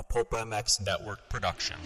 [0.00, 1.76] a Pulp MX network production.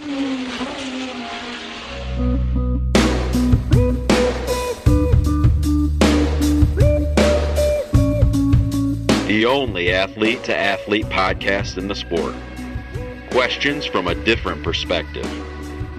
[9.26, 12.36] The only athlete to athlete podcast in the sport.
[13.32, 15.28] Questions from a different perspective.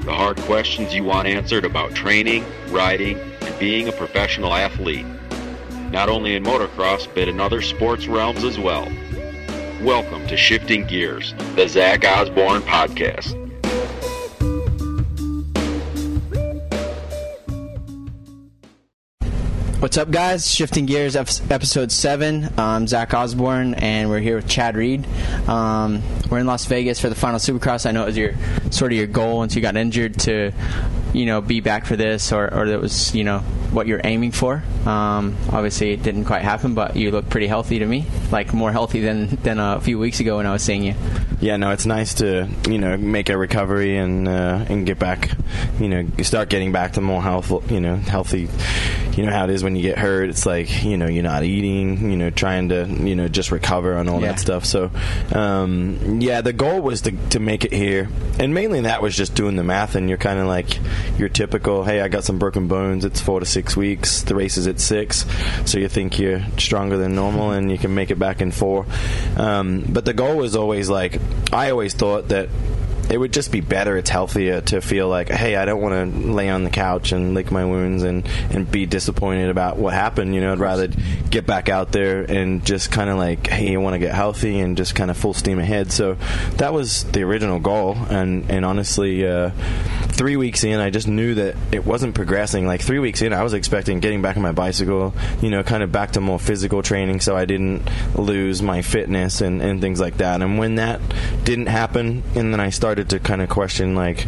[0.06, 5.06] The hard questions you want answered about training, riding, and being a professional athlete.
[5.92, 8.90] Not only in motocross, but in other sports realms as well.
[9.82, 13.36] Welcome to Shifting Gears, the Zach Osborne podcast.
[19.82, 20.50] What's up, guys?
[20.50, 22.54] Shifting Gears, episode 7.
[22.58, 25.06] I'm Zach Osborne, and we're here with Chad Reed.
[25.48, 27.86] Um, we're in Las Vegas for the final Supercross.
[27.86, 28.34] I know it was your
[28.72, 30.52] sort of your goal once you got injured to,
[31.16, 33.40] you know, be back for this, or, or that was, you know,
[33.72, 34.64] what you're aiming for.
[34.86, 38.72] Um, obviously, it didn't quite happen, but you look pretty healthy to me, like more
[38.72, 40.94] healthy than, than a few weeks ago when I was seeing you.
[41.40, 45.32] Yeah, no, it's nice to you know make a recovery and uh, and get back,
[45.80, 48.50] you know, start getting back to more health, you know, healthy.
[49.16, 50.30] You know how it is when you get hurt.
[50.30, 53.94] It's like you know you're not eating, you know, trying to you know just recover
[53.98, 54.28] and all Yeah.
[54.34, 54.66] that stuff.
[54.66, 54.92] So,
[55.34, 59.36] um, yeah, the goal was to to make it here, and mainly that was just
[59.36, 59.96] doing the math.
[59.96, 60.78] And you're kind of like
[61.18, 63.06] your typical, hey, I got some broken bones.
[63.06, 64.24] It's four to six weeks.
[64.24, 65.26] The race is at six,
[65.66, 68.86] so you think you're stronger than normal and you can make it back in four.
[69.38, 71.20] Um, but the goal was always like
[71.54, 72.50] I always thought that
[73.10, 73.98] it would just be better.
[73.98, 77.34] It's healthier to feel like, hey, I don't want to lay on the couch and
[77.34, 80.34] lick my wounds and, and be disappointed about what happened.
[80.34, 80.88] You know, I'd rather
[81.30, 84.60] get back out there and just kind of like, hey, I want to get healthy
[84.60, 85.92] and just kind of full steam ahead.
[85.92, 86.16] So
[86.58, 87.96] that was the original goal.
[88.10, 89.52] And, and honestly, uh,
[90.08, 92.66] three weeks in, I just knew that it wasn't progressing.
[92.66, 95.84] Like three weeks in, I was expecting getting back on my bicycle, you know, kind
[95.84, 100.00] of back to more physical training so I didn't lose my fitness and, and things
[100.00, 100.42] like that.
[100.42, 101.02] And when that
[101.44, 104.26] didn't happen, and then I started to kind of question, like,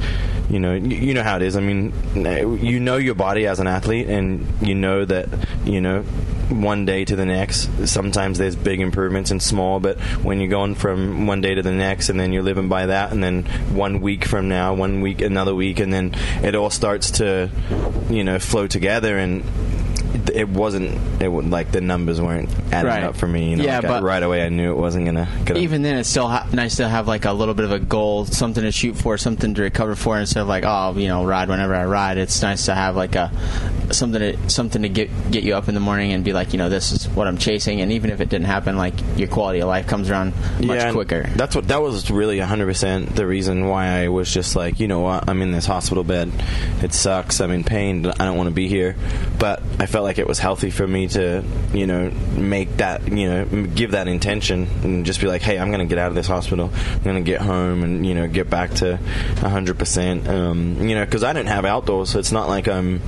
[0.49, 1.55] you know, you, you know how it is.
[1.55, 5.29] I mean, you know your body as an athlete, and you know that,
[5.65, 6.03] you know,
[6.49, 10.75] one day to the next, sometimes there's big improvements and small, but when you're going
[10.75, 13.99] from one day to the next, and then you're living by that, and then one
[13.99, 16.13] week from now, one week, another week, and then
[16.43, 17.49] it all starts to,
[18.09, 19.43] you know, flow together, and
[20.33, 23.03] it wasn't it would like the numbers weren't adding Right.
[23.03, 23.49] up for me.
[23.51, 25.27] You know, Yeah, like I- right away I knew it wasn't gonna.
[25.45, 27.79] gonna even then, it's still ha- nice to have like a little bit of a
[27.79, 31.23] goal, something to shoot for, something to recover for, instead of like, oh, you know,
[31.25, 32.17] ride whenever I ride.
[32.17, 33.31] It's nice to have like a
[33.93, 36.57] something to something to get get you up in the morning and be like, you
[36.57, 37.81] know, this is what I'm chasing.
[37.81, 40.33] And even if it didn't happen, like your quality of life comes around
[40.63, 41.23] much and quicker.
[41.35, 45.01] That's what that was really 100% the reason why I was just like, you know
[45.01, 46.31] what, I'm in this hospital bed.
[46.81, 47.41] It sucks.
[47.41, 48.05] I'm in pain.
[48.05, 48.95] I don't want to be here.
[49.39, 51.43] But I felt like it was healthy for me to,
[51.73, 55.69] you know, make that, you know, give that intention and just be like, hey, I'm
[55.69, 56.71] going to get out of this hospital.
[56.73, 58.99] I'm going to get home and, you know, get back to
[59.35, 60.27] 100%.
[60.27, 63.01] Um, you know, because I didn't have outdoors, so it's not like I'm,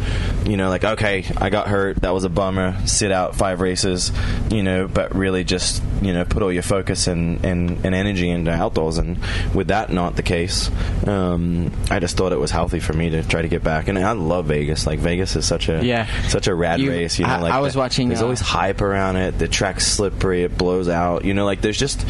[0.46, 1.98] you know, like, okay, I got hurt.
[2.02, 2.76] That was a bummer.
[2.88, 4.12] Sit out five races,
[4.52, 8.30] you know, but really just, you know, put all your focus and, and, and energy
[8.30, 8.98] into outdoors.
[8.98, 9.18] And
[9.54, 10.70] with that not the case,
[11.08, 13.88] um, I just thought it was healthy for me to try to get back.
[13.88, 14.86] And I love Vegas.
[14.88, 16.08] Like, Vegas is such a, Yeah.
[16.28, 17.20] such a rad You- race.
[17.20, 19.38] You know, I- like I was the- watching, There's uh, always hype around it.
[19.40, 20.44] The track's slippery.
[20.44, 21.26] It blows out.
[21.26, 22.06] You know, like there's just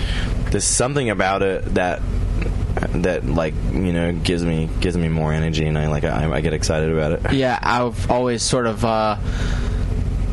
[0.52, 2.02] there's something about it that
[2.75, 6.41] that like you know gives me gives me more energy, and I like I, I
[6.41, 7.34] get excited about it.
[7.34, 9.18] Yeah, I've always sort of uh,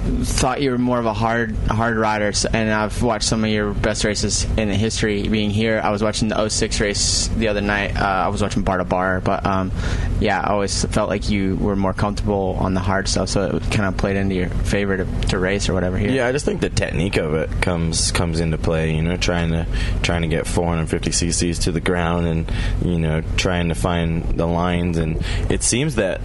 [0.07, 3.73] thought you were more of a hard hard rider, and I've watched some of your
[3.73, 5.29] best races in the history.
[5.29, 7.97] Being here, I was watching the 06 race the other night.
[7.97, 9.73] Uh, I was watching bar to bar, but um,
[10.21, 13.63] yeah, I always felt like you were more comfortable on the hard stuff, so it
[13.71, 16.11] kind of played into your favor to, to race or whatever here.
[16.11, 18.95] Yeah, I just think the technique of it comes comes into play.
[18.95, 19.67] You know, trying to
[20.03, 22.53] trying to get 450 cc's to the ground, and
[22.85, 24.97] you know, trying to find the lines.
[24.99, 26.21] And it seems that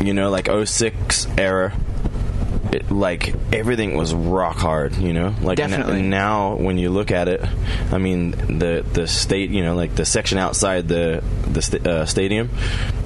[0.00, 1.72] you know, like 06 era.
[2.74, 5.34] It, like everything was rock hard, you know.
[5.40, 7.42] Like n- now, when you look at it,
[7.92, 12.06] I mean the the state, you know, like the section outside the the sta- uh,
[12.06, 12.50] stadium,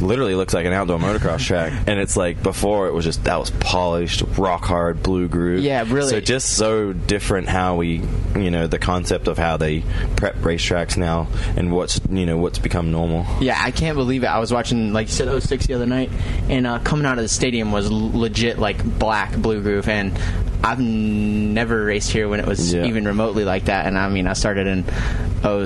[0.01, 1.73] literally looks like an outdoor motocross track.
[1.87, 5.63] And it's like before, it was just that was polished, rock hard, blue groove.
[5.63, 6.11] Yeah, really.
[6.11, 8.03] So just so different how we,
[8.37, 9.83] you know, the concept of how they
[10.17, 13.27] prep racetracks now and what's you know what's become normal.
[13.43, 14.27] Yeah, I can't believe it.
[14.27, 16.11] I was watching, like you said, 06 the other night,
[16.49, 20.19] and uh, coming out of the stadium was legit like black blue groove, and
[20.63, 22.85] I've never raced here when it was Yeah.
[22.87, 23.87] even remotely like that.
[23.87, 24.85] And I mean, I started in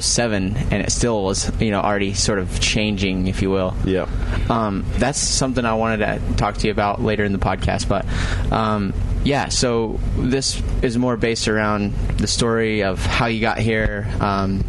[0.00, 3.74] 07, and it still was, you know, already sort of changing, if you will.
[3.84, 4.06] Yeah.
[4.50, 7.88] Um, that's something I wanted to talk to you about later in the podcast.
[7.88, 8.04] But
[8.52, 8.92] um,
[9.24, 14.06] yeah, so this is more based around the story of how you got here.
[14.20, 14.64] Um,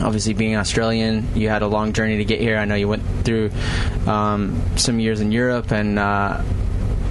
[0.00, 2.56] obviously being Australian, you had a long journey to get here.
[2.58, 3.50] I know you went through
[4.06, 6.42] um, some years in Europe, and uh,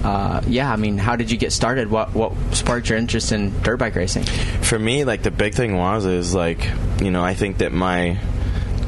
[0.04, 1.90] uh, yeah, I mean, how did you get started?
[1.90, 4.24] What what sparked your interest in dirt bike racing?
[4.24, 6.68] For me, like the big thing was is like
[7.00, 8.18] you know I think that my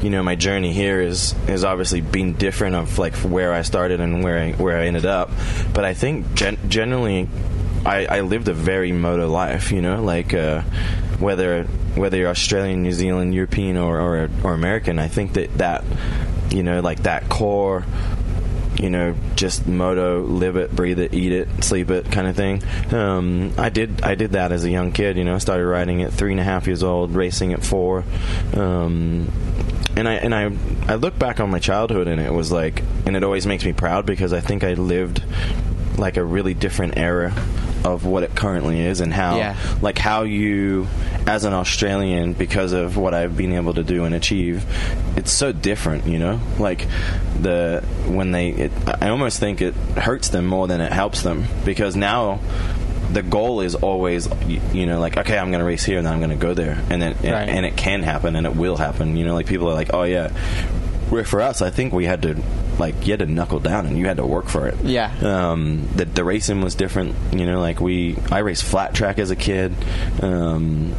[0.01, 4.01] you know my journey here is is obviously been different of like where I started
[4.01, 5.31] and where I where I ended up,
[5.73, 7.29] but I think gen- generally
[7.85, 9.71] I, I lived a very moto life.
[9.71, 10.61] You know, like uh,
[11.19, 11.63] whether
[11.95, 15.83] whether you're Australian, New Zealand, European, or, or or American, I think that that
[16.49, 17.85] you know like that core
[18.79, 22.61] you know, just moto, live it, breathe it, eat it, sleep it, kind of thing.
[22.93, 25.17] Um, I did I did that as a young kid.
[25.17, 28.03] You know, I started riding at three and a half years old, racing at four.
[28.53, 29.31] Um,
[29.95, 30.51] and I and I
[30.87, 33.73] I look back on my childhood and it was like, and it always makes me
[33.73, 35.23] proud because I think I lived
[35.97, 37.33] like a really different era
[37.85, 39.55] of what it currently is and how Yeah.
[39.81, 40.87] like how you
[41.27, 44.65] as an Australian because of what I've been able to do and achieve
[45.15, 46.87] it's so different you know like
[47.41, 48.71] the when they it,
[49.01, 52.39] I almost think it hurts them more than it helps them because now
[53.13, 54.27] the goal is always
[54.73, 56.53] you know like okay I'm going to race here and then I'm going to go
[56.55, 57.47] there and then Right.
[57.49, 60.03] and it can happen and it will happen you know like people are like oh
[60.03, 60.31] yeah
[61.09, 62.35] where for us I think we had to
[62.79, 65.11] like you had to knuckle down and you had to work for it Yeah.
[65.21, 67.15] um, the, the racing was different.
[67.33, 69.73] You know, like we, I raced flat track as a kid.
[70.21, 70.93] Um,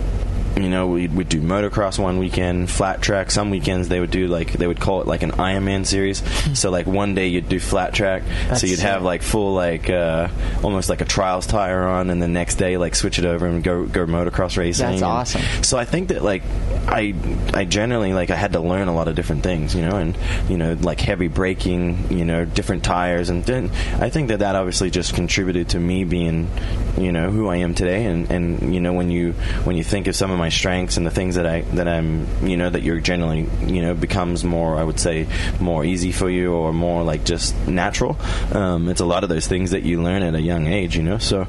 [0.56, 3.30] you know, we'd, we'd do motocross one weekend, flat track.
[3.30, 6.22] Some weekends they would do like they would call it like an Ironman series.
[6.58, 9.90] so like one day you'd do flat track, That's so you'd have like full like
[9.90, 10.28] uh,
[10.62, 13.62] almost like a trials tire on, and the next day like switch it over and
[13.62, 14.86] go go motocross racing.
[14.86, 15.42] That's And awesome.
[15.62, 16.42] So I think that like
[16.88, 17.14] I
[17.52, 20.16] I generally like I had to learn a lot of different things, you know, and
[20.48, 23.70] you know like heavy braking, you know, different tires, and then
[24.00, 26.48] I think that that obviously just contributed to me being,
[26.96, 29.32] you know, who I am today, and and you know when you
[29.64, 32.46] when you think of some of my strengths and the things that I that I'm
[32.46, 35.26] you know that you're generally you know becomes more I would say
[35.60, 38.16] more easy for you or more like just natural.
[38.52, 41.02] Um, it's a lot of those things that you learn at a young age, you
[41.02, 41.18] know.
[41.18, 41.46] So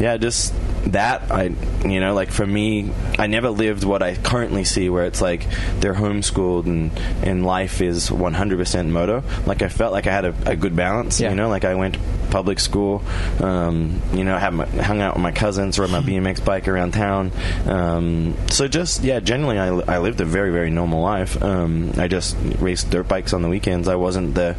[0.00, 0.54] yeah, just
[0.86, 1.50] that I
[1.84, 5.46] you know like for me I never lived what I currently see where it's like
[5.80, 10.34] they're homeschooled and and life is 100% moto like I felt like I had a,
[10.46, 11.30] a good balance Yeah.
[11.30, 11.98] you know like I went
[12.30, 13.02] public school
[13.40, 16.92] um, you know had my, hung out with my cousins rode my BMX bike around
[16.92, 17.32] town
[17.66, 22.08] um, so just yeah generally I, I lived a very very normal life um, I
[22.08, 24.56] just raced dirt bikes on the weekends I wasn't the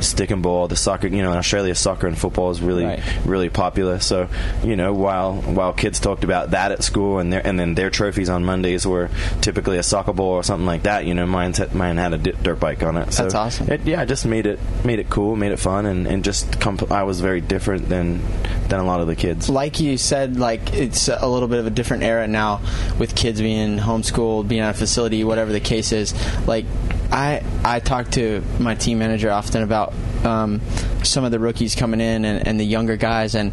[0.00, 3.00] stick and ball the soccer you know in Australia soccer and football is really Right.
[3.24, 4.00] really popular.
[4.00, 4.28] So
[4.64, 7.90] you know, while while kids talked about that at school and their and then their
[7.90, 11.04] trophies on Mondays were typically a soccer ball or something like that.
[11.04, 13.12] You know, mine mine had a di- dirt bike on it.
[13.12, 13.70] So That's awesome.
[13.70, 16.60] It, yeah, it just made it made it cool, made it fun, and and just
[16.60, 18.22] comp- I was very different than
[18.68, 19.50] than a lot of the kids.
[19.50, 22.60] like you said, like it's a little bit of a different era now
[22.98, 26.14] with kids being homeschooled, being at a facility, whatever the case is.
[26.46, 26.64] Like
[27.10, 29.92] I I talk to my team manager often about
[30.24, 30.60] um,
[31.02, 33.52] some of the rookies coming in and, and the younger guys and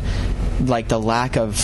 [0.62, 1.56] like the lack of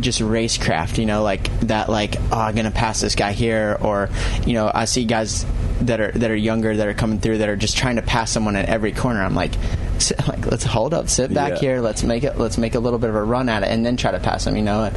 [0.00, 4.08] just racecraft, you know, like that like oh I'm gonna pass this guy here or
[4.46, 5.46] you know, I see guys
[5.82, 8.30] that are that are younger that are coming through that are just trying to pass
[8.30, 9.22] someone at every corner.
[9.22, 9.52] I'm like
[9.98, 11.58] sit, like let's hold up, sit back Yeah.
[11.60, 13.84] here, let's make it let's make a little bit of a run at it and
[13.84, 14.84] then try to pass them, you know.
[14.84, 14.96] And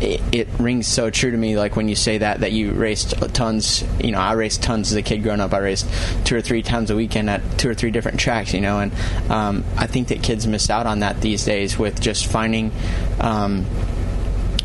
[0.00, 3.14] it, it rings so true to me like when you say that that you raced
[3.32, 5.54] tons you know i raced tons as a kid growing up.
[5.54, 5.88] I raced
[6.24, 8.92] two or three times a weekend at two or three different tracks you know and
[9.30, 12.72] um, i think that kids miss out on that these days with just finding
[13.20, 13.66] um,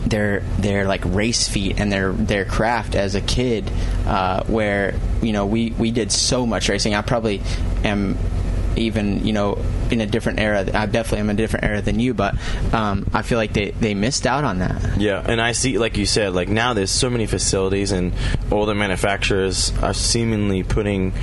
[0.05, 3.71] their their like race feet and their their craft as a kid
[4.05, 6.93] uh, where you know we we did so much racing.
[6.95, 7.41] I probably
[7.83, 8.17] am
[8.75, 12.13] even you know in a different era i definitely am a different era than you
[12.13, 12.35] but
[12.73, 14.99] um, i feel like they they missed out on that.
[14.99, 18.13] Yeah, and I see, like you said, like now there's so many facilities, and
[18.51, 21.13] all the manufacturers are seemingly putting,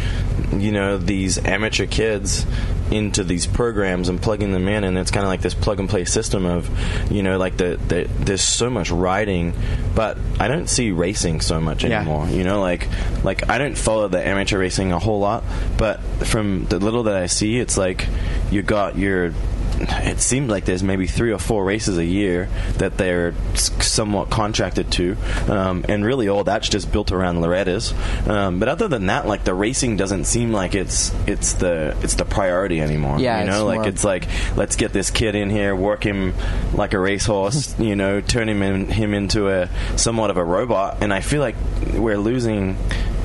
[0.53, 2.47] you know, these amateur kids
[2.91, 5.89] into these programs and plugging them in, and it's kind of like this plug and
[5.89, 6.69] play system of,
[7.13, 9.53] you know, like the, the there's so much riding,
[9.95, 12.01] but I don't see racing so much Yeah.
[12.01, 12.29] anymore.
[12.29, 12.89] You know, like
[13.25, 15.45] like I don't follow the amateur racing a whole lot,
[15.77, 18.07] but from the little that I see, it's like
[18.51, 19.33] you got your
[19.81, 22.49] it seems like there's maybe three or four races a year
[22.79, 25.17] that they're somewhat contracted to,
[25.49, 27.95] um, and really all that's just built around Loretta's.
[28.29, 32.15] Um, but other than that, like the racing doesn't seem like it's it's the it's
[32.15, 33.19] the priority anymore.
[33.19, 36.35] Yeah, you know, it's like it's like let's get this kid in here, work him
[36.75, 41.03] like a racehorse, you know, turn him in, him into a somewhat of a robot,
[41.03, 41.57] and I feel like
[41.95, 42.77] we're losing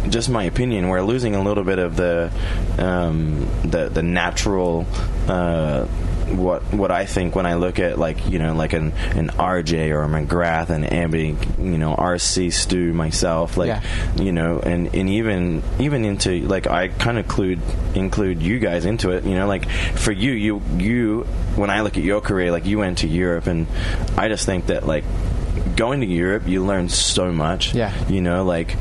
[0.09, 2.31] just my opinion, we're losing a little bit of the
[2.77, 4.85] um, the the natural.
[5.27, 5.87] Uh,
[6.33, 9.89] what what I think when I look at like you know like an an RJ
[9.91, 13.81] or a McGrath and Abby, you know RC Stu myself, like Yeah.
[14.15, 17.59] you know, and and even even into like I kind of include
[17.95, 21.21] include you guys into it, you know, like for you you you
[21.55, 23.67] when I look at your career, like you went to Europe, and
[24.17, 25.03] I just think that like
[25.75, 27.91] going to Europe, you learn so much, Yeah.
[28.07, 28.75] you know, like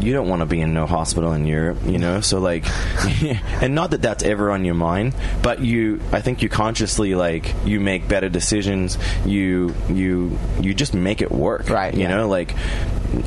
[0.00, 2.20] you don't want to be in no hospital in Europe, you know.
[2.20, 2.64] So like,
[3.62, 7.54] and not that that's ever on your mind, but you, I think you consciously like
[7.64, 8.96] you make better decisions.
[9.26, 12.08] You you you just make it work, Right, You yeah.
[12.16, 12.54] know, like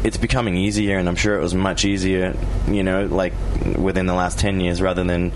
[0.04, 2.36] it's becoming easier, and I'm sure it was much easier,
[2.68, 3.34] you know, like
[3.78, 5.32] within the last ten years rather than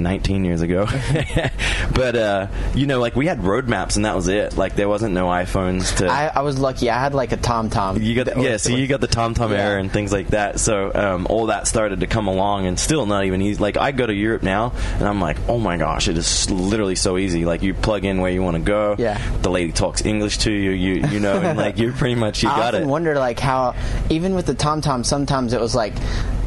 [0.00, 0.86] 19 years ago.
[1.94, 4.56] but, uh, you know, like we had roadmaps and that was it.
[4.56, 6.06] Like there wasn't no iPhones to.
[6.08, 6.90] I, I was lucky.
[6.90, 8.02] I had like a TomTom.
[8.02, 9.68] you got that yeah, so you got the TomTom Yeah.
[9.68, 10.60] era and things like that.
[10.60, 13.60] So um, all that started to come along, and still not even easy.
[13.60, 16.96] Like I go to Europe now, and I'm like, oh my gosh, it is literally
[16.96, 17.44] so easy.
[17.44, 18.96] Like you plug in where you want to go.
[18.98, 19.18] Yeah.
[19.42, 20.70] The lady talks English to you.
[20.70, 22.86] You you know, and like you're pretty much you I got often it.
[22.86, 23.74] wonder like how
[24.08, 25.94] even with the TomTom, sometimes it was like.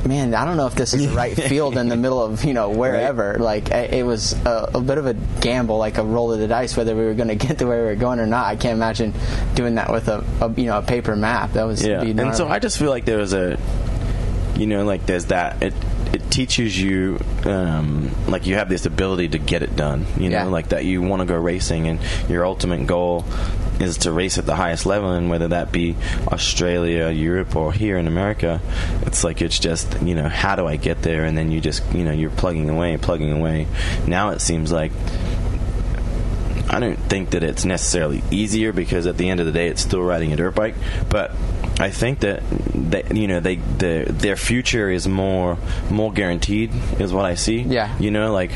[0.05, 2.53] Man, I don't know if this is the right field in the middle of you
[2.53, 3.37] know wherever.
[3.39, 6.75] Like it was a, a bit of a gamble, like a roll of the dice,
[6.75, 8.47] whether we were going to get to where we were going or not.
[8.47, 9.13] I can't imagine
[9.55, 11.53] doing that with a, a you know a paper map.
[11.53, 12.47] That was Yeah, and so.
[12.47, 13.57] I just feel like there was a,
[14.55, 15.61] you know, like there's that.
[15.63, 15.73] It
[16.13, 20.05] it teaches you, um, like you have this ability to get it done.
[20.17, 20.43] You know, Yeah.
[20.45, 23.25] like that you want to go racing, and your ultimate goal
[23.79, 25.95] is to race at the highest level, and whether that be
[26.27, 28.61] Australia, Europe, or here in America,
[29.07, 31.81] it's like it's just you know how do I get there, and then you just
[31.93, 33.65] you know you're plugging away, plugging away.
[34.07, 34.91] Now it seems like
[36.69, 39.81] I don't think that it's necessarily easier because at the end of the day, it's
[39.81, 40.75] still riding a dirt bike.
[41.09, 41.31] But
[41.79, 42.43] I think that
[42.73, 45.57] they, you know, they the, their future is more
[45.89, 47.61] more guaranteed, is what I see.
[47.61, 47.97] Yeah.
[47.99, 48.51] You know, like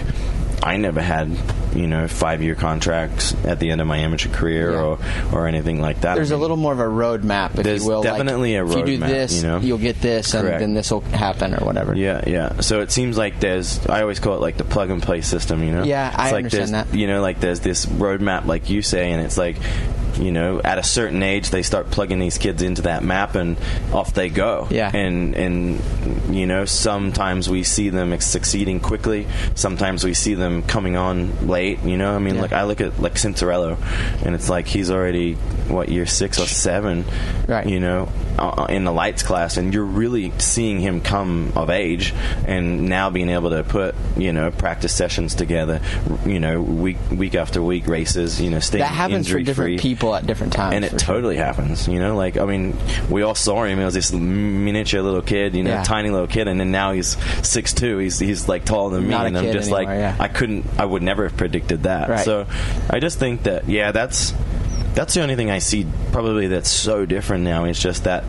[0.64, 1.30] I never had
[1.76, 4.82] you know five year contracts at the end of my amateur career Yeah.
[4.82, 5.00] or
[5.32, 6.16] or anything like that.
[6.16, 8.00] There's I a mean, little more of a roadmap, if There's you will.
[8.04, 9.60] like, definitely a If you do this, you know?
[9.60, 11.96] will get this, and then this will happen or whatever.
[11.96, 12.60] Yeah, yeah.
[12.62, 13.86] So it seems like there's.
[13.88, 15.64] I always call it like the plug and play system.
[15.64, 15.84] You know.
[15.84, 16.94] Yeah, I like understand that.
[16.94, 19.58] You know, like there's this roadmap, like you say, and it's like,
[20.20, 23.58] you know, at a certain age they start plugging these kids into that map, and
[23.94, 24.68] off they go.
[24.70, 24.92] Yeah.
[24.96, 29.28] And and you know, sometimes we see them succeeding quickly.
[29.56, 31.84] Sometimes we see them coming on late.
[31.84, 32.42] You know, I mean, Yeah.
[32.42, 33.78] like I look at like Cianciarulo,
[34.26, 35.34] and it's like he's already
[35.68, 37.06] what year six or seven.
[37.48, 37.68] Right.
[37.68, 42.14] You know, uh, in the lights class, and you're really seeing him come of age,
[42.46, 45.82] and now being able to put you know practice sessions together,
[46.26, 49.78] you know, week week after week races, you know, staying That happens for different free.
[49.78, 50.76] people at different times.
[50.76, 51.00] And it sure.
[51.00, 52.16] totally happens, you know.
[52.16, 52.78] Like I mean,
[53.10, 53.78] we all saw him.
[53.80, 55.84] He was this miniature little kid, you know, Yeah.
[55.84, 57.98] tiny little kid, and then now he's six two.
[57.98, 60.16] He's he's like taller than me, Not and I'm just anymore, like yeah.
[60.20, 62.10] I couldn't, I would never have predicted that.
[62.10, 62.26] Right.
[62.26, 62.48] So
[62.90, 64.34] I just think that yeah, that's
[64.94, 67.66] that's the only thing I see probably that's so different now.
[67.66, 68.24] Is just that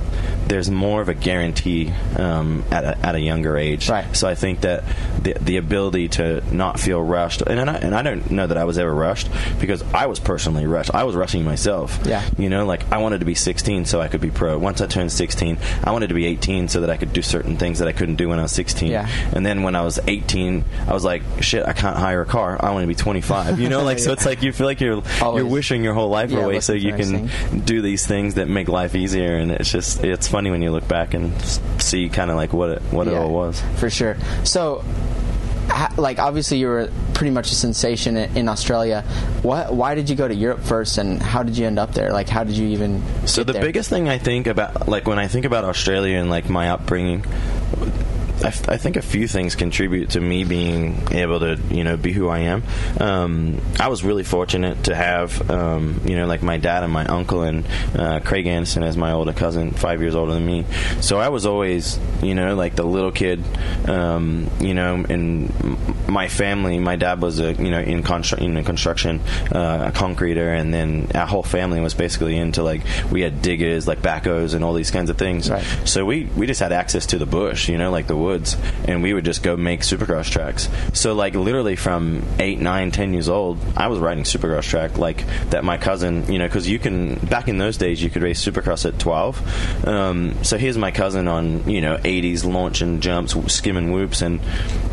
[0.48, 3.88] there's more of a guarantee um, at a, at a younger age.
[3.88, 4.14] Right.
[4.16, 4.84] So I think that
[5.22, 8.64] the the ability to not feel rushed, and I, and I don't know that I
[8.64, 9.28] was ever rushed
[9.60, 10.94] because I was personally rushed.
[10.94, 11.98] I was rushing myself.
[12.04, 12.22] Yeah.
[12.38, 14.58] You know, like I wanted to be 16 so I could be pro.
[14.58, 17.56] Once I turned 16, I wanted to be 18 so that I could do certain
[17.56, 18.90] things that I couldn't do when I was 16.
[18.90, 19.08] Yeah.
[19.34, 22.56] And then when I was 18, I was like, shit, I can't hire a car.
[22.62, 23.60] I want to be 25.
[23.60, 25.42] You know, like so it's like you feel like you're Always.
[25.42, 27.28] you're wishing your whole life Yeah, away so you can
[27.64, 29.36] do these things that make life easier.
[29.36, 31.32] And it's just it's funny when you look back and
[31.80, 33.60] see kind of like what it what it all was.
[33.76, 34.16] for sure.
[34.44, 34.84] So,
[35.96, 39.02] like, obviously, you were pretty much a sensation in, Australia.
[39.42, 39.74] What?
[39.74, 42.12] Why did you go to Europe first, and how did you end up there?
[42.12, 43.02] Like, how did you even?
[43.26, 43.62] So the there?
[43.62, 47.24] biggest thing I think about, like when I think about Australia and like my upbringing,
[48.42, 51.96] I, f- I think a few things contribute to me being able to, you know,
[51.96, 52.62] be who I am.
[53.00, 57.04] Um, I was really fortunate to have, um, you know, like my dad and my
[57.06, 57.66] uncle and
[57.96, 60.64] uh, Craig Anderson as my older cousin, five years older than me.
[61.00, 63.42] So I was always, you know, like the little kid,
[63.88, 66.78] um, you know, and m- my family.
[66.78, 69.20] My dad was a, you know, in, constru- in construction,
[69.52, 73.88] uh, a concreter, and then our whole family was basically into like we had diggers,
[73.88, 75.50] like backhoes, and all these kinds of things.
[75.50, 75.64] Right.
[75.84, 79.02] So we we just had access to the bush, you know, like the woods, and
[79.02, 80.68] we would just go make supercross tracks.
[80.92, 85.24] So like literally from eight, nine, ten years old, I was riding supercross track like
[85.50, 85.64] that.
[85.64, 88.86] My cousin, you know, because you can back in those days you could race supercross
[88.86, 89.38] at twelve.
[89.86, 94.40] Um, so here's my cousin on you know eighties launch and jumps, skimming whoops, and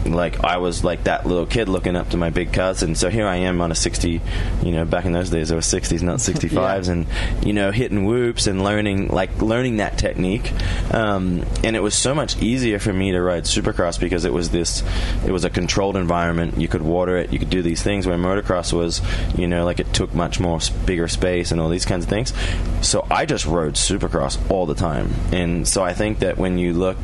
[0.06, 2.96] like I was like that little kid looking up to my big cousin.
[2.96, 4.22] So here I am on a sixty,
[4.64, 7.08] you know, back in those days there were sixties, not sixty fives, and
[7.44, 10.52] you know hitting whoops and learning like learning that technique.
[10.94, 14.50] Um, and it was so much easier for me to ride Supercross because it was
[14.50, 14.84] this,
[15.26, 16.60] it was a controlled environment.
[16.60, 18.08] You could water it, you could do these things.
[18.08, 19.02] Where motocross was,
[19.38, 22.34] you know, like it took much more bigger space and all these kinds of things.
[22.82, 26.74] So I just rode Supercross all the time, and so I think that when you
[26.74, 26.98] look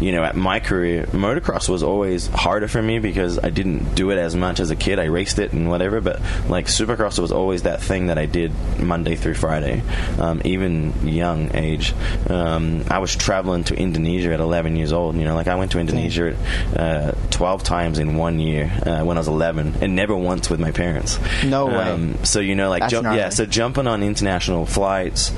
[0.00, 4.10] you know, at my career, motocross was always harder for me because I didn't do
[4.10, 4.98] it as much as a kid.
[4.98, 8.52] I raced it and whatever, but like supercross was always that thing that I did
[8.78, 9.82] Monday through Friday,
[10.18, 11.94] um, even young age.
[12.28, 15.16] Um, I was traveling to Indonesia at 11 years old.
[15.16, 16.34] You know, like I went to Indonesia
[16.76, 20.60] uh, 12 times in one year uh, when I was 11, and never once with
[20.60, 21.18] my parents.
[21.44, 21.74] No way.
[21.74, 23.18] Um, so you know, like gnarly.
[23.18, 23.28] yeah.
[23.28, 25.32] So jumping on international flights,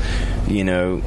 [0.46, 1.02] you know.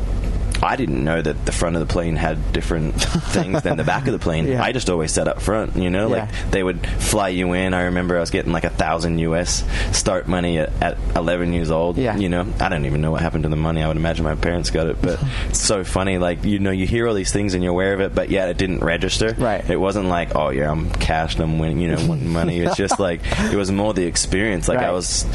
[0.65, 4.07] I didn't know that the front of the plane had different things than the back
[4.07, 4.47] of the plane.
[4.47, 4.63] Yeah.
[4.63, 6.23] I just always sat up front, you know, Yeah.
[6.23, 7.73] like they would fly you in.
[7.73, 9.63] I remember I was getting like a thousand US
[9.97, 11.97] start money at, at 11 years old.
[11.97, 12.17] Yeah.
[12.17, 13.81] You know, I don't even know what happened to the money.
[13.83, 15.19] I would imagine my parents got it, but
[15.49, 16.17] it's so funny.
[16.17, 18.49] Like, you know, you hear all these things and you're aware of it, but yet
[18.49, 19.35] it didn't register.
[19.37, 19.67] Right.
[19.69, 22.59] It wasn't like, oh yeah, I'm cashed, I'm winning, you know, wanting money.
[22.59, 24.67] It's just like, it was more the experience.
[24.67, 25.25] Like I was,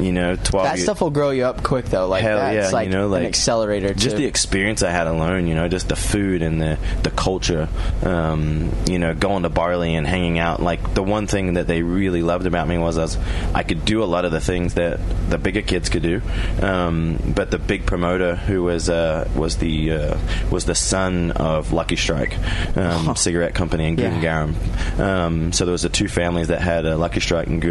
[0.00, 2.06] you know, 12 That years- stuff will grow you up quick, though.
[2.08, 3.92] Like Hell that's yeah, like, you know, like an accelerator.
[3.92, 7.10] Just to, the experience I had alone, you know, just the food and the the
[7.10, 7.68] culture,
[8.04, 10.62] um, you know, going to Bali and hanging out.
[10.62, 13.18] Like the one thing that they really loved about me was I, was,
[13.54, 16.22] I could do a lot of the things that the bigger kids could do,
[16.62, 20.18] um, but the big promoter who was uh, was the uh,
[20.50, 22.36] was the son of Lucky Strike,
[22.76, 24.20] um, cigarette company in Yeah.
[24.20, 24.56] Garum.
[24.98, 27.70] Um, so there was the two families that had uh, Lucky Strike and Good.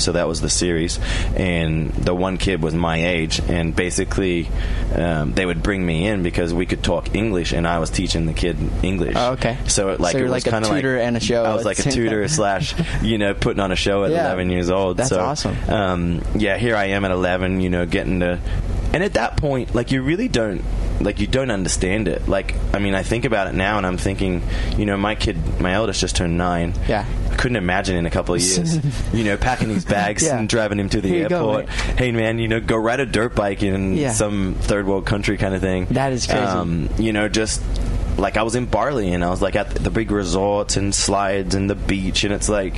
[0.00, 0.98] So that was the series,
[1.36, 4.48] and the one kid was my age, and basically
[4.94, 8.26] um, they would bring me in because we could talk English, and I was teaching
[8.26, 9.14] the kid English.
[9.16, 9.58] Oh, okay.
[9.66, 11.54] So it, like So it was like a kind of tutor and a show I
[11.54, 14.26] was like a tutor slash, you know, putting on a show at Yeah.
[14.26, 14.96] 11 years old.
[14.96, 15.56] That's so, awesome.
[15.68, 18.38] Um, yeah, here I am at 11, you know, getting to,
[18.92, 20.62] and at that point, like you really don't.
[21.00, 22.28] Like you don't understand it.
[22.28, 24.42] Like I mean, I think about it now, and I'm thinking,
[24.76, 26.74] you know, my kid, my eldest just turned nine.
[26.86, 27.06] Yeah.
[27.30, 28.78] I couldn't imagine in a couple of years,
[29.14, 30.38] you know, packing his bags Yeah.
[30.38, 31.68] and driving him to the Here you go, airport.
[31.98, 34.12] hey, man, you know, go ride a dirt bike in Yeah.
[34.12, 35.86] some third world country kind of thing.
[35.90, 36.42] That is crazy.
[36.42, 37.62] Um, you know, just
[38.18, 41.54] like I was in Bali and I was like at the big resorts and slides
[41.54, 42.74] and the beach, and it's like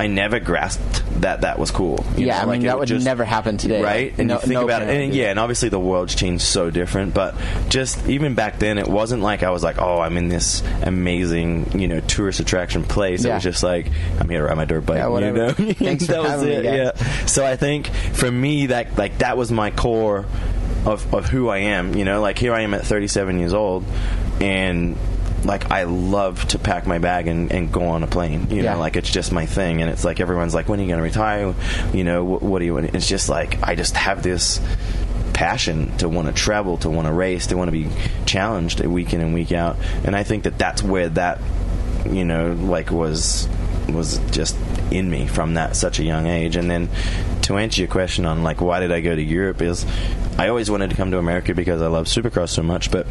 [0.00, 2.04] I never grasped that that was cool.
[2.16, 3.82] you Yeah, know, I like mean, it that would just- never happen today.
[3.82, 4.14] right?
[4.18, 6.70] And no- you think no about it, and yeah, and obviously the world's changed so
[6.70, 7.34] different, but
[7.68, 11.78] just even back then, it wasn't like I was like, oh, I'm in this amazing,
[11.80, 13.24] you know, tourist attraction place.
[13.24, 13.86] It was just like
[14.18, 14.98] I'm here to ride my dirt bike.
[14.98, 15.54] Yeah, whatever.
[15.58, 15.72] You know?
[15.78, 16.64] Thanks that was it.
[16.64, 16.92] Yeah.
[17.26, 20.24] So I think for me, that like that was my core
[20.84, 21.94] of of who I am.
[21.94, 23.84] You know, like here I am at 37 years old,
[24.40, 24.96] and
[25.44, 28.48] like I love to pack my bag and, and go on a plane.
[28.50, 28.74] You Yeah.
[28.74, 29.80] know, like it's just my thing.
[29.82, 31.54] And it's like everyone's like, when are you going to retire?
[31.92, 32.74] You know, what, what do you?
[32.74, 32.94] want?
[32.94, 34.60] It's just like I just have this
[35.34, 37.88] passion to want to travel, to want to race, to want to be
[38.24, 39.76] challenged week in and week out.
[40.04, 41.40] And I think that that's where that
[42.10, 43.48] you know like was
[43.88, 44.56] was just
[44.90, 46.56] in me from that such a young age.
[46.56, 46.88] And then
[47.42, 49.86] to answer your question on like why did I go to Europe is
[50.38, 53.06] I always wanted to come to America because I love Supercross so much, but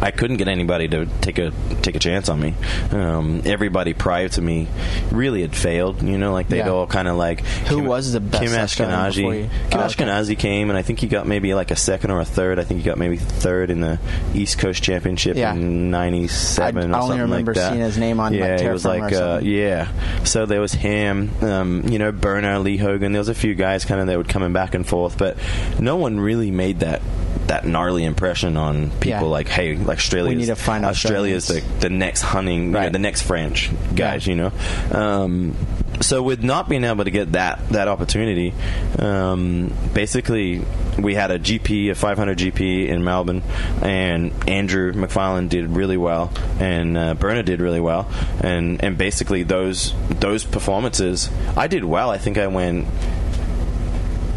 [0.00, 1.52] I couldn't get anybody to take a
[1.82, 2.54] take a chance on me.
[2.90, 4.66] Um, everybody prior to me
[5.12, 6.02] really had failed.
[6.02, 6.68] You know, like they'd Yeah.
[6.70, 8.52] all kind of like Who was the best Kim
[8.88, 9.16] Ashkenazi.
[9.16, 9.48] you?
[9.70, 10.04] Kim Oh, okay.
[10.04, 12.58] Ashkenazi came, and I think he got maybe like a second or a third.
[12.58, 13.98] I think he got maybe third in the
[14.34, 15.52] East Coast Championship Yeah.
[15.54, 17.70] in '97 I or only remember like that.
[17.70, 19.88] seeing his name on, like, yeah, Terra it was like uh, yeah.
[20.24, 23.12] So there was him, um, you know, Berner, Lee Hogan.
[23.12, 25.36] There was a few guys kind of that would coming back and forth, but
[25.78, 27.00] no one really made that
[27.46, 29.08] that gnarly impression on people.
[29.08, 29.20] Yeah.
[29.22, 32.98] Like, hey, like Australia, need to find is the the next hunting, you know, the
[32.98, 34.30] next French guys, Yeah.
[34.34, 34.98] you know.
[34.98, 35.56] Um,
[36.00, 38.52] so with not being able to get that that opportunity,
[38.98, 40.62] um, basically
[40.98, 43.42] we had a GP, a 500 GP in Melbourne,
[43.82, 48.08] and Andrew McFarlane did really well, and uh, Berner did really well,
[48.40, 52.10] and and basically those those performances, I did well.
[52.10, 52.86] I think I went.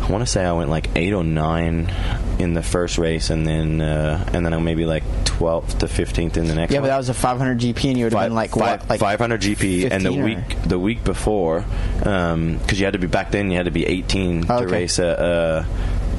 [0.07, 1.93] I want to say I went like eight or nine
[2.39, 6.37] in the first race, and then uh, and then I maybe like 12th to 15th
[6.37, 6.71] in the next.
[6.71, 8.81] Yeah, one but that was a 500 GP, and you would have been like five-
[8.81, 11.65] what, like 500 GP, and the or- week the week before,
[11.99, 14.65] because you had to be back then, you had to be 18 Oh, to okay.
[14.71, 15.19] race a.
[15.19, 15.65] Uh,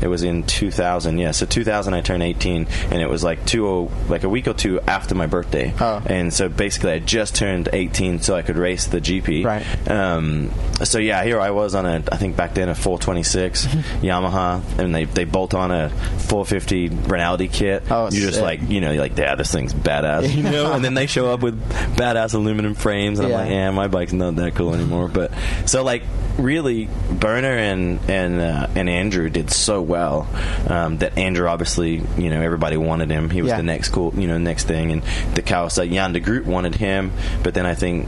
[0.03, 1.31] it was in 2000, yeah.
[1.33, 4.55] So 2000, I turned 18, and it was like two, o- like a week or
[4.55, 5.73] two after my birthday.
[5.81, 6.03] Oh.
[6.07, 9.45] And so basically, I just turned 18, so I could race the GP.
[9.45, 9.89] Right.
[9.91, 10.51] Um,
[10.85, 13.67] so yeah, here I was on a, I think back then a 426
[14.03, 17.85] Yamaha, and they they bolt on a 450 Rinaldi kit.
[17.91, 20.73] Oh, you just like you know, you're like, yeah, this thing's badass, you know.
[20.73, 21.61] and then they show up with
[21.97, 23.35] badass aluminum frames, and Yeah.
[23.39, 25.09] I'm like, yeah, my bike's not that cool anymore.
[25.09, 25.33] But
[25.67, 26.03] so like,
[26.39, 30.29] really, Burner and and uh, and Andrew did so well
[30.69, 33.31] um, that Andrew obviously, you know, everybody wanted him.
[33.31, 33.57] He was Yeah.
[33.57, 35.03] the next cool, you know, next thing, and
[35.35, 37.11] the Kawasaki Jan de Groot wanted him,
[37.43, 38.07] but then I think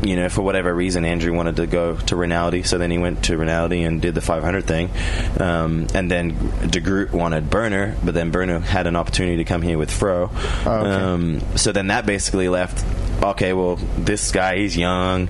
[0.00, 3.24] you know, for whatever reason, Andrew wanted to go to Rinaldi, so then he went
[3.24, 4.90] to Rinaldi and did the 500 thing.
[5.40, 6.36] Um, and then
[6.70, 10.30] De Groot wanted Burner, but then Burner had an opportunity to come here with Fro.
[10.64, 10.88] Oh, okay.
[10.88, 12.84] um, so then that basically left.
[13.24, 15.28] Okay, well, this guy, he's young.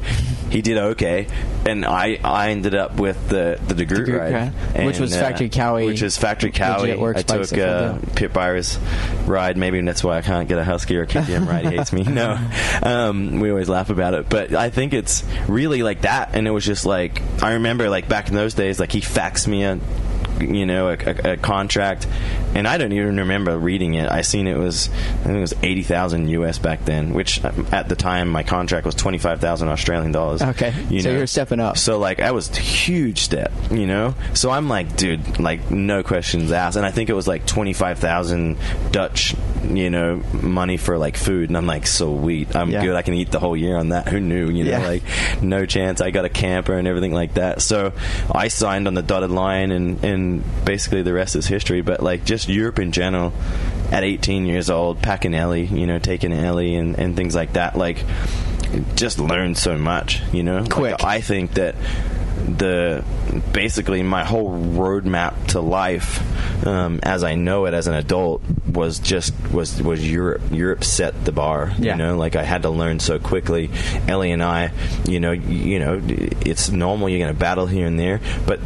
[0.51, 1.27] He did okay,
[1.67, 4.53] and I I ended up with the the De Groot, Groot ride,
[4.87, 5.87] which was uh, Factory Cowie.
[5.87, 6.97] which is Factory Cowie.
[6.97, 7.99] works I took uh.
[8.15, 8.79] Pit Beirer's
[9.27, 9.57] ride.
[9.57, 11.67] Maybe that's why I can't get a Husky or a KTM ride.
[11.67, 12.03] He hates me.
[12.03, 12.39] No,
[12.83, 16.31] um, we always laugh about it, but I think it's really like that.
[16.33, 19.47] And it was just like I remember, like back in those days, like he faxed
[19.47, 19.79] me a,
[20.41, 22.07] you know, a, a, a contract,
[22.55, 24.11] and I don't even remember reading it.
[24.11, 27.67] I seen it was I think it was eighty thousand US back then, which um,
[27.73, 30.43] at the time my contract was twenty five thousand Australian dollars.
[30.43, 30.73] Okay.
[30.91, 31.79] you So you're stepping up.
[31.79, 34.15] So like that was a huge step, you know.
[34.35, 37.73] So I'm like, dude, like no questions asked, and I think it was like twenty
[37.73, 38.57] five thousand
[38.93, 39.35] Dutch,
[39.69, 42.85] you know, money for like food, and I'm like, so sweet, I'm Yeah.
[42.85, 42.95] good.
[42.97, 44.09] I can eat the whole year on that.
[44.09, 44.87] Who knew, you know, Yeah.
[44.87, 45.03] like
[45.43, 46.01] no chance.
[46.01, 47.63] I got a camper and everything like that.
[47.63, 47.93] So
[48.33, 50.28] I signed on the dotted line, and and
[50.65, 51.81] basically the rest is history.
[51.81, 53.33] But like just Europe in general.
[53.91, 57.75] At 18 years old, packing Ellie, you know, taking Ellie and, and things like that,
[57.75, 58.05] like,
[58.97, 60.59] just learned so much, you know.
[60.59, 61.05] Like, Quick.
[61.05, 61.75] I think that
[62.39, 63.05] the
[63.53, 66.23] basically my whole roadmap to life
[66.67, 70.43] um, as I know it as an adult was just was was Europe.
[70.51, 71.73] Europe set the bar.
[71.79, 71.93] Yeah.
[71.93, 73.71] You know, like I had to learn so quickly.
[74.07, 74.73] Ellie and I,
[75.07, 77.09] you know, you know, it's normal.
[77.09, 78.61] You're going to battle here and there, but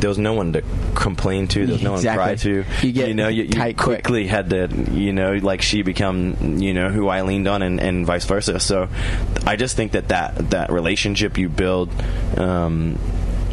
[0.00, 0.62] there was no one to
[0.94, 1.66] complain to.
[1.66, 2.64] There was no one to cry to.
[2.82, 4.04] You get know, you, you tight quick.
[4.04, 7.80] quickly had to, you know, like she become, you know, who I leaned on, and,
[7.80, 8.60] and vice versa.
[8.60, 8.88] So,
[9.46, 11.90] I just think that that that relationship you build.
[12.36, 12.98] Um,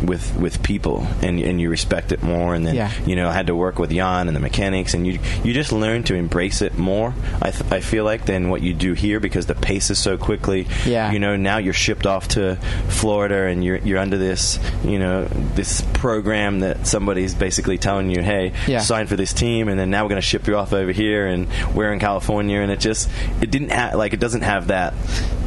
[0.06, 2.92] with with people and and you respect it more and then Yeah.
[3.06, 5.72] you know I had to work with Jan and the mechanics and you you just
[5.72, 9.20] learn to embrace it more I, th- I feel like than what you do here
[9.20, 11.12] because the pace is so quickly Yeah.
[11.12, 12.58] you know now you're shipped off to
[12.90, 18.22] Florida and you're you're under this you know this program that somebody's basically telling you
[18.22, 18.80] hey Yeah.
[18.80, 21.28] sign for this team and then now we're going to ship you off over here
[21.28, 23.10] and we're in California and it just
[23.42, 24.94] it didn't have like it doesn't have that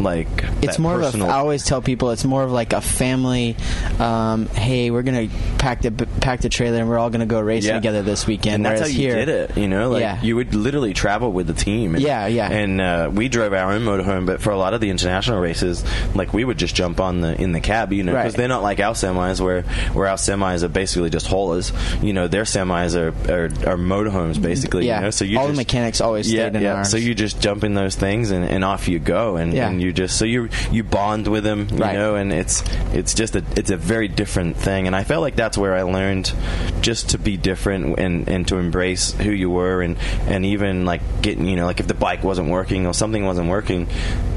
[0.01, 0.29] like
[0.63, 2.81] it's that more personal of a, I always tell people it's more of like a
[2.81, 3.57] family.
[3.99, 7.69] Um, hey, we're gonna pack the pack the trailer and we're all gonna go racing
[7.71, 7.75] Yeah.
[7.77, 8.57] together this weekend.
[8.57, 9.57] and that's how you here, did it.
[9.57, 10.21] You know, like Yeah.
[10.23, 11.95] you would literally travel with the team.
[11.95, 12.51] And, Yeah, yeah.
[12.51, 15.85] And uh, we drove our own motorhome, but for a lot of the international races,
[16.15, 17.93] like we would just jump on the in the cab.
[17.93, 18.37] You know, because Right.
[18.39, 21.73] they're not like our semis, where where our semis are basically just haulers.
[22.03, 24.87] You know, their semis are are, are motorhomes basically.
[24.87, 24.99] Yeah.
[24.99, 26.75] You know, so you All the just- mechanics always yeah, stayed in yeah.
[26.75, 26.91] ours.
[26.91, 29.69] So you just jump in those things and, and off you go, and, Yeah.
[29.69, 31.95] and you just so you you bond with them, you Right.
[31.95, 35.37] know, and it's it's just a it's a very different thing, and I felt like
[35.37, 36.33] that's where I learned
[36.81, 41.01] just to be different and and to embrace who you were, and and even like
[41.23, 43.89] getting you know like if the bike wasn't working or something wasn't working.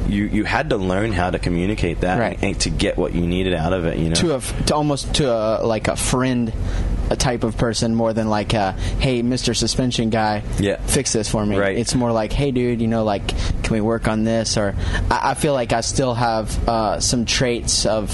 [0.07, 2.37] You, you had to learn how to communicate that Right.
[2.41, 3.97] and, to get what you needed out of it.
[3.97, 6.51] You know, to a to almost to a like a friend
[7.11, 9.53] a type of person more than like a hey Mr.
[9.55, 10.77] Suspension guy Yeah.
[10.85, 11.77] fix this for me Right.
[11.77, 14.73] it's more like hey dude you know like can we work on this or
[15.09, 18.09] I, I feel like I still have uh, some traits of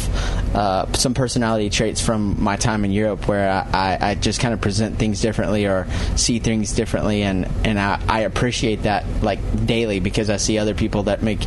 [0.56, 3.70] uh, some personality traits from my time in Europe where I,
[4.02, 8.02] I, I just kind of present things differently or see things differently and and I,
[8.10, 11.42] I appreciate that like daily because I see other people that make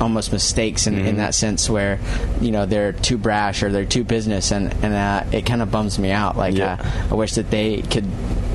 [0.00, 1.06] almost mistakes in, Mm-hmm.
[1.06, 1.98] in that sense where
[2.40, 5.70] you know they're too brash or they're too business and and uh, it kind of
[5.70, 6.74] bums me out like Yeah.
[6.80, 8.04] uh, I wish that they could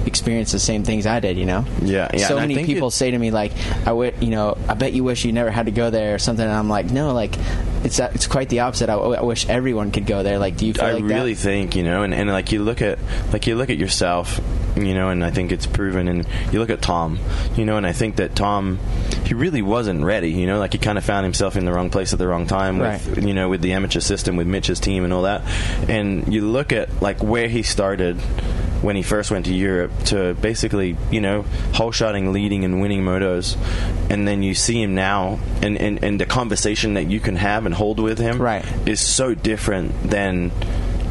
[0.06, 3.12] experience the same things I did you know Yeah, yeah, so many people it- say
[3.12, 3.52] to me like
[3.86, 6.20] I would you know I bet you wish you never had to go there or
[6.20, 7.36] something and I'm like no like
[7.84, 10.74] it's it's quite the opposite I, I wish everyone could go there like do you
[10.74, 11.41] feel I like really that?
[11.41, 13.00] think you know, and, and like you look at
[13.32, 14.39] like you look at yourself,
[14.76, 16.08] you know, and I think it's proven.
[16.08, 17.20] And you look at Tom,
[17.56, 18.80] you know, and I think that Tom,
[19.26, 20.32] he really wasn't ready.
[20.32, 22.48] You know, like he kind of found himself in the wrong place at the wrong
[22.48, 23.24] time with Right.
[23.24, 25.41] you know with the amateur system with Mitch's team and all that.
[25.89, 28.17] And you look at like where he started
[28.82, 33.04] when he first went to Europe to basically, you know, whole shotting, leading and winning
[33.04, 33.56] motos,
[34.10, 37.67] and then you see him now, and, and, and the conversation that you can have
[37.72, 38.66] and hold with him Right.
[38.86, 40.52] is so different than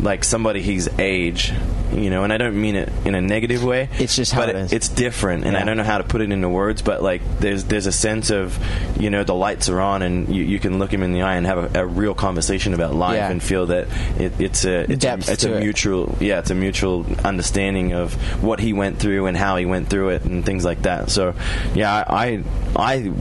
[0.02, 1.52] like somebody his age
[1.92, 4.48] you know and i don't mean it in a negative way It's just how but
[4.50, 4.72] it is.
[4.72, 7.64] it's different and i don't know how to put it into words but like there's
[7.64, 8.56] there's a sense of
[8.98, 11.34] you know the lights are on and you, you can look him in the eye
[11.36, 13.30] and have a, a real conversation about life Yeah.
[13.30, 15.60] and feel that it, it's a it's Depth a, it's a it.
[15.60, 19.90] mutual yeah it's a mutual understanding of what he went through and how he went
[19.90, 21.34] through it and things like that so
[21.74, 22.42] yeah i
[22.76, 23.12] i i,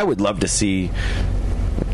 [0.00, 0.90] I would love to see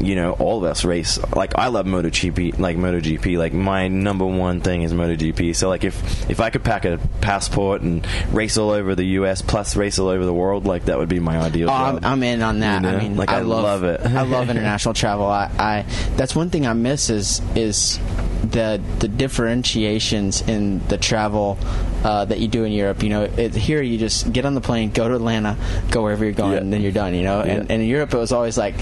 [0.03, 1.19] you know, all of us race.
[1.35, 3.39] Like I love MotoGP, like MotoGP.
[3.39, 5.55] Like my number one thing is MotoGP.
[5.55, 9.43] So like if if I could pack a passport and race all over the U.S.
[9.43, 11.69] plus race all over the world, like that would be my ideal.
[11.69, 11.97] Oh, job.
[11.99, 12.83] I'm, I'm in on that.
[12.83, 12.97] You know?
[12.99, 14.01] I mean, Like, I love, love it.
[14.01, 15.27] I love international travel.
[15.27, 15.85] I, I
[16.17, 17.99] that's one thing I miss is is
[18.43, 21.59] the the differentiations in the travel
[22.05, 23.03] uh, that you do in Europe.
[23.03, 25.57] You know, it, here you just get on the plane, go to Atlanta,
[25.91, 26.59] go wherever you're going, Yeah.
[26.59, 27.15] and then you're done.
[27.15, 28.75] You know, and, and in Europe it was always like,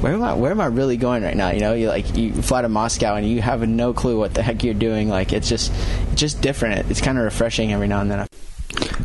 [0.00, 0.34] where am I?
[0.34, 1.50] Where am I really going right now?
[1.50, 4.42] You know, you like you fly to Moscow and you have no clue what the
[4.42, 5.08] heck you're doing.
[5.08, 5.72] Like it's just
[6.14, 6.90] just different.
[6.90, 8.26] It's kind of refreshing every now and then.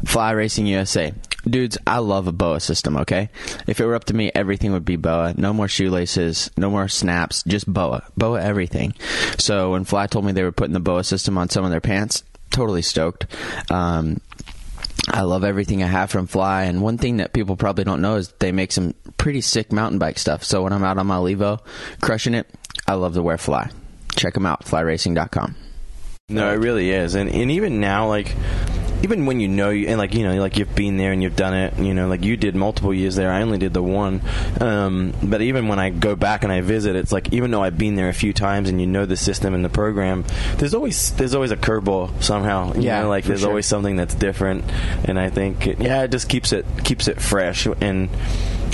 [0.05, 1.13] Fly Racing USA.
[1.47, 3.29] Dudes, I love a BOA system, okay?
[3.67, 5.35] If it were up to me, everything would be BOA.
[5.37, 8.03] No more shoelaces, no more snaps, just BOA.
[8.17, 8.95] BOA everything.
[9.37, 11.81] So when Fly told me they were putting the BOA system on some of their
[11.81, 13.27] pants, totally stoked.
[13.69, 14.21] Um,
[15.07, 18.15] I love everything I have from Fly, and one thing that people probably don't know
[18.15, 20.43] is they make some pretty sick mountain bike stuff.
[20.43, 21.59] So when I'm out on my Levo,
[22.01, 22.49] crushing it,
[22.87, 23.69] I love to wear Fly.
[24.15, 25.55] Check them out, flyracing.com.
[26.29, 28.33] No, it really is, and and even now, like
[29.03, 31.53] even when you know and like you know like you've been there and you've done
[31.53, 33.31] it, you know, like you did multiple years there.
[33.31, 34.21] I only did the one,
[34.61, 37.77] um, but even when I go back and I visit, it's like even though I've
[37.77, 40.23] been there a few times and you know the system and the program,
[40.57, 42.73] there's always there's always a curveball somehow.
[42.73, 43.49] You Yeah, know, like there's sure.
[43.49, 44.63] always something that's different,
[45.05, 48.09] and I think it, yeah, it just keeps it keeps it fresh and.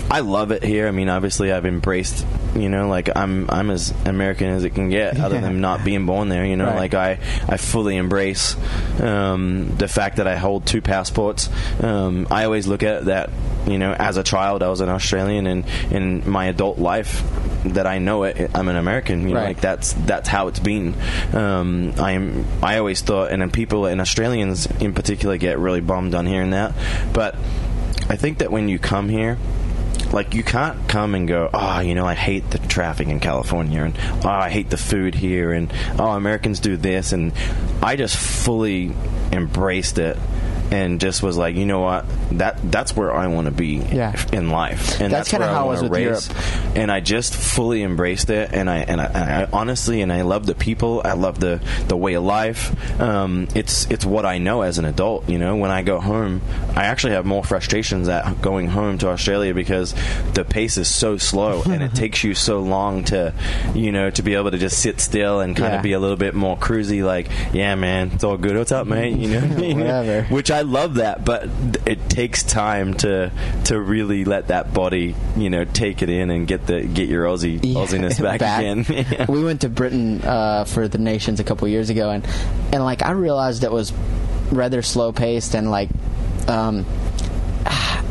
[0.09, 0.87] I love it here.
[0.87, 2.25] I mean, obviously, I've embraced.
[2.53, 6.05] You know, like I'm I'm as American as it can get, other than not being
[6.05, 6.45] born there.
[6.45, 6.75] You know, Right.
[6.75, 7.11] like I
[7.47, 8.57] I fully embrace
[9.01, 11.49] um, the fact that I hold two passports.
[11.81, 13.29] Um, I always look at that.
[13.67, 17.23] You know, as a child, I was an Australian, and in my adult life,
[17.63, 19.21] that I know it, I'm an American.
[19.29, 19.47] You know, Right.
[19.49, 20.93] like that's that's how it's been.
[21.33, 22.45] Um, I am.
[22.61, 26.73] I always thought, and people and Australians in particular get really bummed on hearing that,
[27.13, 27.35] but
[28.09, 29.37] I think that when you come here
[30.13, 33.83] like you can't come and go oh you know i hate the traffic in california
[33.83, 37.33] and oh i hate the food here and oh americans do this and
[37.81, 38.91] i just fully
[39.31, 40.17] embraced it
[40.71, 44.15] and just was like you know what that that's where i want to be Yeah.
[44.31, 46.29] in life and That's that's, kinda how it I was with race.
[46.29, 46.77] Europe.
[46.77, 50.21] and i just fully embraced it and i and i, and I honestly and i
[50.21, 54.37] love the people i love the the way of life um, it's it's what i
[54.37, 56.41] know as an adult you know when i go home
[56.75, 59.93] i actually have more frustrations at going home to australia because
[60.33, 63.33] the pace is so slow and it takes you so long to
[63.75, 65.77] you know to be able to just sit still and kind Yeah.
[65.77, 68.87] of be a little bit more cruisy like yeah man it's all good what's up
[68.87, 69.41] mate you know
[69.75, 70.23] Whatever.
[70.33, 71.49] which I love that, but
[71.85, 73.31] it takes time to
[73.65, 77.25] to really let that body, you know, take it in and get the get your
[77.25, 78.85] Aussie Aussiness back, again.
[79.11, 79.25] Yeah.
[79.29, 82.25] We went to Britain uh, for the Nations a couple years ago, and
[82.71, 83.93] and like I realized it was
[84.51, 85.89] rather slow paced and like.
[86.47, 86.85] Um,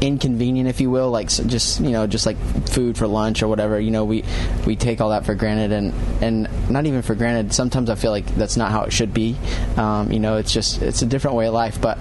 [0.01, 2.37] inconvenient if you will like s- just you know just like
[2.69, 4.25] food for lunch or whatever you know we
[4.67, 8.11] we take all that for granted and and not even for granted sometimes i feel
[8.11, 9.37] like that's not how it should be
[9.77, 11.99] um, you know it's just it's a different way of life but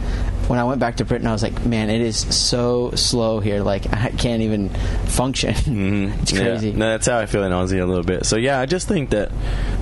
[0.48, 3.62] when i went back to britain i was like man it is so slow here
[3.62, 4.70] like i can't even
[5.08, 5.50] function
[6.22, 6.40] it's Yeah.
[6.42, 8.26] crazy No, that's how I feel in Aussie a little bit.
[8.26, 9.32] So yeah, I just think that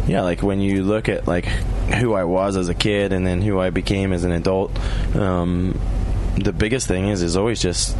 [0.07, 3.41] yeah, like when you look at like who I was as a kid and then
[3.41, 4.71] who I became as an adult,
[5.15, 5.77] um,
[6.37, 7.95] the biggest thing is is always just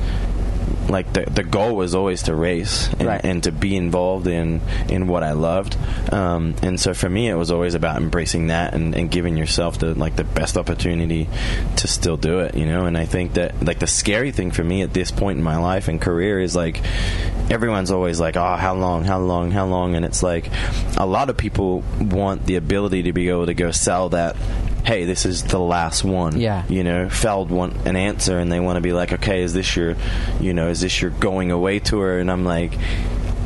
[0.90, 3.22] like the the goal was always to race and, Right.
[3.24, 5.76] and to be involved in in what I loved.
[6.14, 9.80] Um, and so for me, it was always about embracing that and, and giving yourself
[9.80, 11.28] the like the best opportunity
[11.78, 12.56] to still do it.
[12.56, 15.38] You know, and I think that like the scary thing for me at this point
[15.38, 16.82] in my life and career is like
[17.50, 20.50] everyone's always like, oh, how long, how long, how long, and it's like
[20.98, 24.38] a lot of people want the ability to be able to go sell that.
[24.88, 26.40] Hey, this is the last one.
[26.40, 26.64] Yeah.
[26.70, 29.76] You know, Feld want an answer, and they want to be like, okay, is this
[29.76, 29.98] your,
[30.40, 32.20] you know, is this your going away tour?
[32.20, 32.72] And I'm like,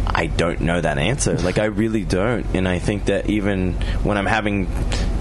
[0.06, 1.36] I don't know that answer.
[1.40, 2.46] Like, I really don't.
[2.54, 3.74] And I think that even
[4.04, 4.68] when I'm having,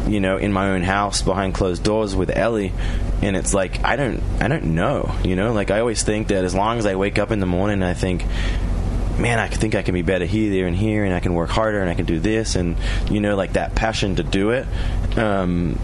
[0.08, 2.74] you know, in my own house behind closed doors with Ellie,
[3.22, 5.14] and it's like I don't, I don't know.
[5.24, 7.46] You know, like I always think that as long as I wake up in the
[7.46, 8.26] morning, I think
[9.18, 11.50] man, I think I can be better here, there, and here, and I can work
[11.50, 12.76] harder, and I can do this, and
[13.10, 14.66] you know, like that passion to do it.
[15.18, 15.74] Um,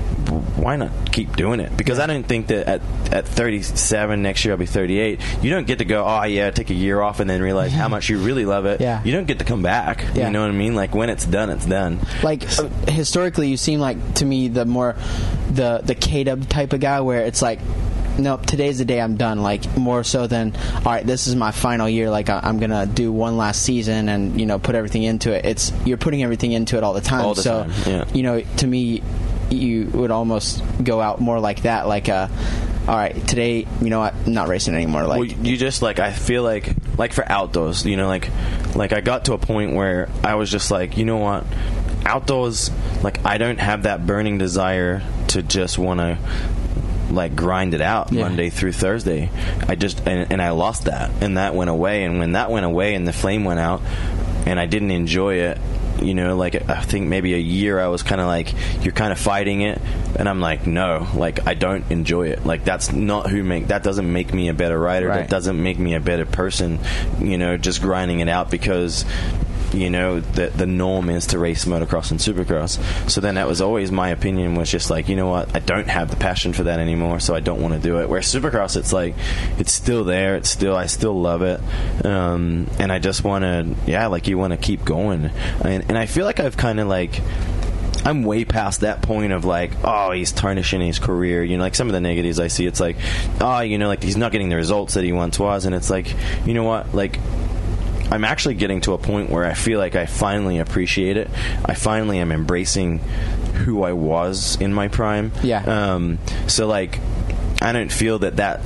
[0.56, 1.76] why not keep doing it?
[1.76, 5.20] Because I don't think that at at 37 next year I'll be 38.
[5.42, 7.88] You don't get to go, oh yeah, take a year off, and then realize how
[7.96, 8.80] much you really love it.
[8.80, 9.02] Yeah.
[9.04, 10.04] You don't get to come back.
[10.14, 10.26] Yeah.
[10.26, 10.74] You know what I mean?
[10.74, 12.00] Like when it's done, it's done.
[12.22, 14.96] like uh, historically you seem like to me the more
[15.50, 17.60] the the k-dub type of guy where it's like
[18.18, 21.50] nope today's the day i'm done like more so than all right this is my
[21.50, 25.02] final year like I, i'm gonna do one last season and you know put everything
[25.02, 27.72] into it it's you're putting everything into it all the time All the so time,
[27.86, 28.04] yeah.
[28.12, 29.02] you know to me
[29.50, 32.28] you would almost go out more like that like uh
[32.88, 35.98] all right today you know what i'm not racing anymore like well, you just like
[35.98, 38.30] I feel like like for outdoors, you know, like
[38.74, 41.44] like I got to a point where I was just like, you know what,
[42.04, 42.70] outdoors,
[43.02, 46.18] like I don't have that burning desire to just want to
[47.10, 48.22] like grind it out Yeah.
[48.22, 49.30] Monday through Thursday.
[49.68, 52.04] I just and, and I lost that, and that went away.
[52.04, 53.80] And when that went away, and the flame went out,
[54.46, 55.58] and I didn't enjoy it.
[56.02, 59.12] You know, like I think maybe a year I was kind of like you're kind
[59.12, 59.80] of fighting it,
[60.18, 62.44] and I'm like no, like I don't enjoy it.
[62.44, 65.08] Like that's not who make that doesn't make me a better writer.
[65.08, 65.20] Right.
[65.20, 66.80] That doesn't make me a better person.
[67.18, 69.06] You know, just grinding it out because
[69.72, 72.78] you know that the norm is to race motocross and supercross.
[73.10, 75.88] So then that was always my opinion was just like you know what I don't
[75.88, 78.08] have the passion for that anymore, so I don't want to do it.
[78.08, 79.14] Where supercross, it's like
[79.58, 80.36] it's still there.
[80.36, 81.60] It's still I still love it,
[82.04, 85.30] um, and I just want to yeah like you want to keep going,
[85.64, 87.20] and, and I feel like I've kind of like.
[88.04, 91.42] I'm way past that point of like, oh, he's tarnishing his career.
[91.42, 92.96] You know, like some of the negatives I see, it's like,
[93.40, 95.90] oh, you know, like he's not getting the results that he once was, and it's
[95.90, 96.14] like,
[96.46, 97.18] you know what, like
[98.10, 101.28] I'm actually getting to a point where I feel like I finally appreciate it.
[101.64, 105.32] I finally am embracing who I was in my prime.
[105.42, 105.62] Yeah.
[105.64, 107.00] Um, so like,
[107.60, 108.60] I don't feel that that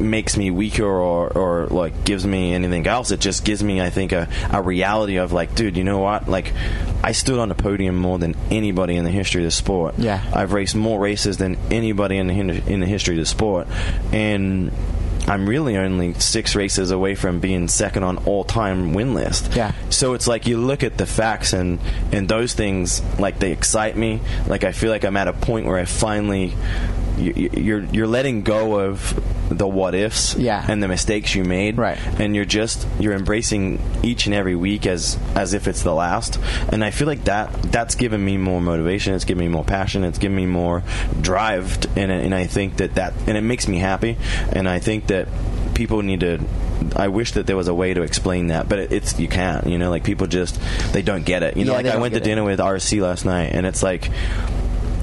[0.00, 3.10] makes me weaker or, or like gives me anything else.
[3.10, 6.28] It just gives me, I think, a, a reality of like, dude, you know what?
[6.28, 6.52] Like,
[7.02, 9.96] I stood on the podium more than anybody in the history of the sport.
[9.98, 10.22] Yeah.
[10.32, 13.66] I've raced more races than anybody in the in the history of the sport,
[14.12, 14.70] and
[15.30, 19.54] I'm really only six races away from being second on all time win list.
[19.54, 19.72] Yeah.
[19.88, 21.78] So it's like you look at the facts and
[22.10, 24.20] and those things like they excite me.
[24.48, 26.54] Like I feel like I'm at a point where I finally
[27.20, 29.14] you're you're letting go of
[29.50, 30.64] the what ifs Yeah.
[30.68, 31.98] and the mistakes you made Right.
[32.20, 36.38] and you're just you're embracing each and every week as as if it's the last
[36.72, 40.04] and i feel like that that's given me more motivation it's given me more passion
[40.04, 40.82] it's given me more
[41.20, 44.16] drive and, and i think that that and it makes me happy
[44.52, 45.26] and i think that
[45.74, 46.38] people need to
[46.96, 49.66] I wish that there was a way to explain that, but it, it's you can't.
[49.66, 50.58] You know, like people just
[50.94, 51.58] they don't get it.
[51.58, 52.30] You know, Yeah, like I went to get it.
[52.30, 54.10] dinner with RC last night, and it's like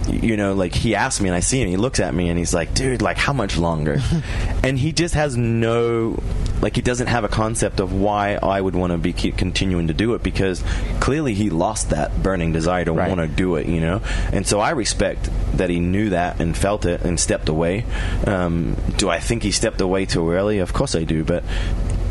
[0.09, 2.37] you know, like he asked me and I see him, he looks at me and
[2.37, 3.99] he's like, dude, like how much longer?
[4.63, 6.21] and he just has no,
[6.61, 9.87] like he doesn't have a concept of why I would want to be keep continuing
[9.87, 10.63] to do it because
[10.99, 13.09] clearly he lost that burning desire to Right.
[13.09, 14.01] want to do it, you know?
[14.31, 17.85] And so I respect that he knew that and felt it and stepped away.
[18.25, 20.59] Um, do I think he stepped away too early?
[20.59, 21.43] Of course I do, but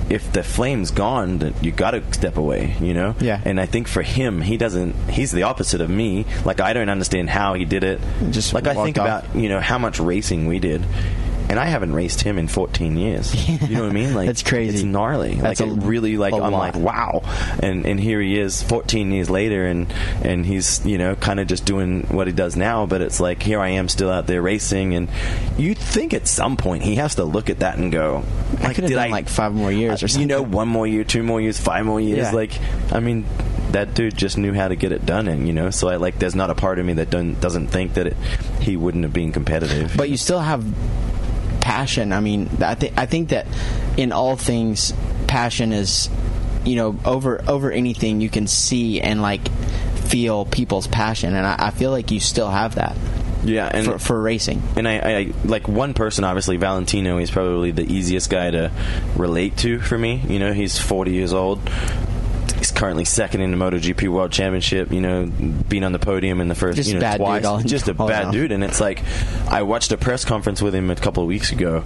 [0.08, 3.14] if the flame's gone, then you got to step away, you know?
[3.20, 3.40] Yeah.
[3.44, 4.94] And I think for him, he doesn't.
[5.10, 6.26] He's the opposite of me.
[6.44, 8.00] Like I don't understand how he did it.
[8.30, 9.24] Just like I think off.
[9.24, 10.84] about you know how much racing we did,
[11.48, 13.34] and I haven't raced him in 14 years.
[13.48, 14.06] You know what I mean?
[14.16, 14.76] Like That's crazy.
[14.76, 15.34] It's gnarly.
[15.34, 16.52] That's like a, really like I'm lot.
[16.52, 17.22] like wow,
[17.62, 21.48] and and here he is 14 years later, and and he's you know kind of
[21.48, 22.86] just doing what he does now.
[22.86, 25.08] But it's like here I am still out there racing, and
[25.58, 28.22] you'd think at some point he has to look at that and go,
[28.58, 30.28] I like, could have done like five more years or something.
[30.28, 32.18] you know, one more year, two more years, five more years.
[32.18, 32.30] Yeah.
[32.32, 32.52] Like,
[32.92, 33.26] I mean,
[33.72, 36.18] that dude just knew how to get it done, and you know, so I like.
[36.18, 38.16] There's not a part of me that doesn't doesn't think that it,
[38.60, 39.94] he wouldn't have been competitive.
[39.96, 40.64] but you still have
[41.66, 42.12] passion.
[42.12, 43.44] I mean, I think I think that
[43.96, 44.94] in all things,
[45.26, 46.08] passion is
[46.64, 49.48] you know over over anything you can see and like
[50.06, 52.96] feel people's passion, and I, I feel like you still have that
[53.42, 54.62] yeah, and for, for racing.
[54.76, 58.72] and I, I like one person obviously Valentino he's probably the easiest guy to
[59.14, 61.60] relate to for me you know he's 40 years old
[62.58, 65.26] he's currently second in the MotoGP World Championship you know
[65.68, 67.44] being on the podium in the first Just you know bad dude twice.
[67.44, 69.02] all just a bad dude and it's like
[69.48, 71.84] I watched a press conference with him a couple of weeks ago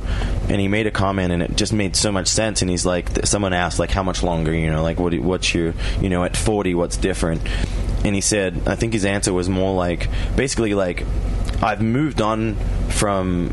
[0.48, 3.26] and he made a comment and it just made so much sense and he's like
[3.26, 4.54] someone asked like how much longer?
[4.54, 7.42] You know like what what's your you know at 40 what's different?
[8.04, 11.04] And he said I think his answer was more like basically like
[11.62, 12.54] I've moved on
[12.88, 13.52] from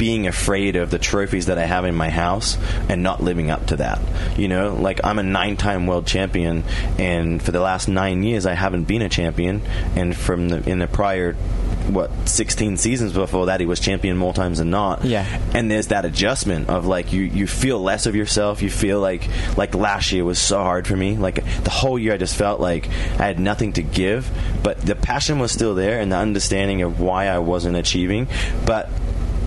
[0.00, 2.56] being afraid of the trophies that I have in my house
[2.88, 4.00] and not living up to that.
[4.38, 6.64] You know, like I'm a nine time world champion
[6.98, 9.60] and for the last nine years I haven't been a champion.
[9.96, 14.32] And from the in the prior what 16 seasons before that he was champion more
[14.32, 15.04] times than not.
[15.04, 15.26] Yeah.
[15.52, 18.62] and there's that adjustment of like you you feel less of yourself.
[18.62, 21.18] You feel like like last year was so hard for me.
[21.18, 24.30] Like the whole year I just felt like I had nothing to give.
[24.62, 28.28] But the passion was still there and the understanding of why I wasn't achieving.
[28.64, 28.88] But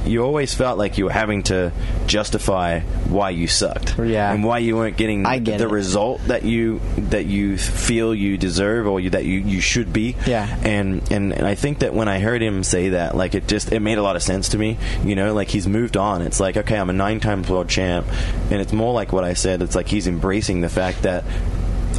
[0.06, 1.72] you always felt like you were having to
[2.08, 4.32] justify why you sucked Yeah.
[4.32, 5.72] and why you weren't getting get the it.
[5.72, 10.16] result that you that you feel you deserve or you, that you, you should be
[10.26, 10.48] Yeah.
[10.64, 13.72] and, and and I think that when I heard him say that, like it just
[13.72, 14.78] it made a lot of sense to me.
[15.04, 16.22] You know, like he's moved on.
[16.22, 18.06] It's like okay, I'm a nine-time world champ,
[18.52, 19.62] and it's more like what I said.
[19.62, 21.24] It's like he's embracing the fact that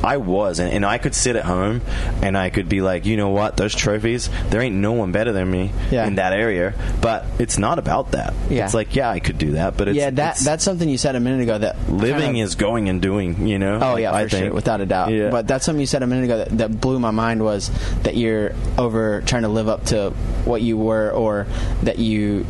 [0.02, 1.80] I was, and, and I could sit at home
[2.22, 5.32] and I could be like, you know what, those trophies, there ain't no one better
[5.32, 6.06] than me Yeah.
[6.06, 6.74] in that area.
[7.00, 8.34] But it's not about that.
[8.50, 8.64] Yeah.
[8.64, 11.14] It's like, yeah, I could do that, but it's, yeah, that that's something you said
[11.16, 11.58] a minute ago.
[11.58, 13.46] That living kind of- is going and doing.
[13.46, 13.78] You know.
[13.82, 14.46] Oh yeah, for I think.
[14.46, 15.10] sure, without a doubt.
[15.12, 15.30] Yeah.
[15.30, 17.70] But that's something you said a minute ago that, that blew my mind was
[18.02, 20.10] that you're over trying to live up to
[20.44, 21.46] what you were, or
[21.82, 22.46] that you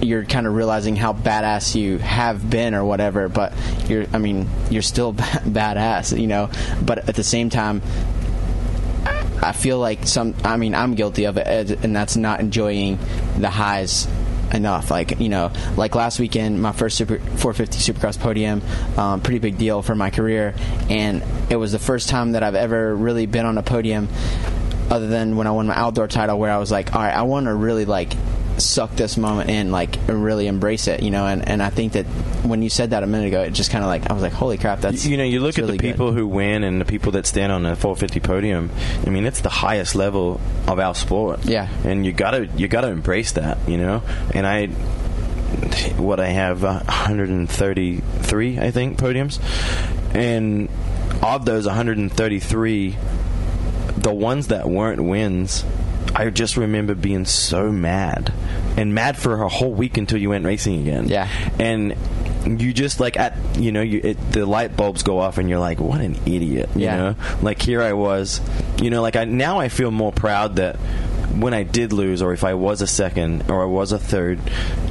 [0.00, 3.28] you're kind of realizing how badass you have been or whatever.
[3.28, 3.52] But
[3.88, 6.50] you're, I mean, you're still badass, you know.
[6.82, 7.82] But at the same time.
[9.42, 10.34] I feel like some.
[10.42, 12.98] I mean, I'm guilty of it, and that's not enjoying
[13.36, 14.08] the highs
[14.54, 14.90] enough.
[14.90, 18.62] Like you know, like last weekend, my first super 450 Supercross podium,
[18.96, 20.54] um, pretty big deal for my career,
[20.88, 24.08] and it was the first time that I've ever really been on a podium,
[24.90, 27.22] other than when I won my outdoor title, where I was like, all right, I
[27.22, 28.14] want to really like
[28.58, 31.26] suck this moment in, like and really embrace it, you know.
[31.26, 32.04] And and I think that
[32.44, 34.32] when you said that a minute ago, it just kind of like I was like,
[34.32, 35.92] holy crap, that's you know, you look at really the good.
[35.92, 38.70] people who win and the people that stand on the 450 podium.
[39.06, 41.44] I mean, it's the highest level of our sport.
[41.44, 41.68] Yeah.
[41.84, 43.58] and you gotta you gotta embrace that.
[43.68, 44.02] You know,
[44.32, 44.68] and I.
[45.98, 49.38] What I have, uh, 133, I think, podiums,
[50.12, 50.68] and
[51.22, 52.96] of those 133,
[53.96, 55.64] the ones that weren't wins,
[56.14, 58.32] I just remember being so mad
[58.76, 61.08] and mad for a whole week until you went racing again.
[61.08, 61.28] Yeah.
[61.58, 61.96] and
[62.60, 65.58] you just like at you know you it, the light bulbs go off and you're
[65.58, 66.96] like what an idiot you Yeah.
[66.96, 68.38] know like here I was
[68.82, 70.76] you know like I now I feel more proud that
[71.40, 74.38] when I did lose or if I was a second or I was a third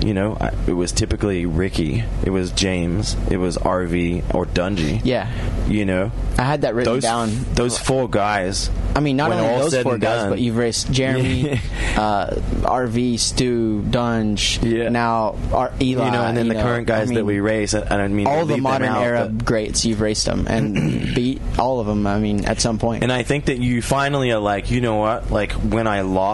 [0.04, 5.02] you know I, it was typically Ricky it was James it was RV or Dungey
[5.04, 5.30] Yeah.
[5.68, 7.30] you know I had that written those down.
[7.54, 10.92] those four guys I mean, not only all those four guys, done- but you've raced
[10.92, 11.54] Jeremy,
[11.98, 12.28] uh,
[12.62, 14.90] RV, Stu, Dunge, Yeah.
[14.90, 16.06] now Ar- Eli.
[16.06, 17.74] you know, and then the know, current guys I that we race.
[17.74, 20.76] And I mean, all the modern out, era greats, you've raced them and
[21.16, 22.06] beat all of them.
[22.06, 23.02] I mean, at some point.
[23.02, 25.32] And I think that you finally are like, you know what?
[25.32, 26.33] Like when I lost,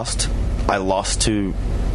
[0.66, 1.52] I lost to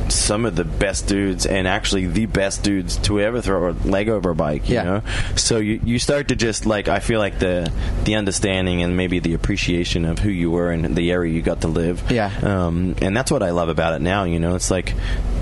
[0.09, 4.09] some of the best dudes and actually the best dudes to ever throw a leg
[4.09, 4.69] over a bike.
[4.69, 4.83] You Yeah.
[4.83, 5.01] know,
[5.35, 7.71] so you you start to just like I feel like the
[8.03, 11.61] the understanding and maybe the appreciation of who you were and the area you got
[11.61, 12.03] to live.
[12.11, 12.31] Yeah.
[12.43, 14.23] Um, and that's what I love about it now.
[14.25, 14.93] You know, it's like,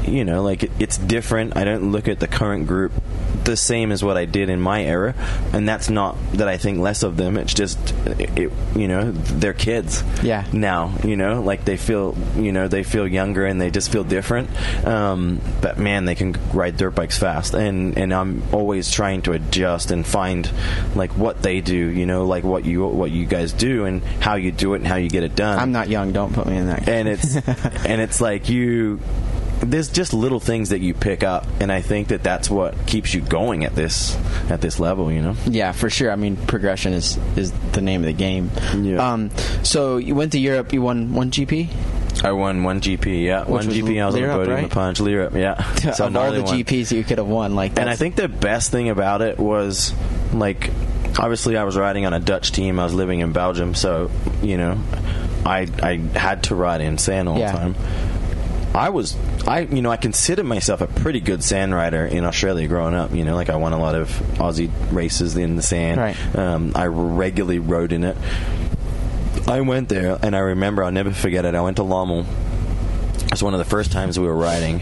[0.07, 1.55] you know, like it, it's different.
[1.57, 2.91] I don't look at the current group
[3.43, 5.13] the same as what I did in my era,
[5.51, 7.35] and that's not that I think less of them.
[7.37, 7.77] It's just,
[8.17, 10.01] it, you know, they're kids.
[10.23, 10.45] Yeah.
[10.53, 14.05] Now, you know, like they feel, you know, they feel younger and they just feel
[14.05, 14.49] different.
[14.85, 19.33] Um, but man, they can ride dirt bikes fast, and and I'm always trying to
[19.33, 20.49] adjust and find
[20.95, 21.75] like what they do.
[21.75, 24.87] You know, like what you what you guys do and how you do it and
[24.87, 26.11] how you get it done I'm not young.
[26.13, 26.87] Don't put me in that.
[26.87, 27.35] and it's
[27.85, 28.99] and it's like you
[29.61, 33.13] there's just little things that you pick up and i think that that's what keeps
[33.13, 34.13] you going at this
[34.49, 36.11] at this level you know Yeah, for sure.
[36.11, 38.51] I mean, progression is is the name of the game.
[38.75, 38.97] Yeah.
[39.13, 39.29] Um,
[39.63, 40.73] so you went to Europe.
[40.73, 41.69] You won one GP.
[42.23, 44.69] I won one gp yeah one was gp i was on the podium right?
[44.71, 45.53] punch Lierop, yeah
[46.05, 46.57] of all the one.
[46.63, 49.93] GPs you could have won, like, and i think the best thing about it was
[50.33, 50.69] like
[51.19, 54.09] obviously i was riding on a dutch team i was living in belgium so
[54.41, 54.79] you know
[55.45, 57.51] i i had to ride in sand all Yeah.
[57.51, 57.75] the time
[58.75, 59.15] I was,
[59.45, 63.13] I you know, I consider myself a pretty good sand rider in Australia growing up.
[63.13, 64.09] You know, like I won a lot of
[64.39, 66.01] Aussie races in the sand.
[66.01, 66.35] Right.
[66.35, 68.17] Um, I regularly rode in it.
[69.47, 71.55] I went there, and I remember I'll never forget it.
[71.55, 72.25] I went to Lommel.
[73.25, 74.81] It was one of the first times we were riding,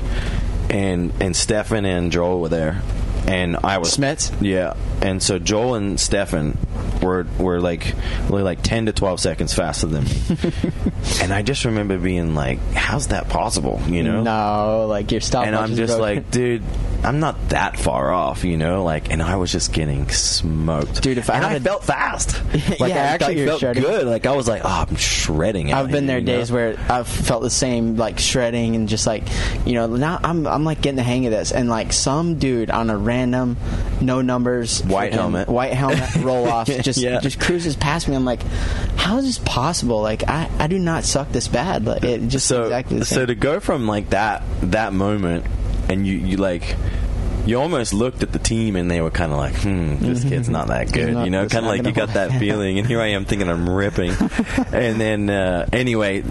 [0.69, 2.81] and and Stefan and Joel were there,
[3.27, 4.31] and I was Smets?
[4.41, 6.57] Yeah, and so Joel and Stefan
[7.01, 7.93] were were like
[8.29, 10.11] really like ten to twelve seconds faster than me,
[11.21, 14.21] and I just remember being like, "How's that possible?" You know?
[14.23, 16.15] no, like your stopwatch and I'm just broken.
[16.15, 16.63] like, dude,
[17.03, 18.83] I'm not that far off, you know.
[18.83, 22.41] Like, and I was just getting smoked, Dude, if I and I felt fast,
[22.79, 23.83] like Yeah, I actually I felt shredding.
[23.83, 24.05] good.
[24.07, 25.73] Like I was like, oh, I'm shredding.
[25.73, 26.37] I've been here, there you know?
[26.37, 29.23] days where I've felt the same, like shredding and just like,
[29.65, 32.69] you know, now I'm I'm like getting the hang of this, and like some dude
[32.69, 33.57] on a random,
[33.99, 35.47] no numbers, White freaking helmet.
[35.47, 37.19] white helmet roll off, just Yeah.
[37.19, 38.15] just cruises past me.
[38.15, 38.43] I'm like,
[38.95, 40.01] how is this possible?
[40.01, 41.85] Like I I do not suck this bad.
[41.85, 45.45] Like it just so exactly so to go from like that that moment
[45.89, 46.75] and you you like
[47.45, 50.49] you almost looked at the team and they were kind of like, hmm, this kid's
[50.49, 51.13] not that good.
[51.13, 52.77] not- you know, kind of like you got that feeling.
[52.79, 54.11] And here I am thinking I'm ripping.
[54.71, 56.23] and then, uh, anyway,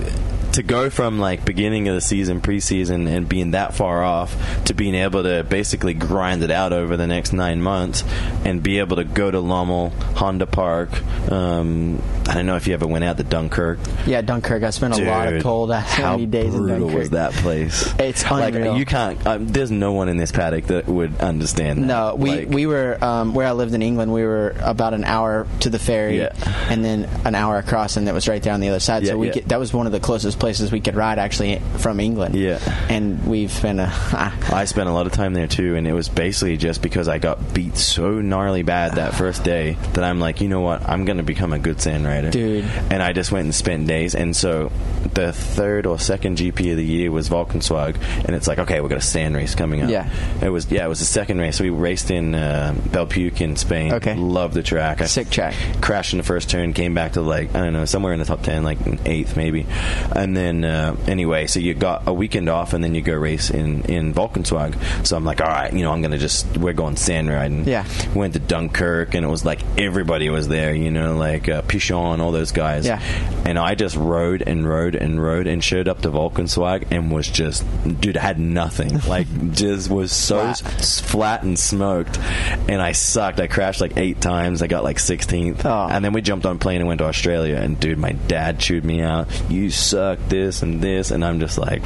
[0.53, 4.75] to go from like beginning of the season, preseason, and being that far off to
[4.75, 8.03] being able to basically grind it out over the next nine months
[8.45, 10.91] and be able to go to Lommel, Honda Park,
[11.31, 13.79] um, I don't know if you ever went out to Dunkirk.
[14.07, 14.63] Yeah, Dunkirk.
[14.65, 16.99] I spent a lot of cold How many days in brutal Dunkirk.
[16.99, 17.95] was that place?
[18.01, 18.77] It's like unreal.
[18.77, 19.25] you can't.
[19.27, 21.81] Um, there's no one in this paddock that would understand.
[21.81, 21.87] That.
[21.87, 24.13] No, we Like, we were um, where I lived in England.
[24.13, 26.33] We were about an hour to the ferry, Yeah.
[26.71, 29.03] and then an hour across, and it was right there on the other side.
[29.03, 29.33] Yeah, so we yeah.
[29.35, 32.35] could, that was one of the closest places we could ride actually from England.
[32.35, 32.59] Yeah.
[32.89, 33.91] and we've been a
[34.53, 37.19] I spent a lot of time there too, and it was basically just because I
[37.19, 41.05] got beat so gnarly bad that first day that I'm like, you know what, I'm
[41.05, 42.65] gonna become a good sand rider, Dude.
[42.91, 44.71] And I just went and spent days, and so
[45.15, 48.89] the third or second GP of the year was Valkenswaard, and it's like, okay, we
[48.89, 49.91] got a sand race coming up.
[49.91, 50.09] Yeah.
[50.43, 51.59] it was yeah, it was the second race.
[51.61, 53.95] We raced in uh, Bellpuig in Spain.
[53.95, 54.15] Okay.
[54.15, 55.01] loved the track.
[55.01, 55.55] I sick track.
[55.81, 58.25] crashed in the first turn, came back to like I don't know somewhere in the
[58.25, 59.67] top ten, like eighth maybe,
[60.15, 63.51] and then uh, anyway, so you got a weekend off, and then you go race
[63.51, 65.07] in in Valkenswaard.
[65.07, 67.67] So I'm like, all right, you know, I'm gonna just we're going sand riding.
[67.67, 67.87] Yeah.
[68.15, 72.19] went to Dunkirk, and it was like everybody was there, you know, like uh, Pichon,
[72.21, 72.85] all those guys.
[72.87, 73.01] Yeah.
[73.47, 77.29] and I just rode and rode and rode and showed up to Valkenswaard and was
[77.29, 77.65] just,
[78.01, 79.01] dude, I had nothing.
[79.11, 80.53] Like, just was so.
[80.81, 83.41] Flat and smoked, and I sucked.
[83.41, 84.63] I crashed like eight times.
[84.63, 85.89] I got like 16th, Oh.
[85.91, 87.57] and then we jumped on a plane and went to Australia.
[87.57, 89.29] And dude, my dad chewed me out.
[89.51, 91.83] You suck this and this, and I'm just like,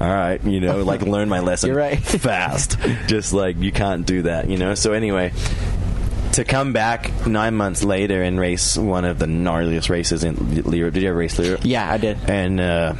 [0.00, 1.74] all right, you know, like learn my lesson.
[1.74, 1.98] Right.
[2.00, 2.78] fast.
[3.06, 4.74] just like you can't do that, you know.
[4.74, 5.32] So anyway.
[6.34, 10.94] To come back nine months later and race one of the gnarliest races in Europe.
[10.94, 11.62] Did you ever race Europe?
[11.64, 12.18] Yeah, I did.
[12.30, 12.94] and uh,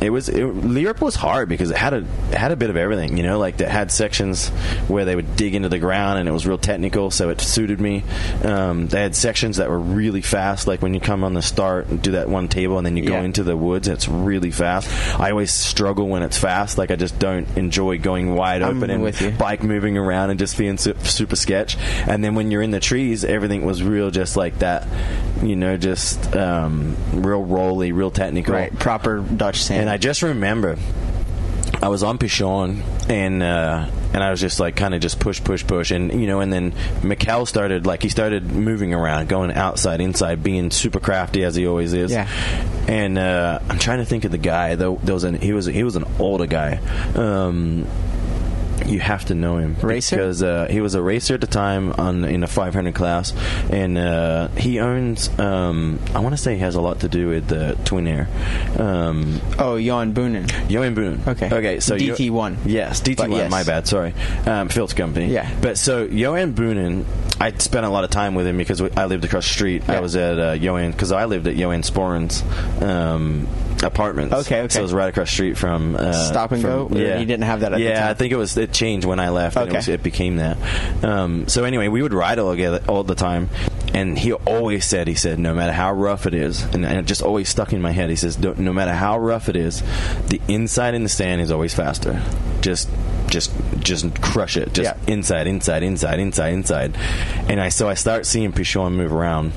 [0.00, 2.76] it was it, Europe was hard because it had a it had a bit of
[2.76, 4.48] everything, you know, like it had sections
[4.88, 7.80] where they would dig into the ground and it was real technical, so it suited
[7.80, 8.02] me.
[8.44, 11.88] Um, they had sections that were really fast, like when you come on the start
[11.88, 14.88] and do that one table and then you go into the woods, it's really fast.
[15.20, 18.90] I always struggle when it's fast, like I just don't enjoy going wide I'm open
[18.90, 21.76] and bike moving around and just being su- super sketch.
[21.78, 24.86] And then when you're in the trees, everything was real, just like that,
[25.42, 28.54] you know, just um, real rolly, real technical.
[28.54, 29.82] Right, proper Dutch sand.
[29.82, 30.76] And I just remember
[31.82, 35.42] I was on Pichon and uh, and I was just like kind of just push,
[35.42, 36.70] push, push, and you know, and then
[37.00, 41.66] Mikkel started like he started moving around, going outside, inside, being super crafty as he
[41.66, 42.12] always is.
[42.12, 42.28] Yeah.
[42.86, 44.76] And uh, I'm trying to think of the guy.
[44.76, 46.80] Though there was an he was he was an older guy.
[47.16, 47.84] Um,
[48.86, 50.16] you have to know him Racer?
[50.16, 53.32] because uh, he was a racer at the time on in a 500 class,
[53.70, 55.28] and uh, he owns.
[55.38, 58.28] Um, I want to say he has a lot to do with the Twin Air.
[58.78, 60.70] Um, oh, Johan Boonen.
[60.70, 61.26] Johan Boonen.
[61.26, 61.46] Okay.
[61.46, 61.80] Okay.
[61.80, 62.58] So DT1.
[62.64, 63.30] Yes, DT1.
[63.30, 63.50] Yes.
[63.50, 63.86] My bad.
[63.86, 64.14] Sorry.
[64.46, 65.26] Um, Phil's company.
[65.26, 65.50] Yeah.
[65.60, 67.04] But so Johan Boonen,
[67.40, 69.88] I spent a lot of time with him because I lived across the street.
[69.88, 72.42] I was at uh, Johan because I lived at Johan Sporen's
[72.82, 73.46] um,
[73.82, 74.34] apartments.
[74.34, 74.68] Okay, okay.
[74.68, 76.88] So it was right across the street from uh, Stop and from- Go?
[76.92, 77.18] Yeah.
[77.18, 79.28] he didn't have that at the yeah, I think it was it changed when I
[79.28, 79.56] left.
[79.56, 79.70] Okay.
[79.70, 80.56] It, was, it became that.
[81.04, 83.50] Um, so anyway, we would ride all together all the time,
[83.92, 87.06] and he always said, he said, no matter how rough it is, and, and it
[87.06, 88.08] just always stuck in my head.
[88.10, 89.82] He says, no matter how rough it is,
[90.28, 92.22] the inside in the sand is always faster.
[92.60, 92.88] Just.
[93.28, 94.72] Just, just crush it.
[94.74, 95.12] Just Yeah.
[95.14, 96.96] inside, inside, inside, inside, inside.
[97.48, 99.52] And I so I start seeing Pichon move around,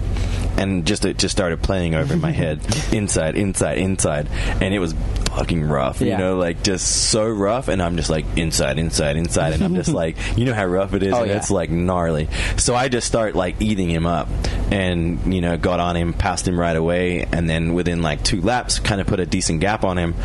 [0.59, 2.59] and just it just started playing over in my head,
[2.91, 4.28] inside, inside, inside,
[4.61, 4.93] and it was
[5.36, 6.02] fucking rough.
[6.02, 7.68] You know, like just so rough.
[7.68, 10.94] And I'm just like inside, inside, inside, and I'm just like, you know how rough
[10.94, 11.38] it is, Oh, and yeah.
[11.38, 12.28] it's like gnarly.
[12.58, 14.28] So I just start like eating him up,
[14.72, 18.42] and you know, got on him, passed him right away, and then within like two
[18.42, 20.16] laps, kind of put a decent gap on him,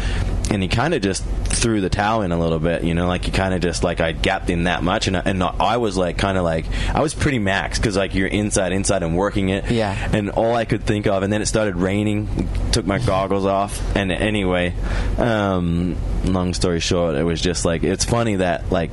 [0.51, 2.85] and he kind of just threw the towel in a little bit.
[2.85, 5.23] You know, like he kind of just like I gapped him that much, and I,
[5.25, 8.73] and I was like kind of like I was pretty max because like you're inside,
[8.73, 9.71] inside, and working it.
[9.71, 10.11] Yeah.
[10.13, 12.29] And all I could think of, and then it started raining.
[12.73, 14.75] Took my goggles off, and anyway,
[15.19, 18.91] um, long story short, it was just like it's funny that like.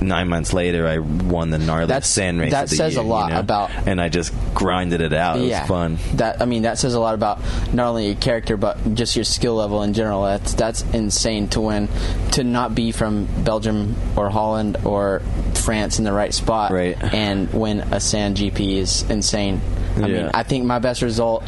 [0.00, 2.52] Nine months later, I won the That's- sand race.
[2.52, 3.40] that says a lot you know?
[3.40, 5.38] about- and I just grinded it out.
[5.40, 5.98] It yeah, was fun.
[6.14, 7.40] That I mean, that says a lot about
[7.74, 10.22] not only your character but just your skill level in general.
[10.22, 11.88] That's that's insane to win,
[12.30, 15.20] to not be from Belgium or Holland or
[15.54, 16.96] France in the right spot, Right.
[17.12, 19.60] and win a sand GP is insane.
[19.96, 20.06] I Yeah.
[20.06, 21.42] mean, I think my best result,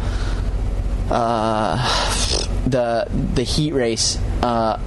[1.08, 1.76] uh,
[2.66, 4.18] the the heat race.
[4.42, 4.80] Uh,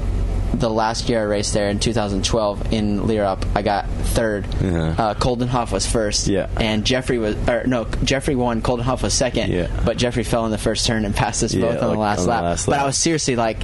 [0.54, 4.46] the last year I raced there in 2012 in Lierop, I got third.
[4.62, 4.96] Yeah.
[4.96, 6.28] Uh, Coldenhoff was first.
[6.28, 6.48] Yeah.
[6.58, 8.62] And Jeffrey was, or no, Jeffrey won.
[8.62, 9.52] Coldenhoff was second.
[9.52, 9.68] Yeah.
[9.84, 12.20] But Jeffrey fell in the first turn and passed us both on like the last
[12.20, 12.60] on the lap.
[12.68, 12.80] But.
[12.80, 13.58] I was seriously like,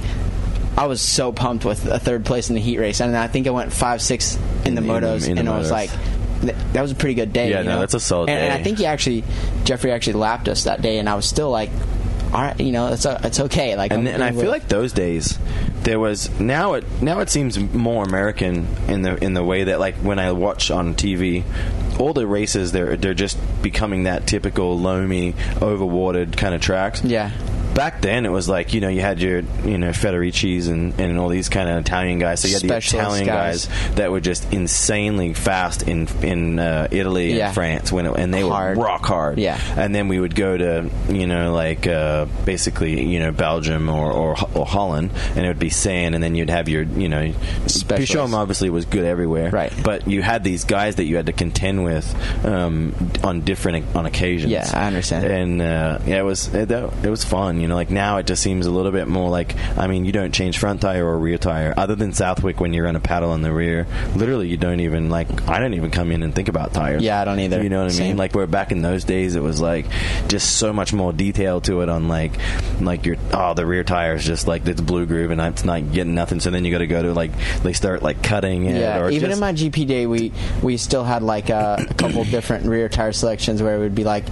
[0.76, 3.46] I was so pumped with a third place in the heat race, and I think
[3.46, 5.68] I went five six in, the In- in the- motos, in the and I was
[5.68, 5.70] motos.
[5.70, 5.90] like.
[6.72, 7.50] That was a pretty good day.
[7.50, 7.80] Yeah, you no, know?
[7.80, 8.52] that's a solid and, and.
[8.52, 9.24] I think he actually,
[9.64, 11.68] Jeffrey actually lapped us that day, and I was still like,
[12.32, 13.76] all right, you know, it's uh, it's okay.
[13.76, 15.38] Like, and, and I feel like those days
[15.82, 19.80] there was now it now it seems more American in the in the way that
[19.80, 21.44] like when I watch on TV
[21.98, 27.02] all the races they're they're just becoming that typical loamy, overwatered kind of tracks.
[27.04, 27.30] Yeah.
[27.80, 31.18] Back then, it was like you know you had your you know Federici's and, and
[31.18, 32.40] all these kind of Italian guys.
[32.40, 33.66] So you had the Italian guys.
[33.66, 33.94] guys.
[33.94, 37.46] that were just insanely fast in in uh, Italy Yeah.
[37.46, 38.76] and France when it, and they Hard.
[38.76, 39.38] were rock hard.
[39.38, 39.58] Yeah.
[39.78, 44.12] and then we would go to you know like uh, basically you know Belgium or,
[44.12, 47.32] or or Holland, and it would be sand, and then you'd have your you know
[47.66, 48.14] Specialists.
[48.14, 49.72] Pichon obviously was good everywhere, Right.
[49.82, 52.04] But you had these guys that you had to contend with
[52.44, 54.52] um, on different on occasions.
[54.52, 55.24] Yeah, I understand.
[55.24, 57.58] And uh, yeah, it was it, it was fun.
[57.60, 60.12] You know, like now it just seems a little bit more like I mean, you
[60.12, 63.34] don't change front tire or rear tire other than Southwick when you're on a paddle
[63.34, 63.86] in the rear.
[64.14, 65.48] Literally, you don't even like.
[65.48, 67.02] I don't even come in and think about tires.
[67.02, 67.62] Yeah, I don't either.
[67.62, 68.08] You know what I Same.
[68.08, 68.16] mean?
[68.16, 69.86] Like where back in those days, it was like
[70.28, 72.32] just so much more detail to it on like
[72.80, 75.92] like your oh the rear tire is just like it's blue groove and it's not
[75.92, 76.40] getting nothing.
[76.40, 78.80] So then you got to go to like they start like cutting it.
[78.80, 81.94] Yeah, or even just, in my GP day, we we still had like uh, a
[81.94, 84.24] couple different rear tire selections where it would be like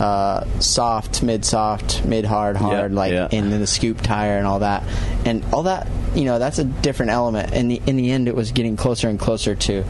[0.00, 3.28] uh, soft, mid soft, mid hard, hard, Like yeah.
[3.30, 4.82] and then the scoop tire and all that,
[5.24, 5.88] and all that.
[6.14, 7.52] You know, that's a different element.
[7.52, 9.84] In the in the end, it was getting closer and closer to,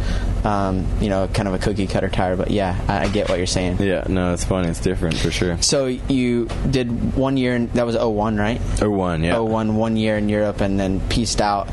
[0.44, 2.36] um, you know, kind of a cookie cutter tire.
[2.36, 3.80] But yeah, I, I get what you're saying.
[3.80, 4.68] yeah, no, it's funny.
[4.68, 5.62] It's different for sure.
[5.62, 8.61] So you did one year, and that was 01, right?
[8.82, 9.38] Or one, yeah.
[9.38, 11.68] 01 one year in Europe and then pieced out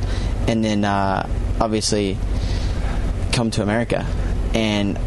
[0.48, 1.28] and then uh,
[1.60, 2.18] obviously
[3.32, 4.06] come to America
[4.54, 4.98] and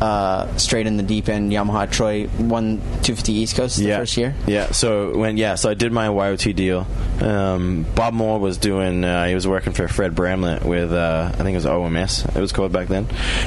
[0.00, 4.34] uh, straight in the deep end Yamaha Troy won 250 East Coast the first year
[4.46, 4.70] Yeah.
[4.72, 6.86] So when yeah, so I did my YOT deal.
[7.20, 9.04] Um, Bob Moore was doing.
[9.04, 12.36] Uh, he was working for Fred Bramlett with uh, I think it was OMS.
[12.36, 13.06] It was called back then.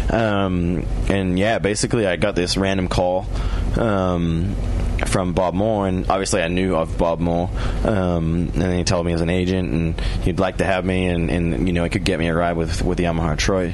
[0.10, 3.28] Um, and yeah, basically I got this random call.
[3.78, 4.56] Um,
[5.08, 7.50] from Bob Moore, and obviously I knew of Bob Moore,
[7.84, 11.08] um, and then he told me as an agent, and he'd like to have me,
[11.08, 13.74] and, and you know, he could get me a ride with with Yamaha Troy,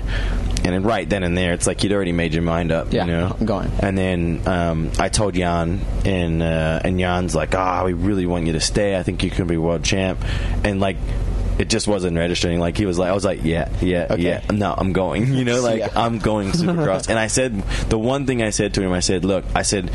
[0.63, 3.05] and then right then and there, it's like you'd already made your mind up, Yeah,
[3.05, 3.71] you know, I'm going.
[3.79, 8.45] and then um, I told Jan, and uh, and Jan's like, "Ah, we really want
[8.47, 8.97] you to stay.
[8.97, 10.19] I think you can be world champ."
[10.63, 10.97] And like,
[11.57, 12.59] it just wasn't registering.
[12.59, 14.21] Like he was like, I was like, "Yeah, yeah, Okay.
[14.21, 15.33] yeah." No, I'm going.
[15.33, 15.89] You know, like Yeah.
[15.95, 17.09] I'm going Supercross.
[17.09, 17.57] and I said
[17.89, 19.91] the one thing I said to him, I said, "Look, I said."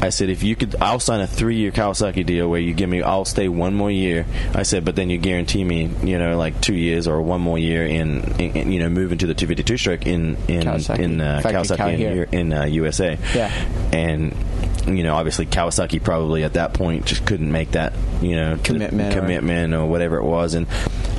[0.00, 3.02] I said, if you could, I'll sign a three-year Kawasaki deal where you give me,
[3.02, 4.26] I'll stay one more year.
[4.54, 7.58] I said, but then you guarantee me, you know, like two years or one more
[7.58, 10.98] year in, in, in you know, moving to the 252 stroke in in Kawasaki.
[10.98, 13.18] in uh, Factory Kawasaki in, in uh, USA.
[13.34, 13.50] Yeah.
[13.92, 14.34] and
[14.86, 19.14] you know, obviously Kawasaki probably at that point just couldn't make that, you know, Commitment
[19.14, 20.66] or- commitment or whatever it was, and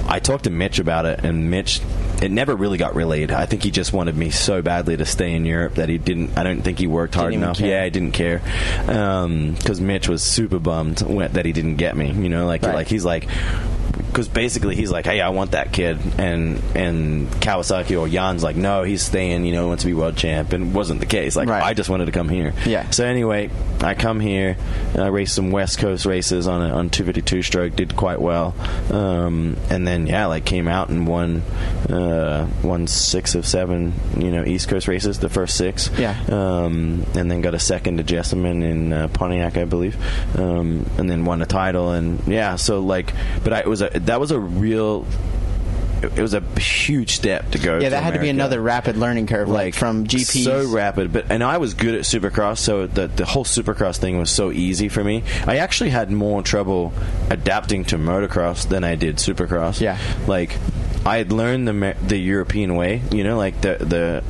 [0.07, 1.81] I talked to Mitch about it, and Mitch.
[2.19, 3.29] It never really got relayed.
[3.31, 6.35] I think he just wanted me so badly to stay in Europe that he didn't.
[6.35, 7.59] I don't think he worked hard enough.
[7.59, 7.67] care.
[7.77, 8.41] Yeah, I didn't care
[8.87, 12.11] um, because Mitch was super bummed that he didn't get me.
[12.11, 12.73] You know, like Right.
[12.73, 13.27] like he's like
[14.17, 18.55] because basically he's like, hey, I want that kid, and and Kawasaki or Jan's like,
[18.55, 19.45] no, he's staying.
[19.45, 21.35] You know, wants to be world champ, and wasn't the case.
[21.35, 21.61] Like Right.
[21.61, 22.55] I just wanted to come here.
[22.65, 22.89] Yeah.
[22.89, 24.57] So anyway, I come here,
[24.93, 28.55] and I raced some West Coast races on a, on 252 stroke, did quite well,
[28.89, 31.43] um, and then yeah, like came out and won
[31.87, 35.91] uh, won six of seven, you know, East Coast races, the first six.
[35.95, 36.19] Yeah.
[36.27, 39.95] Um, and then got a second to Jessamine in uh, Pontiac, I believe,
[40.39, 43.13] um, and then won a title, and yeah, so like,
[43.43, 45.05] but I, it was a that was a real.
[45.99, 47.79] It was a huge step to go.
[47.79, 51.31] yeah that had to be another rapid learning curve like, from GP so rapid but
[51.31, 54.89] and I was good at supercross so the the whole supercross thing was so easy
[54.89, 56.93] for me I actually had more trouble
[57.31, 59.97] adapting to motocross than I did supercross Yeah.
[60.27, 60.55] like
[61.03, 64.23] I had learned the the European way you know like the the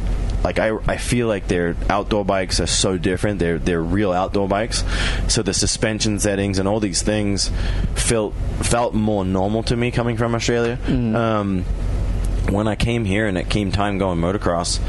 [0.43, 3.39] like I, I feel like their outdoor bikes are so different.
[3.39, 4.83] They're they're real outdoor bikes,
[5.27, 7.49] so the suspension settings and all these things
[7.95, 10.77] felt felt more normal to me coming from Australia.
[10.87, 11.63] Um,
[12.49, 14.79] when I came here and it came time going motocross,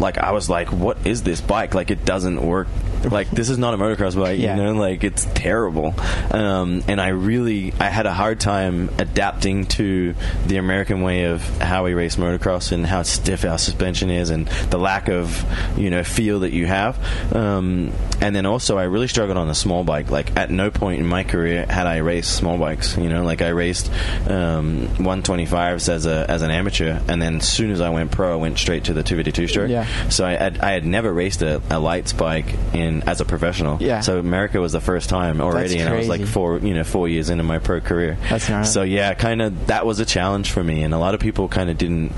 [0.00, 1.74] like I was like, "What is this bike?
[1.74, 2.68] Like it doesn't work.
[3.10, 4.38] Like this is not a motocross bike.
[4.38, 4.56] Yeah.
[4.56, 5.94] You know, like it's terrible."
[6.30, 10.14] Um, and I really, I had a hard time adapting to
[10.46, 14.46] the American way of how we race motocross and how stiff our suspension is and
[14.70, 15.44] the lack of
[15.76, 16.98] you know feel that you have.
[17.34, 20.10] Um, and then also, I really struggled on a small bike.
[20.10, 22.96] Like at no point in my career had I raced small bikes.
[22.96, 23.90] You know, like I raced
[24.28, 28.32] um, 125s as a as an amateur, and then as soon as I went pro,
[28.32, 29.70] I went straight to the 252 stroke.
[29.70, 29.86] Yeah.
[30.08, 33.80] So I had, I had never raced a, a lights bike in as a professional.
[33.80, 34.00] Yeah.
[34.00, 37.08] So America was the first time already, and I was like four you know four
[37.08, 38.18] years into my pro career.
[38.28, 38.66] That's gnarly.
[38.66, 41.48] So yeah, kind of that was a challenge for me, and a lot of people
[41.48, 42.12] kind of didn't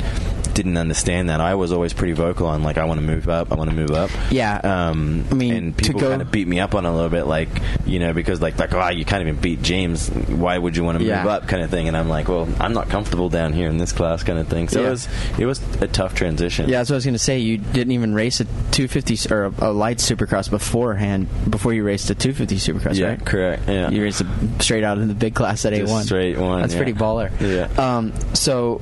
[0.54, 1.40] didn't understand that.
[1.40, 3.76] I was always pretty vocal on like I want to move up, I want to
[3.76, 4.10] move up.
[4.30, 4.56] Yeah.
[4.62, 7.10] Um, I mean, and people go- kind of beat me up on it a little
[7.10, 7.48] bit, like
[7.86, 10.08] you know, because like like oh, you can't even beat James.
[10.10, 11.22] Why would you want to Yeah.
[11.22, 11.88] move up, kind of thing?
[11.88, 14.68] And I'm like, well, I'm not comfortable down here in this class, kind of thing.
[14.68, 14.86] So Yeah.
[14.88, 16.68] it was it was a tough transition.
[16.68, 17.38] Yeah, that's what I was going to say.
[17.38, 22.10] You didn't even race a 250 or a, a light supercross beforehand, before you raced
[22.10, 22.96] a 250 supercross, right?
[22.96, 23.24] Yeah, right?
[23.24, 23.68] correct.
[23.68, 23.90] Yeah.
[23.90, 24.26] You raced it
[24.60, 26.04] straight out in the big class at Just A1.
[26.04, 26.78] straight one, That's yeah.
[26.78, 27.30] pretty baller.
[27.40, 27.96] Yeah.
[27.96, 28.80] Um, so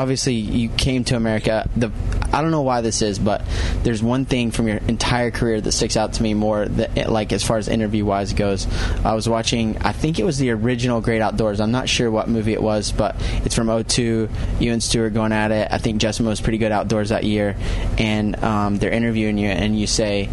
[0.00, 1.68] obviously you came to America.
[1.76, 1.90] The
[2.32, 3.42] I don't know why this is, but
[3.82, 6.66] there's one thing from your entire career that sticks out to me more.
[6.66, 8.66] That like as far as interview wise goes,
[9.04, 9.76] I was watching.
[9.78, 11.60] I think it was the original Great Outdoors.
[11.60, 14.28] I'm not sure what movie it was, but it's from 02.
[14.58, 15.68] You and Stewart going at it.
[15.70, 17.56] I think Justin was pretty good outdoors that year,
[17.98, 20.28] and um, they're interviewing you, and you say.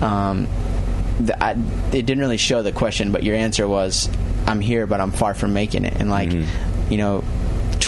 [0.00, 0.48] Um,
[1.20, 4.08] the, I, it didn't really show the question, but your answer was,
[4.46, 6.30] "I'm here, but I'm far from making it." And like,
[6.90, 7.22] you know,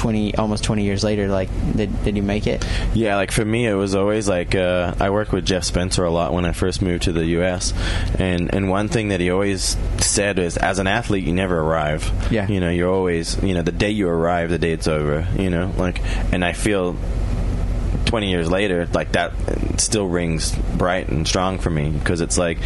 [0.03, 2.67] twenty almost twenty years later, like, did did you make it?
[2.93, 6.11] Yeah, like for me, it was always like uh, I worked with Jeff Spencer a
[6.11, 7.73] lot when I first moved to the U.S.
[8.19, 12.11] and and one thing that he always said is, as an athlete, you never arrive.
[12.33, 12.49] Yeah.
[12.49, 15.27] you know, you're always you know the day you arrive, the day it's over.
[15.39, 16.01] You know, like,
[16.33, 16.97] and I feel.
[18.05, 19.33] 20 years later like that
[19.79, 22.59] still rings bright and strong for me because it's like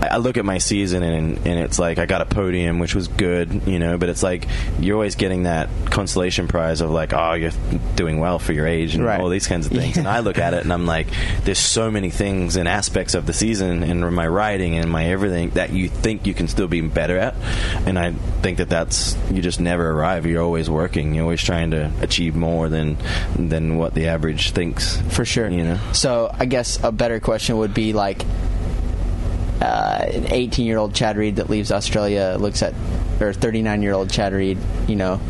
[0.00, 3.08] I look at my season and and it's like I got a podium, which was
[3.08, 3.98] good, you know.
[3.98, 4.46] But it's like
[4.78, 7.50] you're always getting that consolation prize of like, oh, you're
[7.96, 9.20] doing well for your age and Right.
[9.20, 9.96] all these kinds of things.
[9.98, 11.08] And I look at it and I'm like,
[11.44, 15.50] there's so many things and aspects of the season and my riding and my everything
[15.50, 17.34] that you think you can still be better at.
[17.86, 20.26] And I think that that's you just never arrive.
[20.26, 21.14] You're always working.
[21.14, 22.96] You're always trying to achieve more than
[23.36, 25.00] than what the average thinks.
[25.10, 25.48] For sure.
[25.48, 25.80] You know.
[25.92, 28.24] So I guess a better question would be like,
[29.60, 32.74] uh, an 18 year old Chad Reed that leaves Australia looks at,
[33.20, 35.20] or 39 year old Chad Reed, you know,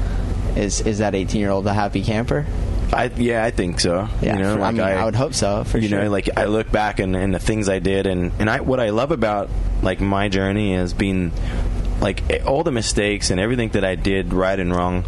[0.57, 2.47] is is that 18 year old a happy camper?
[2.93, 4.09] I yeah, I think so.
[4.23, 5.65] Yeah, you know, for- I mean, I, would hope so.
[5.65, 6.05] For you sure.
[6.05, 8.81] know like i look back and, and the things i did and, and i what
[8.81, 9.51] i love about
[9.83, 11.33] like my journey is being
[12.01, 15.05] like all the mistakes and everything that i did right and wrong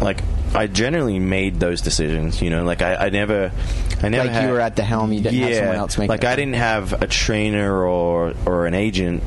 [0.00, 0.20] like
[0.54, 3.52] i generally made those decisions you know like i, I never
[4.04, 5.98] i never Like had, you were at the helm, you didn't yeah, have someone else
[5.98, 9.22] make like that i didn't have a trainer or or an agent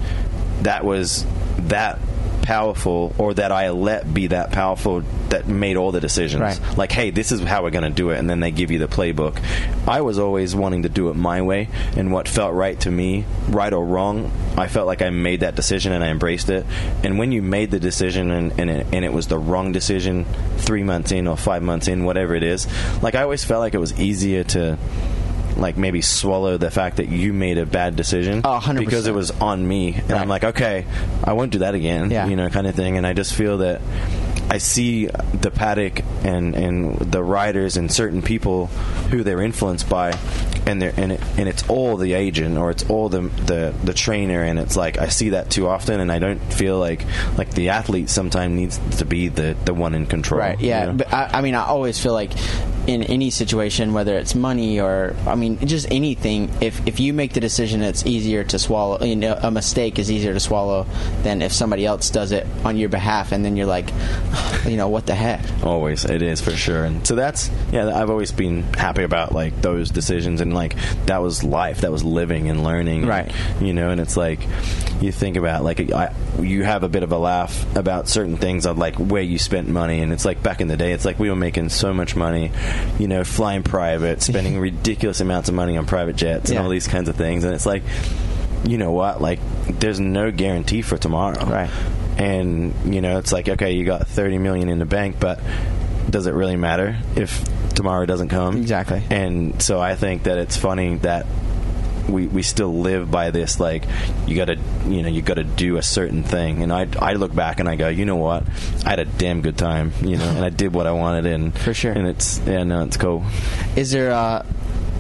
[0.61, 1.25] that was
[1.59, 1.99] that
[2.47, 6.41] powerful or that I let be that powerful that made all the decisions.
[6.41, 6.77] Right.
[6.77, 8.79] Like, hey, this is how we're going to do it, and then they give you
[8.79, 9.43] the playbook.
[9.85, 11.67] I was always wanting to do it my way,
[11.97, 15.55] and what felt right to me, right or wrong, I felt like I made that
[15.55, 16.65] decision and I embraced it.
[17.03, 20.23] And when you made the decision and, and, it, and it was the wrong decision
[20.55, 22.65] three months in or five months in, whatever it is,
[23.03, 24.77] like I always felt like it was easier to
[25.59, 28.79] like maybe swallow the fact that you made a bad decision Oh, 100%.
[28.79, 30.21] because it was on me and Right.
[30.21, 30.85] I'm like okay
[31.23, 32.27] I won't do that again Yeah.
[32.27, 33.81] you know kind of thing and I just feel that
[34.49, 38.67] I see the paddock and, and the riders and certain people
[39.11, 40.17] who they're influenced by
[40.65, 43.93] and they're and, it, and it's all the agent or it's all the, the the
[43.93, 47.03] trainer and it's like I see that too often and I don't feel like
[47.37, 50.59] like the athlete sometimes needs to be the, the one in control Right.
[50.61, 50.85] you Yeah.
[50.85, 50.93] know?
[50.93, 52.31] But I, I mean, I always feel like
[52.87, 57.33] in any situation, whether it's money or I mean, just anything, if if you make
[57.33, 59.03] the decision, it's easier to swallow.
[59.03, 60.85] You know, a mistake is easier to swallow
[61.23, 63.91] than if somebody else does it on your behalf, and then you're like,
[64.65, 65.41] you know, what the heck?
[65.63, 66.85] Always, it is for sure.
[66.85, 67.87] And so that's yeah.
[67.93, 70.75] I've always been happy about like those decisions, and like
[71.05, 73.31] that was life, that was living and learning, Right.
[73.61, 74.39] You know, and it's like
[75.01, 78.65] you think about like I, you have a bit of a laugh about certain things
[78.65, 81.19] of like where you spent money, and it's like back in the day, it's like
[81.19, 82.51] we were making so much money,
[82.99, 86.63] you know, flying private, spending ridiculous amounts of money on private jets and Yeah.
[86.63, 87.83] all these kinds of things, and it's like.
[88.65, 89.21] You know what?
[89.21, 89.39] Like,
[89.79, 91.69] there's no guarantee for tomorrow Right.
[92.17, 95.39] and you know it's like okay you got 30 million in the bank but
[96.09, 97.43] does it really matter if
[97.75, 99.03] tomorrow doesn't come Exactly.
[99.11, 101.27] and so i think that it's funny that
[102.07, 103.83] we, we still live by this like
[104.25, 107.59] you gotta you know you gotta do a certain thing and I, I look back
[107.59, 108.43] and I go you know what
[108.85, 111.57] I had a damn good time you know and I did what I wanted and
[111.59, 111.91] For sure.
[111.91, 113.25] and it's yeah no it's cool
[113.75, 114.45] Is there uh,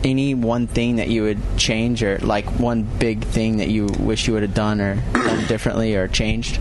[0.03, 4.27] any one thing that you would change, or like one big thing that you wish
[4.27, 6.59] you would have done or done differently or changed?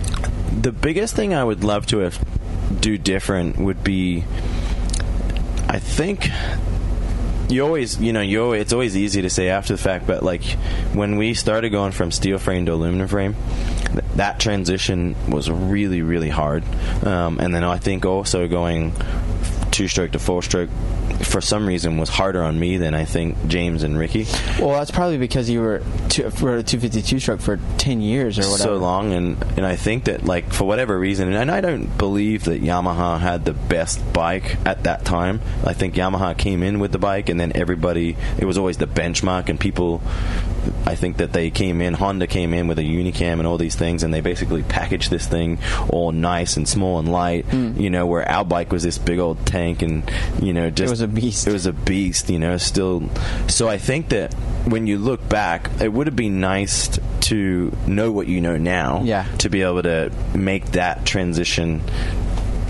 [0.62, 2.18] the biggest thing I would love to have
[2.80, 4.24] do different would be
[5.68, 6.30] I think
[7.48, 10.22] you always you know you always, it's always easy to say after the fact but
[10.22, 10.42] like
[10.92, 13.34] when we started going from steel frame to aluminum frame
[13.92, 16.64] th- that transition was really really hard.
[17.04, 18.92] Um, and then I think also going
[19.70, 20.70] two stroke to four stroke
[21.22, 24.26] for some reason was harder on me than I think James and Ricky.
[24.60, 28.42] Well, that's probably because you were two, for a 252 stroke for 10 years or
[28.42, 28.70] whatever.
[28.70, 32.44] So long, and and I think that like for whatever reason, and I don't believe
[32.44, 35.40] that Yamaha had the best bike at that time.
[35.64, 38.86] I think Yamaha came in with the bike, and then everybody it was always the
[38.86, 40.02] benchmark, and people.
[40.86, 41.94] I think that they came in.
[41.94, 45.26] Honda came in with a Unicam and all these things, and they basically packaged this
[45.26, 45.58] thing
[45.88, 47.46] all nice and small and light.
[47.48, 47.80] Mm.
[47.80, 50.10] You know, where our bike was this big old tank, and
[50.40, 51.46] you know, just it was a beast.
[51.46, 52.30] It was a beast.
[52.30, 53.08] You know, still.
[53.48, 54.34] So I think that
[54.66, 59.02] when you look back, it would have been nice to know what you know now.
[59.02, 59.24] Yeah.
[59.38, 61.82] To be able to make that transition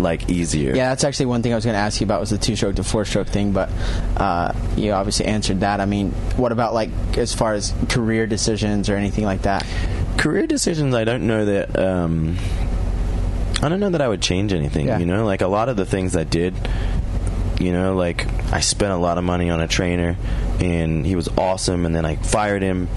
[0.01, 0.75] like easier.
[0.75, 2.57] Yeah, that's actually one thing I was going to ask you about was the two
[2.57, 3.71] stroke to four stroke thing, but
[4.17, 5.81] uh, you obviously answered that.
[5.81, 9.67] I mean, what about like as far as career decisions or anything like that?
[10.19, 11.79] Career decisions, I don't know that.
[11.79, 12.37] Um,
[13.63, 14.87] I don't know that I would change anything.
[14.87, 14.99] Yeah.
[14.99, 16.55] You know, like a lot of the things I did.
[17.59, 20.17] You know, like I spent a lot of money on a trainer,
[20.61, 22.89] and he was awesome, and then I fired him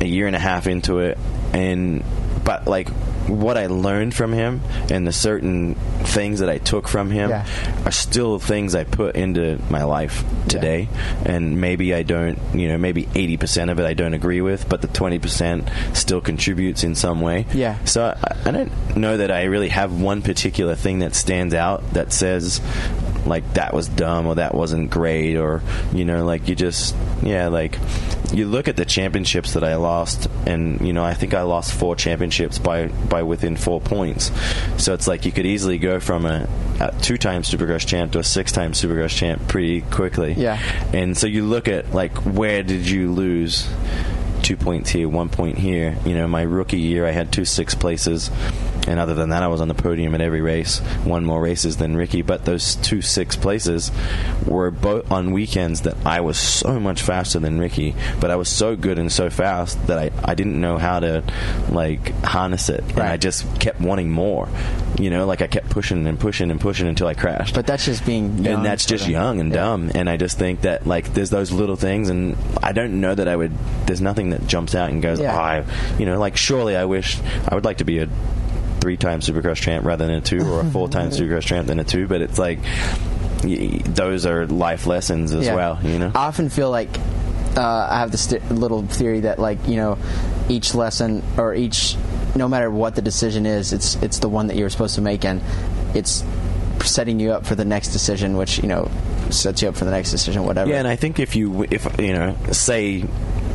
[0.00, 1.18] a year and a half into it,
[1.52, 2.02] and
[2.44, 2.88] but like
[3.28, 4.60] what I learned from him
[4.90, 7.46] and the certain things that I took from him Yeah.
[7.86, 10.88] are still things I put into my life today.
[11.24, 14.82] And maybe I don't, you know, maybe 80% of it I don't agree with, but
[14.82, 17.46] the 20% still contributes in some way.
[17.54, 17.82] Yeah.
[17.84, 21.92] So I, I don't know that I really have one particular thing that stands out
[21.94, 22.60] that says,
[23.26, 25.62] like, that was dumb or that wasn't great or,
[25.92, 27.78] you know, like you just, yeah, like
[28.32, 31.72] you look at the championships that I lost, and you know I think I lost
[31.72, 34.30] four championships by by within four points.
[34.78, 36.48] So it's like you could easily go from a,
[36.80, 40.32] a two-time Supercross champ to a six-time Supercross champ pretty quickly.
[40.32, 40.58] Yeah.
[40.92, 43.68] And so you look at like where did you lose?
[44.42, 45.96] Two points here, one point here.
[46.04, 48.28] You know, my rookie year, I had two six places,
[48.88, 50.80] and other than that, I was on the podium at every race.
[51.04, 53.90] Won more races than Ricky, but those two six places
[54.46, 58.48] were both on weekends that I was so much faster than Ricky, but I was
[58.48, 61.22] so good and so fast that I, I didn't know how to
[61.70, 64.48] like harness it, and I just kept wanting more.
[64.98, 67.84] You know, like I kept pushing and pushing and pushing until I crashed But that's
[67.86, 68.56] just being young.
[68.56, 69.56] and that's just young and Yeah.
[69.62, 73.14] dumb and i just think that like there's those little things and i don't know
[73.14, 73.52] that i would
[73.86, 75.34] there's nothing that jumps out and goes Yeah.
[75.34, 75.64] oh, I,
[75.98, 77.18] you know like surely i wish
[77.48, 78.08] i would like to be a
[78.82, 82.06] three-time supercross champ rather than a two or a four-time supercross champ than a two
[82.08, 82.58] but it's like
[83.42, 85.54] those are life lessons as Yeah.
[85.54, 86.88] well you know I often feel like
[87.56, 89.98] uh, I have this th- little theory that like you know
[90.48, 91.96] each lesson or each
[92.34, 95.22] no matter what the decision is, it's it's the one that you're supposed to make,
[95.26, 95.42] and
[95.94, 96.24] it's
[96.82, 98.90] setting you up for the next decision, which you know
[99.28, 100.70] sets you up for the next decision, whatever.
[100.70, 103.04] Yeah, and I think if you if you know say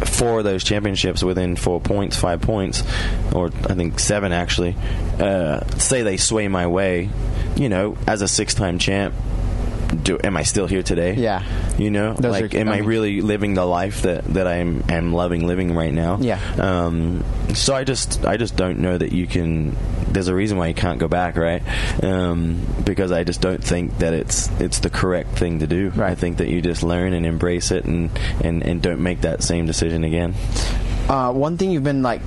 [0.06, 2.84] four of those championships within four points, five points,
[3.34, 4.76] or I think seven actually,
[5.20, 7.10] uh, say they sway my way,
[7.56, 9.14] you know, as a six-time champ.
[10.04, 11.14] Do, am I still here today?
[11.14, 11.44] Yeah.
[11.78, 14.84] You know, Those like, are- am I mean- really living the life that, that I'm
[14.90, 16.18] am loving living right now?
[16.20, 16.40] Yeah.
[16.60, 17.24] Um,
[17.54, 19.76] so I just I just don't know that you can.
[20.10, 21.62] There's a reason why you can't go back, right?
[22.04, 25.90] Um, because I just don't think that it's it's the correct thing to do.
[25.90, 26.12] Right.
[26.12, 28.10] I think that you just learn and embrace it, and
[28.44, 30.34] and and don't make that same decision again.
[31.08, 32.22] Uh, one thing you've been like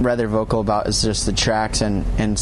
[0.00, 2.38] rather vocal about is just the tracks and and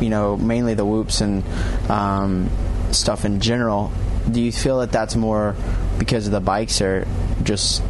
[0.00, 1.44] you know mainly the whoops and
[1.90, 2.50] um,
[2.92, 3.92] stuff in general.
[4.30, 5.54] Do you feel that that's more
[5.98, 7.06] because of the bikes or
[7.42, 7.82] just?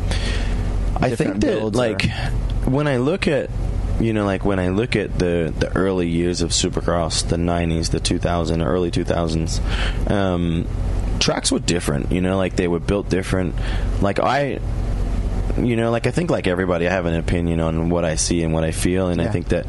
[0.97, 3.51] I think that like or- when I look at
[4.01, 7.91] you know like when I look at the the early years of Supercross, the '90s,
[7.91, 10.67] the 2000, early 2000s, um,
[11.19, 12.13] tracks were different.
[12.13, 13.55] You know, like they were built different.
[14.01, 14.61] Like I.
[15.59, 18.43] You know, like I think, like everybody, I have an opinion on what I see
[18.43, 19.29] and what I feel, and Yeah.
[19.29, 19.67] I think that,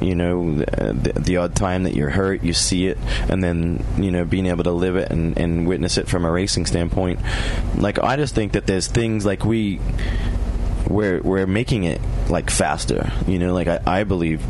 [0.00, 2.98] you know, the, the odd time that you're hurt, you see it,
[3.28, 6.30] and then you know, being able to live it and, and witness it from a
[6.30, 7.20] racing standpoint,
[7.76, 9.80] like I just think that there's things like we
[10.88, 13.10] we're we're making it like faster.
[13.26, 14.40] You know, like I, I believe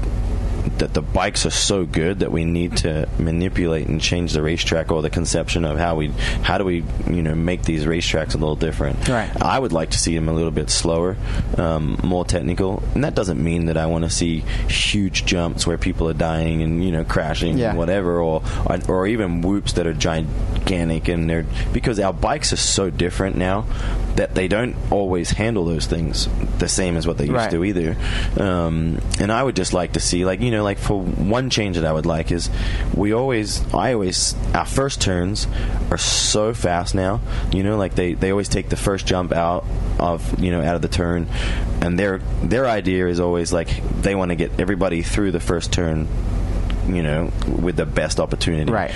[0.79, 4.93] that the bikes are so good that we need to manipulate and change the racetrack
[4.93, 6.09] or the conception of how we
[6.43, 9.09] how do we you know make these racetracks a little different.
[9.09, 9.31] Right.
[9.43, 11.17] I would like to see them a little bit slower,
[11.57, 15.79] um, more technical, and that doesn't mean that I want to see huge jumps where
[15.79, 17.71] people are dying and you know crashing Yeah.
[17.71, 22.53] and whatever, or or, or even whoops that are gigantic and they're because our bikes
[22.53, 23.65] are so different now
[24.17, 27.51] that they don't always handle those things the same as what they used Right.
[27.51, 27.97] to either.
[28.41, 31.77] Um, and I would just like to see, like you know, like for one change
[31.77, 32.51] that I would like is
[32.95, 35.47] we always, I always, our first turns
[35.91, 37.21] are so fast now.
[37.53, 39.65] You know, like they they always take the first jump out
[39.99, 41.29] of you know out of the turn,
[41.81, 43.69] and their their idea is always like
[44.03, 46.09] they want to get everybody through the first turn.
[46.87, 48.71] You know, with the best opportunity.
[48.71, 48.93] Right.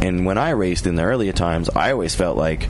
[0.00, 2.68] and when I raced in the earlier times, I always felt like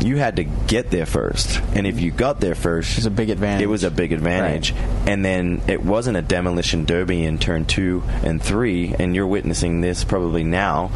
[0.00, 3.10] you had to get there first, and if you got there first, It was a
[3.10, 3.62] big advantage.
[3.62, 4.74] It was a big advantage,
[5.06, 9.80] and then it wasn't a demolition derby in turn two and three, and you're witnessing
[9.80, 10.90] this probably now.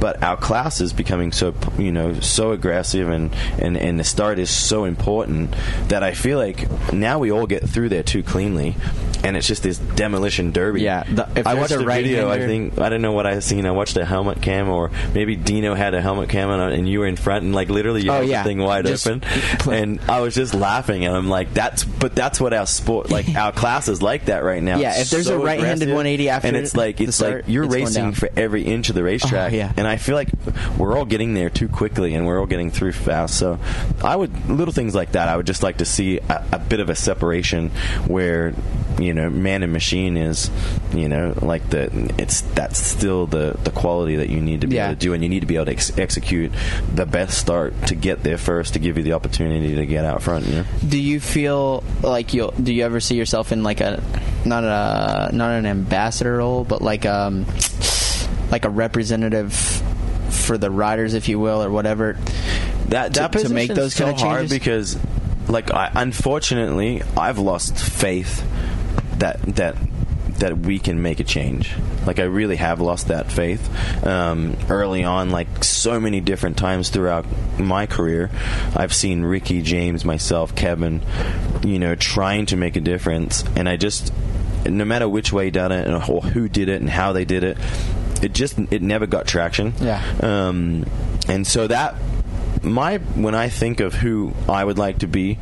[0.00, 4.38] But our class is becoming so you know so aggressive, and, and, and the start
[4.38, 5.54] is so important
[5.88, 8.74] that I feel like now we all get through there too cleanly,
[9.22, 10.82] and it's just this demolition derby.
[10.82, 12.28] Yeah, the- if I watched a a video.
[12.30, 13.64] I think I don't know what I seen.
[13.64, 16.98] I watched a helmet cam, or maybe Dino had a helmet cam, on, and you
[17.00, 18.42] were in front, and like literally you Oh, had yeah.
[18.42, 19.22] the thing wide Just open,
[19.70, 23.28] and I was just laughing, and I'm like, that's but that's what our sport, like
[23.36, 24.78] our class is like that right now.
[24.78, 27.64] Yeah, It's if there's a right-handed 180 after and it's like it's start, like you're
[27.64, 29.72] it's racing for every inch of the racetrack, Oh, yeah.
[29.76, 30.28] and I feel like
[30.78, 33.38] we're all getting there too quickly, and we're all getting through fast.
[33.38, 33.58] So
[34.02, 35.28] I would little things like that.
[35.28, 37.70] I would just like to see a, a bit of a separation
[38.06, 38.54] where
[38.98, 40.50] you know man and machine is
[40.92, 44.76] you know like the it's that's still the the quality that you need to be
[44.76, 44.86] Yeah.
[44.88, 46.52] able to do and you need to be able to ex- execute
[46.94, 50.22] the best start to get there first to give you the opportunity to get out
[50.22, 52.50] front you know Do you feel like you'll?
[52.50, 54.02] Do you ever see yourself in like a
[54.44, 57.46] not a not an ambassador role, but like um
[58.50, 59.81] like a representative
[60.42, 62.16] for the riders, if you will, or whatever?
[62.92, 64.58] that that to make those so kinda hard changes?
[64.58, 64.98] because
[65.48, 68.44] like I, unfortunately I've lost faith
[69.18, 69.76] that that
[70.38, 71.72] that we can make a change.
[72.04, 75.30] Like I really have lost that faith um, early on.
[75.30, 77.26] Like so many different times throughout
[77.60, 78.30] my career,
[78.74, 81.00] I've seen Ricky, James, myself, Kevin,
[81.62, 84.12] you know, trying to make a difference, and I just,
[84.66, 87.44] no matter which way done it, and or who did it, and how they did
[87.44, 87.56] it,
[88.22, 89.74] it just it never got traction.
[89.80, 90.02] Yeah.
[90.20, 90.86] Um,
[91.28, 91.96] and so that
[92.62, 95.38] my when I think of who I would like to be,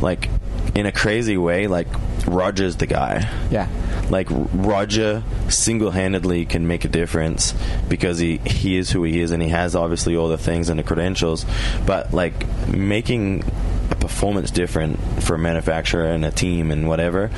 [0.00, 0.28] like
[0.74, 1.86] in a crazy way, like
[2.26, 3.30] Roger's the guy.
[3.50, 3.68] Yeah.
[4.10, 7.54] Like Roger single-handedly can make a difference
[7.88, 10.78] because he he is who he is and he has obviously all the things and
[10.78, 11.46] the credentials,
[11.86, 13.44] but like making
[13.90, 17.30] a performance different for a manufacturer and a team and whatever,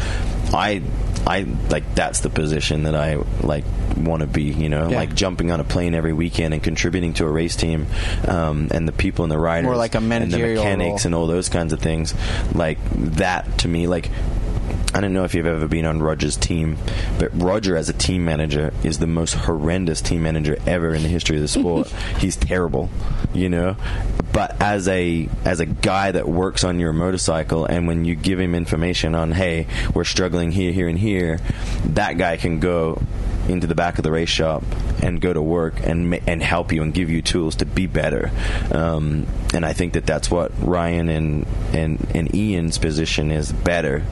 [0.52, 0.82] I
[1.26, 3.64] I like that's the position that I like
[3.96, 4.44] want to be.
[4.44, 4.96] You know, Yeah.
[4.98, 7.86] like jumping on a plane every weekend and contributing to a race team,
[8.26, 11.08] um, and the people and the riders, More like a and the mechanics role.
[11.08, 12.14] and all those kinds of things.
[12.54, 12.78] Like
[13.16, 14.10] that to me, like
[14.94, 16.78] I don't know if you've ever been on Roger's team,
[17.18, 21.08] but Roger as a team manager is the most horrendous team manager ever in the
[21.10, 21.88] history of the sport.
[22.18, 22.88] He's terrible,
[23.34, 23.76] you know.
[24.32, 28.38] But as a as a guy that works on your motorcycle, and when you give
[28.38, 31.40] him information on, hey, we're struggling here, here, and here,
[31.84, 33.02] that guy can go
[33.48, 34.62] into the back of the race shop
[35.02, 38.30] and go to work and and help you and give you tools to be better.
[38.72, 44.02] Um, and I think that that's what Ryan and, and and Ian's position is better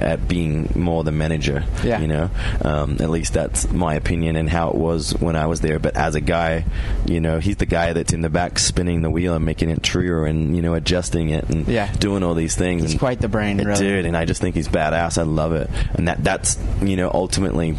[0.00, 1.64] at being more the manager.
[1.84, 2.00] Yeah.
[2.00, 2.30] You know,
[2.62, 5.78] um, at least that's my opinion and how it was when I was there.
[5.78, 6.64] But as a guy,
[7.06, 9.82] you know, he's the guy that's in the back spinning the wheel and making it
[9.82, 11.92] truer and you know adjusting it and Yeah.
[11.94, 12.82] doing all these things.
[12.82, 13.78] He's and, quite the brain, really.
[13.78, 14.06] dude.
[14.06, 15.18] And I just think he's badass.
[15.18, 15.68] I love it.
[15.94, 17.76] And that that's you know ultimately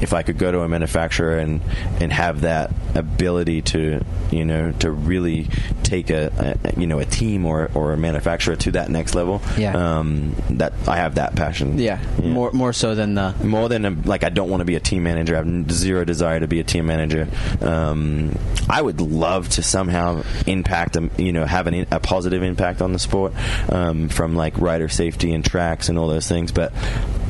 [0.00, 1.60] if I could go to a manufacturer and
[2.00, 5.48] and have that ability to you know to really
[5.82, 9.42] take a, a you know a team or or a manufacturer to that next level.
[9.56, 9.74] Yeah.
[9.76, 11.78] Um, that I have that passion.
[11.78, 14.74] Yeah, more more so than the More than a, like, I don't want to be
[14.74, 15.34] a team manager.
[15.34, 17.28] I have zero desire to be a team manager.
[17.60, 18.36] Um,
[18.68, 22.92] I would love to somehow impact, um, you know, have an, a positive impact on
[22.92, 23.32] the sport
[23.70, 26.52] um, from like rider safety and tracks and all those things.
[26.52, 26.72] But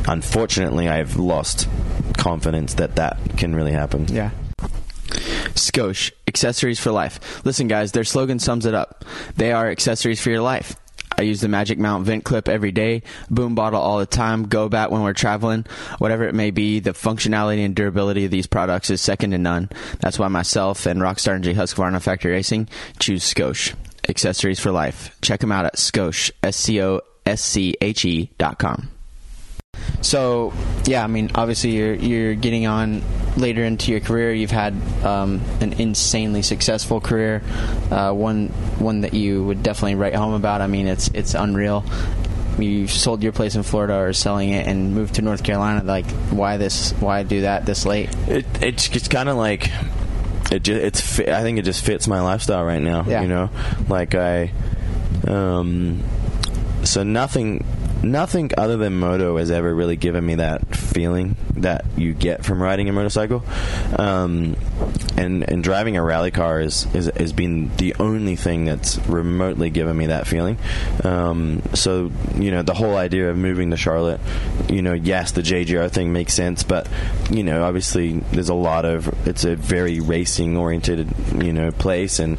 [0.06, 1.68] unfortunately, I've lost
[2.25, 4.09] confidence that that can really happen.
[4.09, 4.31] Yeah.
[5.53, 7.45] Scosche, accessories for life.
[7.45, 9.05] Listen, guys, their slogan sums it up.
[9.37, 10.75] They are accessories for your life.
[11.18, 14.70] I use the Magic Mount vent clip every day, boom bottle all the time, go
[14.70, 15.66] bat when we're traveling,
[15.99, 16.81] whatever it may be.
[16.81, 19.68] The functionality and durability of these products is second to none.
[20.01, 22.68] That's why myself and Rockstar and J Husqvarna Factory Racing
[22.99, 23.75] choose Scosche.
[24.09, 25.14] Accessories for life.
[25.20, 28.89] Check them out at Scosche, S C O S C H E dot com.
[30.05, 30.52] So,
[30.84, 33.02] yeah, I mean, obviously you're you're getting on
[33.38, 34.34] later into your career.
[34.34, 37.42] You've had um, an insanely successful career,
[37.90, 38.48] uh, one
[38.78, 40.61] one that you would definitely write home about.
[40.61, 41.84] I mean, it's it's unreal.
[42.59, 45.82] You sold your place in Florida or selling it and moved to North Carolina.
[45.82, 46.92] Like, why this?
[46.92, 48.14] Why do that this late?
[48.28, 49.70] It, it's just kind of like
[50.52, 50.62] it.
[50.62, 51.18] Just, it's.
[51.20, 53.05] I think it just fits my lifestyle right now.
[53.09, 53.22] Yeah.
[53.22, 53.50] You know,
[53.88, 54.52] like I.
[55.26, 56.02] Um,
[56.84, 57.64] so nothing
[58.05, 62.62] nothing other than moto has ever really given me that feeling that you get from
[62.62, 63.42] riding a motorcycle.
[63.98, 64.57] Um,
[65.16, 69.70] and and driving a rally car is, is has been the only thing that's remotely
[69.70, 70.59] given me that feeling.
[71.02, 74.20] Um, so you know the whole idea of moving to Charlotte,
[74.68, 76.88] you know, yes, the JGR thing makes sense, but
[77.30, 82.18] you know, obviously there's a lot of it's a very racing oriented you know place,
[82.18, 82.38] and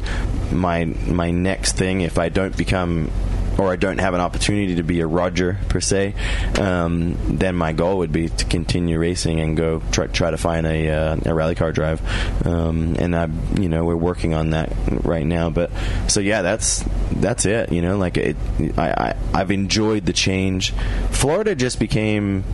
[0.52, 3.10] my my next thing if I don't become
[3.58, 6.14] or I don't have an opportunity to be a Roger per se,
[6.60, 10.66] um, then my goal would be to continue racing and go try, try to find
[10.66, 12.00] a, uh, a rally car drive.
[12.46, 13.28] Um, and I,
[13.58, 14.72] you know, we're working on that
[15.04, 15.50] right now.
[15.50, 15.70] But
[16.08, 17.72] so yeah, that's that's it.
[17.72, 18.36] You know, like it,
[18.76, 20.72] I, I I've enjoyed the change.
[21.10, 22.44] Florida just became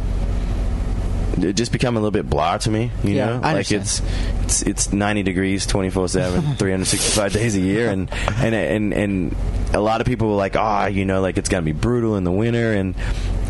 [1.39, 2.91] it just become a little bit blah to me.
[3.05, 4.03] You Yeah, know, like it's
[4.43, 9.37] it's it's 90 degrees 24 7 365 days a year and and and and
[9.75, 12.25] a lot of people were like ah you know like it's gonna be brutal in
[12.25, 12.95] the winter and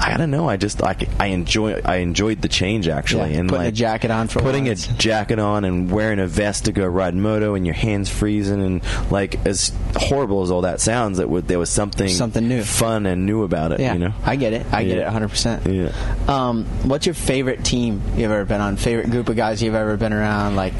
[0.00, 3.48] I don't know I just like I enjoy I enjoyed the change actually Yeah, and
[3.48, 6.72] putting a like jacket on for putting a jacket on and wearing a vest to
[6.72, 11.18] go ride moto and your hands freezing and like as horrible as all that sounds
[11.18, 12.62] that there was something Something new.
[12.62, 14.66] fun and new about it Yeah, you know I get it.
[14.72, 15.66] I get it 100%.
[15.66, 15.92] yeah
[16.28, 18.76] Um, what's your favorite team you've ever been on?
[18.76, 20.56] Favorite group of guys you've ever been around?
[20.56, 20.74] Like,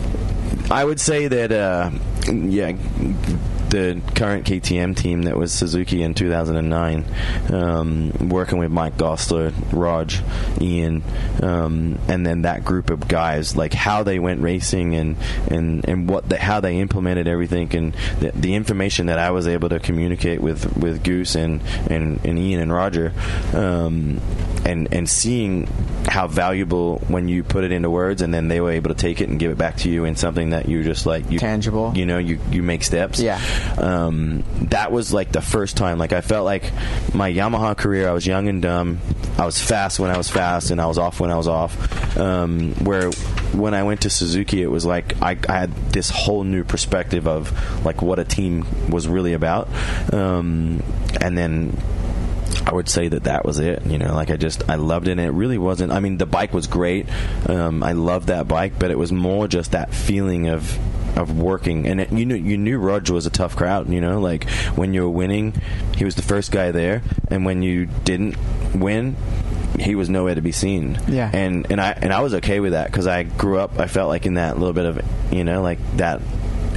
[0.71, 1.91] I would say that, uh,
[2.31, 2.73] yeah,
[3.71, 7.05] the current KTM team that was Suzuki in 2009,
[7.51, 10.21] um, working with Mike Gosselaar, Raj,
[10.61, 11.03] Ian,
[11.43, 15.17] um, and then that group of guys, like how they went racing and
[15.49, 19.49] and and what the, how they implemented everything and the, the information that I was
[19.49, 23.15] able to communicate with with Goose and and, and Ian and Roger,
[23.55, 24.21] um,
[24.65, 25.67] and and seeing
[26.07, 29.21] how valuable when you put it into words and then they were able to take
[29.21, 31.93] it and give it back to you in something that you just like you Tangible.
[31.97, 33.21] you know you you make steps.
[33.21, 33.41] Yeah.
[33.79, 35.99] um, that was like the first time.
[35.99, 36.71] Like i felt like
[37.15, 38.99] my yamaha career i was young and dumb.
[39.39, 41.73] I was fast when i was fast and i was off when i was off.
[42.19, 43.11] Um, where
[43.53, 47.27] when i went to suzuki it was like I, I had this whole new perspective
[47.27, 49.69] of like what a team was really about.
[50.13, 50.83] Um,
[51.21, 51.77] and then
[52.67, 53.85] I would say that that was it.
[53.87, 55.93] You know, like I just I loved it, and it really wasn't.
[55.93, 57.07] I mean, the bike was great.
[57.49, 60.79] Um, I loved that bike, but it was more just that feeling of
[61.19, 61.87] of working.
[61.87, 63.89] And it, you knew you knew Roger was a tough crowd.
[63.91, 65.55] You know, like when you were winning,
[65.97, 68.37] he was the first guy there, and when you didn't
[68.75, 69.17] win.
[69.81, 70.99] He was nowhere to be seen.
[71.09, 71.31] Yeah.
[71.33, 73.79] and and I and I was okay with that because I grew up.
[73.81, 75.01] I felt like in that little bit of
[75.33, 76.21] you know like that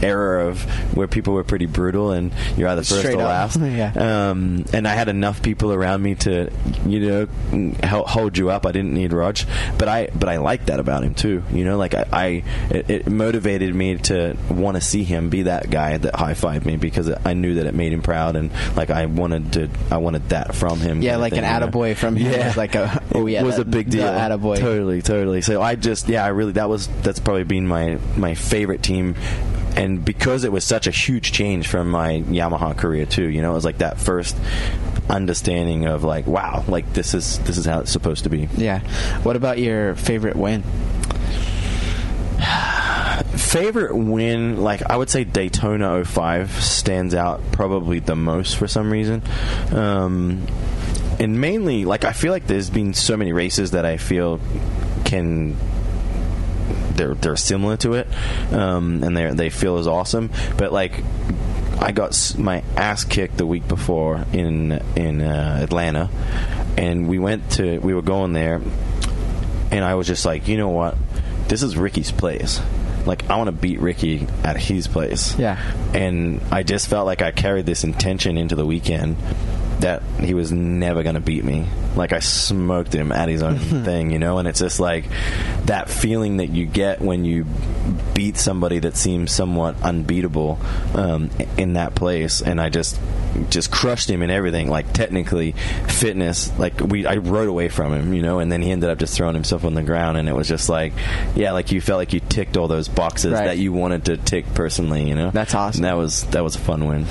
[0.04, 0.64] era of
[0.96, 3.60] where people were pretty brutal and you're either first Straight or last.
[3.66, 4.30] Yeah.
[4.30, 6.52] Um, and I had enough people around me to,
[6.86, 8.66] you know, help hold you up.
[8.66, 9.46] I didn't need Raj,
[9.78, 11.43] but I, but I liked that about him too.
[11.52, 12.26] You know, like I, I
[12.70, 16.66] it, it motivated me to want to see him be that guy that high fived
[16.66, 19.98] me because I knew that it made him proud and like I wanted to, I
[19.98, 21.02] wanted that from him.
[21.02, 21.72] yeah, like thing, an you know?
[21.72, 22.48] attaboy from him Yeah.
[22.48, 24.04] was like a, oh yeah, it was that- a big deal.
[24.06, 24.58] attaboy.
[24.60, 25.41] Totally, totally.
[25.41, 29.16] So I just, yeah, I really that was that's probably been my my favorite team,
[29.76, 33.28] and because it was such a huge change from my Yamaha career too.
[33.30, 34.36] You know, it was like that first
[35.10, 38.50] understanding of like, wow, like this is this is how it's supposed to be.
[38.58, 38.80] Yeah.
[39.24, 40.64] What about your favorite win?
[43.36, 48.92] Favorite win, like I would say Daytona 05 stands out probably the most for some
[48.92, 49.22] reason.
[49.72, 50.46] Um,
[51.20, 54.40] and mainly, like I feel like there's been so many races that I feel
[55.06, 55.56] can
[56.96, 58.08] they're they're similar to it,
[58.52, 60.32] um, and they they feel as awesome.
[60.58, 61.04] But like,
[61.80, 66.10] I got my ass kicked the week before in in uh, Atlanta,
[66.78, 68.62] and we went to we were going there,
[69.72, 70.96] and I was just like, you know what,
[71.48, 72.62] this is Ricky's place.
[73.06, 75.38] Like I want to beat Ricky at his place.
[75.38, 75.62] Yeah.
[75.93, 79.18] And I just felt like I carried this intention into the weekend
[79.80, 81.68] that he was never going to beat me.
[81.96, 84.38] Like I smoked him at his own thing, you know.
[84.38, 85.06] And it's just like
[85.66, 87.46] that feeling that you get when you
[88.14, 90.60] beat somebody that seems somewhat unbeatable
[90.94, 92.42] um, in that place.
[92.42, 93.00] And I just
[93.50, 95.52] just crushed him in everything like technically
[95.90, 98.98] fitness like we I rode away from him you know and then he ended up
[98.98, 100.94] just throwing himself on the ground and it was just like
[101.36, 103.48] yeah like you felt like you ticked all those boxes Right.
[103.48, 105.80] that you wanted to tick personally you know That's awesome.
[105.84, 107.06] And that was that was a fun win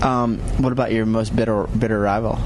[0.00, 2.38] Um, what about your most bitter bitter rival?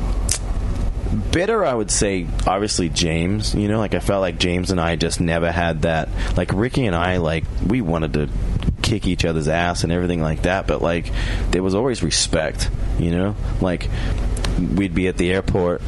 [1.33, 4.95] bitter i would say obviously james you know like i felt like james and i
[4.95, 8.29] just never had that like ricky and i like we wanted to
[8.83, 11.11] kick each other's ass and everything like that but like
[11.51, 13.89] there was always respect you know like
[14.77, 15.83] we'd be at the airport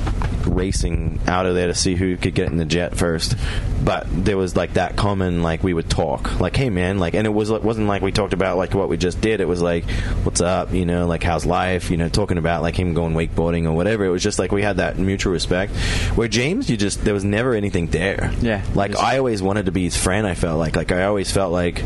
[0.46, 3.36] racing out of there to see who could get in the jet first.
[3.84, 7.26] But there was like that common like we would talk like, hey man, like, and
[7.26, 9.40] it was it wasn't like we talked about like what we just did.
[9.40, 9.84] It was like,
[10.22, 13.64] what's up, you know, like how's life, you know, talking about like him going wakeboarding
[13.64, 14.04] or whatever.
[14.04, 15.74] It was just like we had that mutual respect.
[16.14, 18.32] Where James, you just there was never anything there.
[18.40, 18.64] Yeah.
[18.74, 20.26] like I always wanted to be his friend.
[20.26, 21.82] I felt like like I always felt like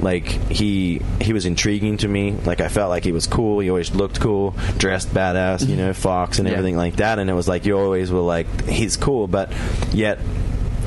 [0.00, 2.32] like he he was intriguing to me.
[2.32, 3.60] Like I felt like he was cool.
[3.60, 6.54] He always looked cool, dressed badass, you know, fox and Yeah.
[6.54, 7.18] everything like that.
[7.18, 9.52] And it was like you always were like he's cool, but
[9.92, 10.18] yet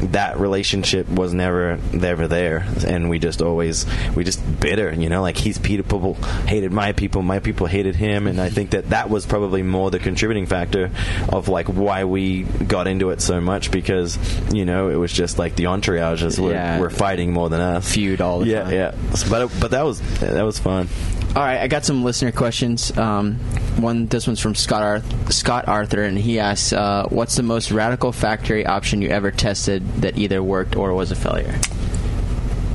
[0.03, 3.85] that relationship was never never there and we just always
[4.15, 6.15] we just bitter you know like his people
[6.47, 9.91] hated my people my people hated him and i think that that was probably more
[9.91, 10.89] the contributing factor
[11.29, 14.17] of like why we got into it so much because
[14.51, 16.79] you know it was just like the entourages were, Yeah.
[16.79, 18.73] were fighting more than us Feud all the yeah time.
[18.73, 18.95] yeah
[19.29, 20.87] but but that was that was fun
[21.33, 22.95] All right, I got some listener questions.
[22.97, 23.35] Um,
[23.77, 27.71] one, this one's from Scott Arth- Scott Arthur, and he asks, uh, "What's the most
[27.71, 31.55] radical factory option you ever tested that either worked or was a failure?"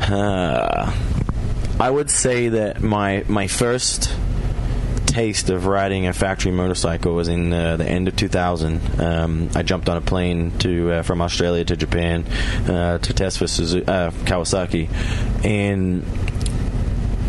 [0.01, 0.91] Uh,
[1.79, 4.15] I would say that my my first
[5.05, 9.01] taste of riding a factory motorcycle was in uh, the end of 2000.
[9.01, 12.25] Um, I jumped on a plane to uh, from Australia to Japan
[12.69, 14.89] uh, to test for uh, Kawasaki,
[15.45, 16.05] and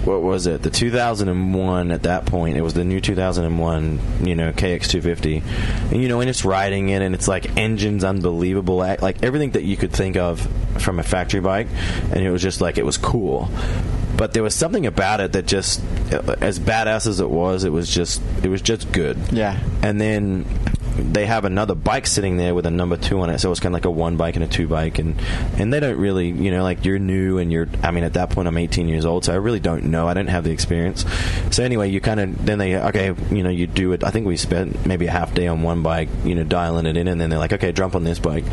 [0.07, 0.63] what was it?
[0.63, 2.57] The 2001 at that point.
[2.57, 5.43] It was the new 2001, you know, KX250.
[5.91, 9.63] And you know, and it's riding it, and it's like engines unbelievable, like everything that
[9.63, 10.47] you could think of
[10.81, 11.67] from a factory bike,
[12.11, 13.49] and it was just like it was cool.
[14.15, 15.81] But there was something about it that just,
[16.11, 19.17] uh, as badass as it was, it was just, it was just good.
[19.31, 19.59] Yeah.
[19.83, 20.45] And then
[20.97, 23.73] they have another bike sitting there with a number two on it, so it's kind
[23.73, 25.15] of like a one bike and a two bike, and
[25.57, 27.67] and they don't really, you know, like you're new and you're.
[27.83, 30.07] I mean, at that point, I'm 18 years old, so I really don't know.
[30.07, 31.05] I don't have the experience.
[31.51, 34.03] So anyway, you kind of then they okay, you know, you do it.
[34.03, 36.97] I think we spent maybe a half day on one bike, you know, dialing it
[36.97, 38.45] in, and then they're like, okay, jump on this bike,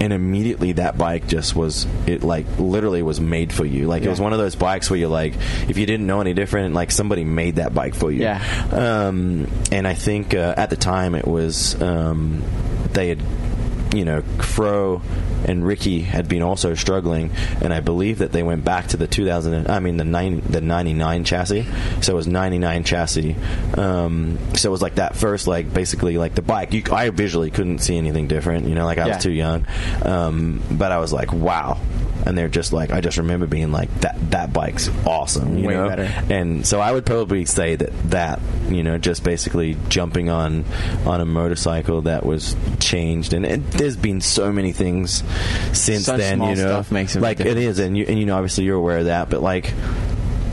[0.00, 3.86] and immediately that bike just was it like literally was made for you.
[3.86, 5.34] Like it was one of those bikes where you're like,
[5.68, 8.22] if you didn't know any different, like somebody made that bike for you.
[8.22, 8.42] Yeah.
[8.72, 12.42] Um, and I think uh, at the time it was um,
[12.92, 13.20] they had,
[13.94, 15.02] you know, Fro
[15.46, 17.30] and Ricky had been also struggling,
[17.62, 19.68] and I believe that they went back to the 2000.
[19.68, 21.66] I mean the 90, the 99 chassis.
[22.00, 23.36] So it was 99 chassis.
[23.76, 26.72] Um, so it was like that first, like basically like the bike.
[26.72, 28.66] You, I visually couldn't see anything different.
[28.68, 29.14] You know, like I Yeah.
[29.16, 29.66] was too young,
[30.02, 31.78] um, but I was like, wow.
[32.26, 34.16] And they're just like I just remember being like that.
[34.30, 35.88] That bike's awesome, you Way know.
[35.88, 36.10] better.
[36.32, 38.40] And so I would probably say that that
[38.70, 40.64] you know just basically jumping on
[41.04, 45.22] on a motorcycle that was changed, and, and there's been so many things
[45.72, 46.40] since Such then.
[46.42, 48.98] you know, stuff makes like it is, and you and you know obviously you're aware
[48.98, 49.72] of that, but like.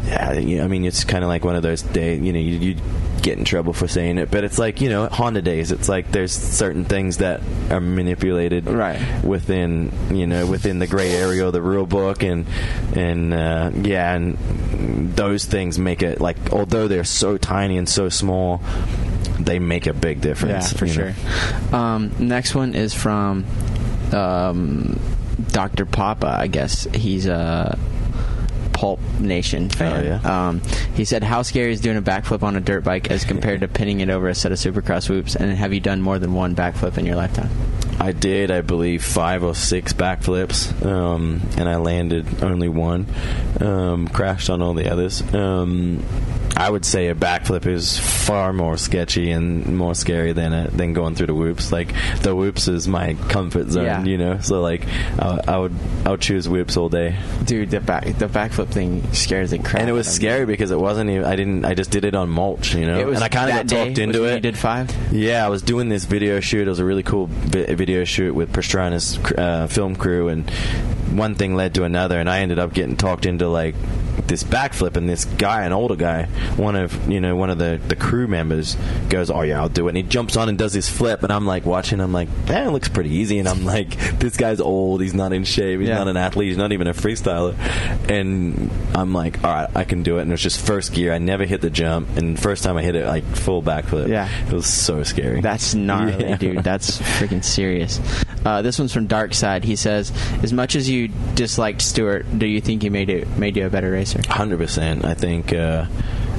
[0.03, 2.22] Yeah, you- I mean, it's kind of like one of those days.
[2.22, 2.76] You know, you, you
[3.22, 5.72] get in trouble for saying it, but it's like you know, Honda days.
[5.72, 7.40] It's like there's certain things that
[7.70, 8.99] are manipulated, Right.
[9.24, 12.45] within you know within the gray area of the rule book and
[12.94, 14.38] and uh, yeah and
[15.16, 18.60] those things make it like although they're so tiny and so small
[19.39, 21.14] they make a big Yeah, difference for sure.
[21.72, 23.45] Um, next one is from
[24.11, 24.99] um,
[25.52, 25.85] Dr.
[25.85, 26.84] Papa, I guess.
[26.93, 27.77] He's a
[28.73, 29.93] Pulp Nation fan.
[29.93, 30.48] Oh, yeah?
[30.49, 30.61] um,
[30.95, 33.68] he said, How scary is doing a backflip on a dirt bike as compared to
[33.68, 35.35] pinning it over a set of supercross whoops?
[35.35, 37.49] And have you done more than one backflip in your lifetime?
[38.02, 43.06] I did, I believe, five or six backflips, um, and I landed only one.
[43.60, 45.22] Um, crashed on all the others.
[45.36, 46.03] Um,
[46.57, 50.94] I would say a backflip is far more sketchy and more scary than a, than
[50.94, 51.72] going through the whoops.
[51.72, 54.03] Like the whoops is my comfort zone, Yeah.
[54.03, 54.40] you know.
[54.40, 54.86] So like,
[55.19, 55.73] I, I would
[56.06, 57.18] I would choose whoops all day.
[57.45, 59.82] Dude, the back the backflip thing scares the crap.
[59.82, 60.28] And it was out of me.
[60.28, 61.23] scary because it wasn't even.
[61.26, 61.65] I didn't.
[61.65, 62.99] I just did it on mulch, you know.
[62.99, 64.36] It was and I kind of got talked into it.
[64.36, 64.91] You did five.
[65.14, 66.68] Yeah, I was doing this video shoot.
[66.68, 70.49] It was a really cool vi- video shoot with Pastrana's uh, film crew, and
[71.11, 73.76] one thing led to another, and I ended up getting talked into like
[74.27, 76.26] this backflip, and this guy, an older guy,
[76.57, 78.76] one of you know one of the the crew members,
[79.10, 81.31] goes, "Oh yeah, I'll do it," and he jumps on and does this flip, and
[81.31, 85.02] I'm like watching, I'm like, "That looks pretty easy," and I'm like, "This guy's old.
[85.02, 85.80] He's not in shape.
[85.80, 85.98] He's Yeah.
[85.99, 86.48] not an athlete.
[86.49, 87.56] He's not even a freestyler,"
[88.10, 91.14] and I'm like, "All right, I can do it." And it was just first gear.
[91.14, 94.07] I never hit the jump, and first time I hit it, like full backflip.
[94.10, 94.27] Yeah.
[94.48, 95.41] it was so scary.
[95.41, 96.38] That's gnarly, Yeah.
[96.38, 96.64] dude.
[96.64, 97.99] That's freaking serious.
[98.45, 99.64] Uh, this one's from Dark Side.
[99.64, 100.11] He says,
[100.41, 103.69] "As much as you disliked Stewart, do you think he made it made you a
[103.69, 105.06] better racer?" Hundred percent.
[105.06, 105.86] I think, uh,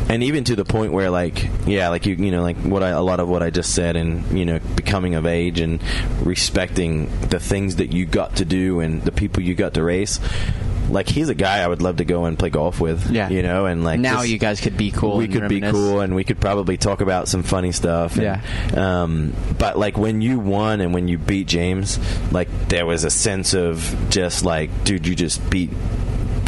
[0.09, 2.91] and even to the point where, like, yeah, like you, you know, like what I,
[2.91, 5.81] a lot of what I just said, and you know, becoming of age and
[6.27, 10.19] respecting the things that you got to do and the people you got to race.
[10.91, 13.11] like he's a guy I would love to go and play golf with.
[13.11, 13.31] Yeah.
[13.31, 15.17] you know, and like now just- you guys could be cool.
[15.17, 18.17] we could be cool and we could probably talk about some funny stuff.
[18.17, 19.03] and, Yeah.
[19.03, 21.99] Um, but like when you won and when you beat James,
[22.33, 25.71] like there was a sense of just like, dude, you just beat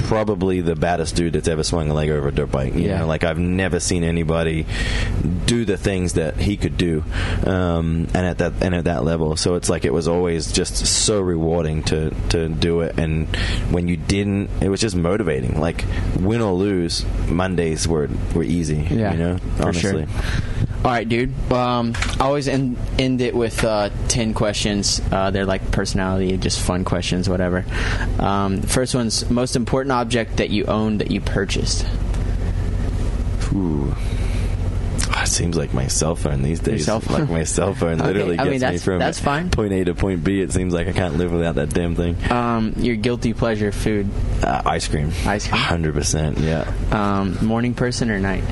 [0.05, 2.75] probably the baddest dude that's ever swung a leg over a dirt bike.
[2.75, 2.99] You Yeah.
[3.01, 4.67] know, like I've never seen anybody
[5.47, 7.03] do the things that he could do,
[7.47, 9.37] um, and at that and at that level.
[9.37, 12.99] So it's like it was always just so rewarding to to do it.
[12.99, 13.29] And
[13.71, 15.61] when you didn't, it was just motivating.
[15.61, 15.85] Like
[16.21, 18.87] win or lose, Mondays were were easy.
[18.91, 20.07] Yeah, you know, honestly.
[20.07, 20.67] sure.
[20.85, 21.33] All right, dude.
[21.51, 25.01] Um, I always end, end it with uh, 10 questions.
[25.11, 27.65] Uh, they're like personality, just fun questions, whatever.
[28.19, 31.87] Um, first one's most important object that you own that you purchased.
[33.55, 33.95] Ooh.
[35.23, 36.85] It seems like my cell phone these days.
[36.85, 37.01] phone?
[37.09, 39.49] Like my cell phone Okay, literally I gets mean, me from that's fine.
[39.49, 40.43] point A to point B.
[40.43, 42.17] It seems like I can't live without that damn thing.
[42.31, 44.11] Um, your guilty pleasure food.
[44.43, 45.13] Uh, ice cream.
[45.25, 45.59] Ice cream?
[45.63, 46.39] Hundred percent.
[46.39, 46.71] Yeah.
[46.91, 48.45] Um, morning person or night?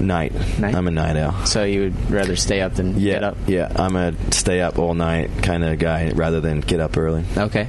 [0.00, 0.32] Night.
[0.58, 0.74] Night?
[0.74, 1.46] I'm a night owl.
[1.46, 3.12] So you would rather stay up than Yeah.
[3.14, 3.36] get up?
[3.46, 3.70] Yeah.
[3.76, 7.24] I'm a stay up all night kind of guy rather than get up early.
[7.36, 7.68] Okay.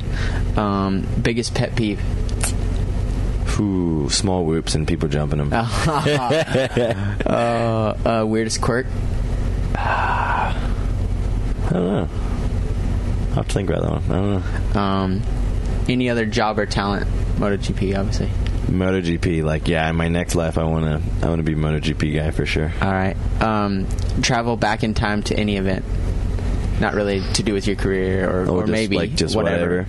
[0.55, 1.99] Um, biggest pet peeve?
[3.59, 5.53] Ooh, small whoops and people jumping them.
[7.25, 8.87] uh, uh, weirdest quirk?
[9.75, 10.55] I
[11.69, 12.09] don't know.
[13.29, 14.03] I'll have to think about that one.
[14.03, 14.79] I don't know.
[14.81, 15.21] Um,
[15.87, 17.07] any other job or talent?
[17.37, 18.29] MotoGP, obviously.
[18.67, 22.45] MotoGP, like yeah, in my next life, I wanna, I wanna be MotoGP guy for
[22.45, 22.71] sure.
[22.81, 23.15] All right.
[23.41, 23.87] Um,
[24.21, 25.83] travel back in time to any event,
[26.79, 29.83] not really to do with your career, or, or, just, maybe like just whatever.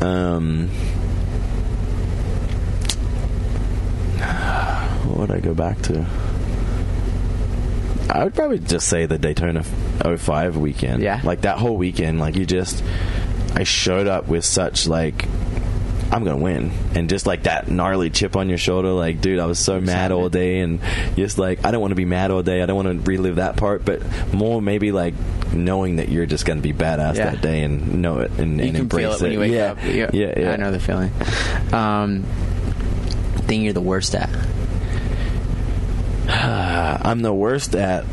[0.00, 0.06] whatever.
[0.06, 0.68] Um,
[5.08, 6.06] what would I go back to?
[8.10, 11.02] I would probably just say the Daytona 05 weekend.
[11.02, 11.20] Yeah.
[11.24, 12.20] like that whole weekend.
[12.20, 12.82] Like you just,
[13.54, 15.26] I showed up with such like.
[16.14, 19.46] I'm gonna win, and just like that gnarly chip on your shoulder, like, dude, I
[19.46, 20.78] was so mad all day, and
[21.16, 22.62] just like, I don't want to be mad all day.
[22.62, 24.00] I don't want to relive that part, but
[24.32, 25.14] more maybe like
[25.52, 27.30] knowing that you're just gonna be badass Yeah.
[27.30, 29.74] that day and know it and, and embrace it wake yeah.
[29.84, 30.52] Yeah, yeah, yeah.
[30.52, 31.10] I know the feeling.
[31.72, 32.22] Um,
[33.48, 34.30] thing you're the worst at?
[37.04, 38.04] I'm the worst at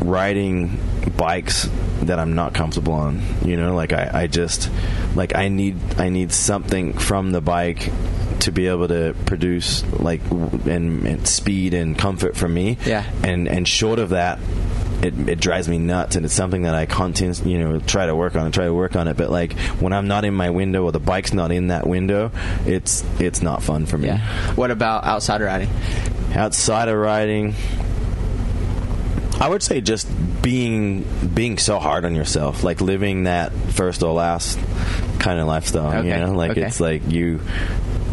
[0.00, 0.78] riding
[1.20, 1.68] bikes
[2.04, 3.22] that I'm not comfortable on.
[3.44, 4.70] You know, like I, I just
[5.14, 7.92] like I need I need something from the bike
[8.40, 12.78] to be able to produce like and, and speed and comfort for me.
[12.86, 13.04] Yeah.
[13.22, 14.38] And and short of that.
[15.02, 18.14] It, it drives me nuts, and it's something that I content, you know, try to
[18.14, 19.16] work on and try to work on it.
[19.16, 22.32] But like when I'm not in my window or the bike's not in that window,
[22.66, 24.08] it's it's not fun for me.
[24.08, 24.18] Yeah.
[24.56, 25.70] What about outside riding?
[26.34, 27.54] outside of riding
[29.40, 30.08] i would say just
[30.42, 31.04] being
[31.34, 34.58] being so hard on yourself like living that first or last
[35.18, 36.32] kind of lifestyle you know?
[36.32, 36.62] Like okay.
[36.62, 37.40] it's like you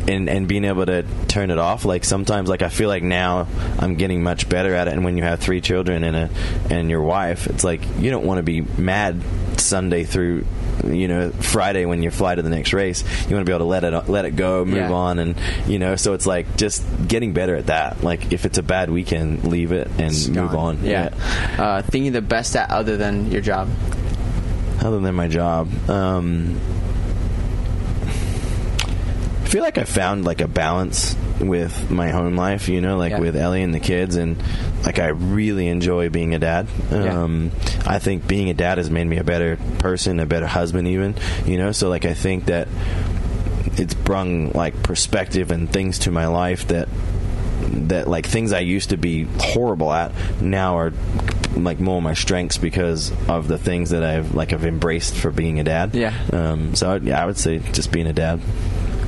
[0.08, 1.86] and and being able to turn it off.
[1.86, 3.48] Like sometimes like i feel like now
[3.80, 4.94] i'm getting much better at it.
[4.94, 6.30] And when you have three children and a
[6.70, 9.22] and your wife it's like you don't want to be mad
[9.58, 10.46] sunday through
[10.86, 13.60] you know friday when you fly to the next race you want to be able
[13.66, 14.92] to let it let it go move Yeah.
[14.92, 15.36] on and
[15.66, 18.90] you know so it's like just getting better at that like if it's a bad
[18.90, 20.78] weekend leave it and It's move gone.
[20.78, 21.10] on Yeah.
[21.58, 23.70] Uh, thing you're the best at other than your job?
[24.80, 26.60] other than my job um
[29.48, 33.12] I feel like I found like a balance with my home life, you know, like
[33.12, 33.20] Yeah.
[33.20, 34.36] with Ellie and the kids, and
[34.84, 36.68] like I really enjoy being a dad.
[36.92, 37.24] Yeah.
[37.24, 37.52] Um,
[37.86, 41.16] I think being a dad has made me a better person, a better husband, even,
[41.46, 41.72] you know.
[41.72, 42.68] So like I think that
[43.78, 46.90] it's brung like perspective and things to my life that
[47.88, 50.12] that like things I used to be horrible at
[50.42, 50.92] now are
[51.56, 55.58] like more my strengths because of the things that I've like I've embraced for being
[55.62, 55.96] a dad.
[55.96, 56.14] Yeah.
[56.34, 58.42] Um, so I, yeah, I would say just being a dad.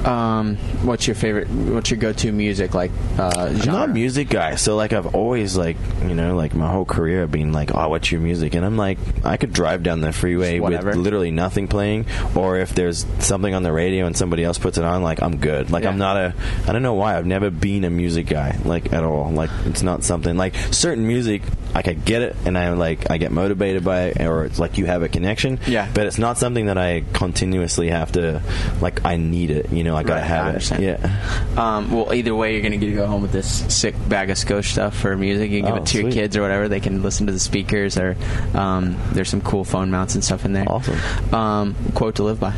[0.05, 1.49] Um, what's your favorite?
[1.49, 2.91] What's your go-to music like?
[3.17, 6.71] Uh, I'm not a music guy, so like I've always like you know like my
[6.71, 8.55] whole career being like, oh, what's your music?
[8.55, 12.05] And I'm like, I could drive down the freeway with literally nothing playing,
[12.35, 15.37] or if there's something on the radio and somebody else puts it on, like I'm
[15.37, 15.69] good.
[15.71, 15.89] Like Yeah.
[15.89, 16.33] I'm not a,
[16.67, 19.29] I don't know why I've never been a music guy like at all.
[19.31, 21.41] Like it's not something like certain music
[21.75, 24.77] I could get it and I like I get motivated by it, or it's like
[24.77, 25.59] you have a connection.
[25.67, 25.87] Yeah.
[25.93, 28.41] but it's not something that I continuously have to
[28.81, 29.05] like.
[29.05, 29.71] I need it.
[29.71, 30.49] You know, I gotta Right, I have it.
[30.49, 30.83] understand.
[30.83, 31.45] Yeah.
[31.57, 34.29] Um, well, either way, you're going to get to go home with this sick bag
[34.29, 35.51] of Scosche stuff for music.
[35.51, 36.67] You can give Oh, it to your kids or whatever.
[36.67, 38.15] They can listen to the speakers, or
[38.53, 40.65] um, there's some cool phone mounts and stuff in there.
[40.67, 41.33] Awesome.
[41.33, 42.55] Um, quote to live by.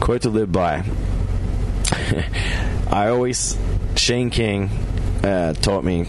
[0.00, 0.84] Quote to live by.
[2.90, 3.56] I always
[3.96, 4.70] Shayne King
[5.22, 6.06] uh, taught me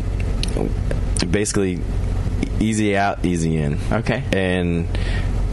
[1.29, 1.79] basically
[2.59, 3.77] easy out, easy in.
[3.91, 4.23] Okay.
[4.31, 4.87] And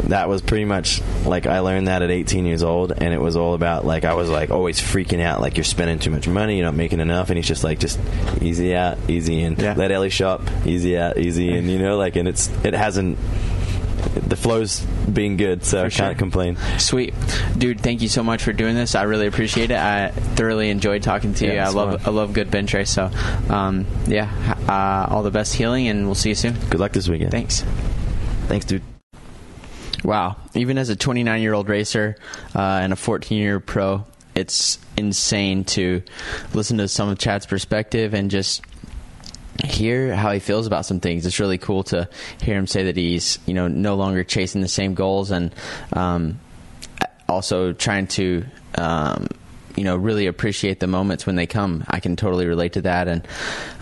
[0.04, 3.36] that was pretty much like I learned that at 18 years old, and it was
[3.36, 6.56] all about like I was like always freaking out, like you're spending too much money,
[6.58, 7.98] you're not making enough, and he's just like just
[8.40, 9.74] easy out, easy in, Yeah.
[9.76, 13.18] let Ellie shop, easy out, easy in, you know, like and it's it hasn't
[14.28, 16.06] the flow's been good, so I sure.
[16.06, 16.56] can't complain.
[16.78, 17.12] Sweet,
[17.58, 17.80] dude.
[17.80, 18.94] Thank you so much for doing this.
[18.94, 19.76] I really appreciate it.
[19.78, 21.58] I thoroughly enjoyed talking to you.
[21.58, 22.14] I love fun.
[22.14, 22.90] I love good bench race.
[22.90, 23.10] So,
[23.50, 24.30] um, yeah,
[24.68, 26.56] uh, all the best healing, and we'll see you soon.
[26.70, 27.30] Good luck this weekend.
[27.32, 27.62] Thanks.
[28.46, 28.82] Thanks, dude.
[30.06, 30.36] Wow.
[30.54, 32.14] Even as a 29 year old racer
[32.54, 34.04] uh, and a 14 year pro,
[34.36, 36.00] it's insane to
[36.54, 38.62] listen to some of Chad's perspective and just
[39.64, 41.26] hear how he feels about some things.
[41.26, 42.08] It's really cool to
[42.40, 45.52] hear him say that he's you know no longer chasing the same goals and
[45.92, 46.38] um,
[47.28, 48.44] also trying to.
[48.76, 49.26] Um,
[49.76, 51.84] you know, really appreciate the moments when they come.
[51.88, 53.26] I can totally relate to that, and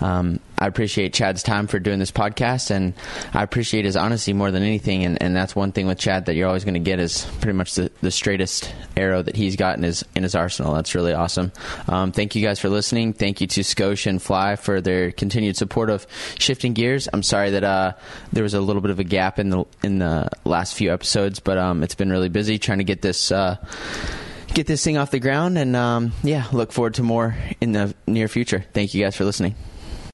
[0.01, 2.95] um, I appreciate Chad's time for doing this podcast, and
[3.33, 5.05] I appreciate his honesty more than anything.
[5.05, 7.57] And, and that's one thing with Chad that you're always going to get is pretty
[7.57, 10.75] much the, the straightest arrow that he's got in his in his arsenal.
[10.75, 11.53] That's really awesome.
[11.89, 13.13] Um, thank you guys for listening.
[13.13, 16.07] Thank you to Scosche and Fly for their continued support of
[16.39, 17.09] Shifting Gears.
[17.13, 17.93] I'm sorry that uh,
[18.33, 21.41] there was a little bit of a gap in the in the last few episodes,
[21.41, 23.33] but um, it's been really busy trying to get this.
[23.33, 23.57] Uh,
[24.55, 27.95] get this thing off the ground and um, yeah look forward to more in the
[28.07, 28.65] near future.
[28.73, 29.55] Thank you guys for listening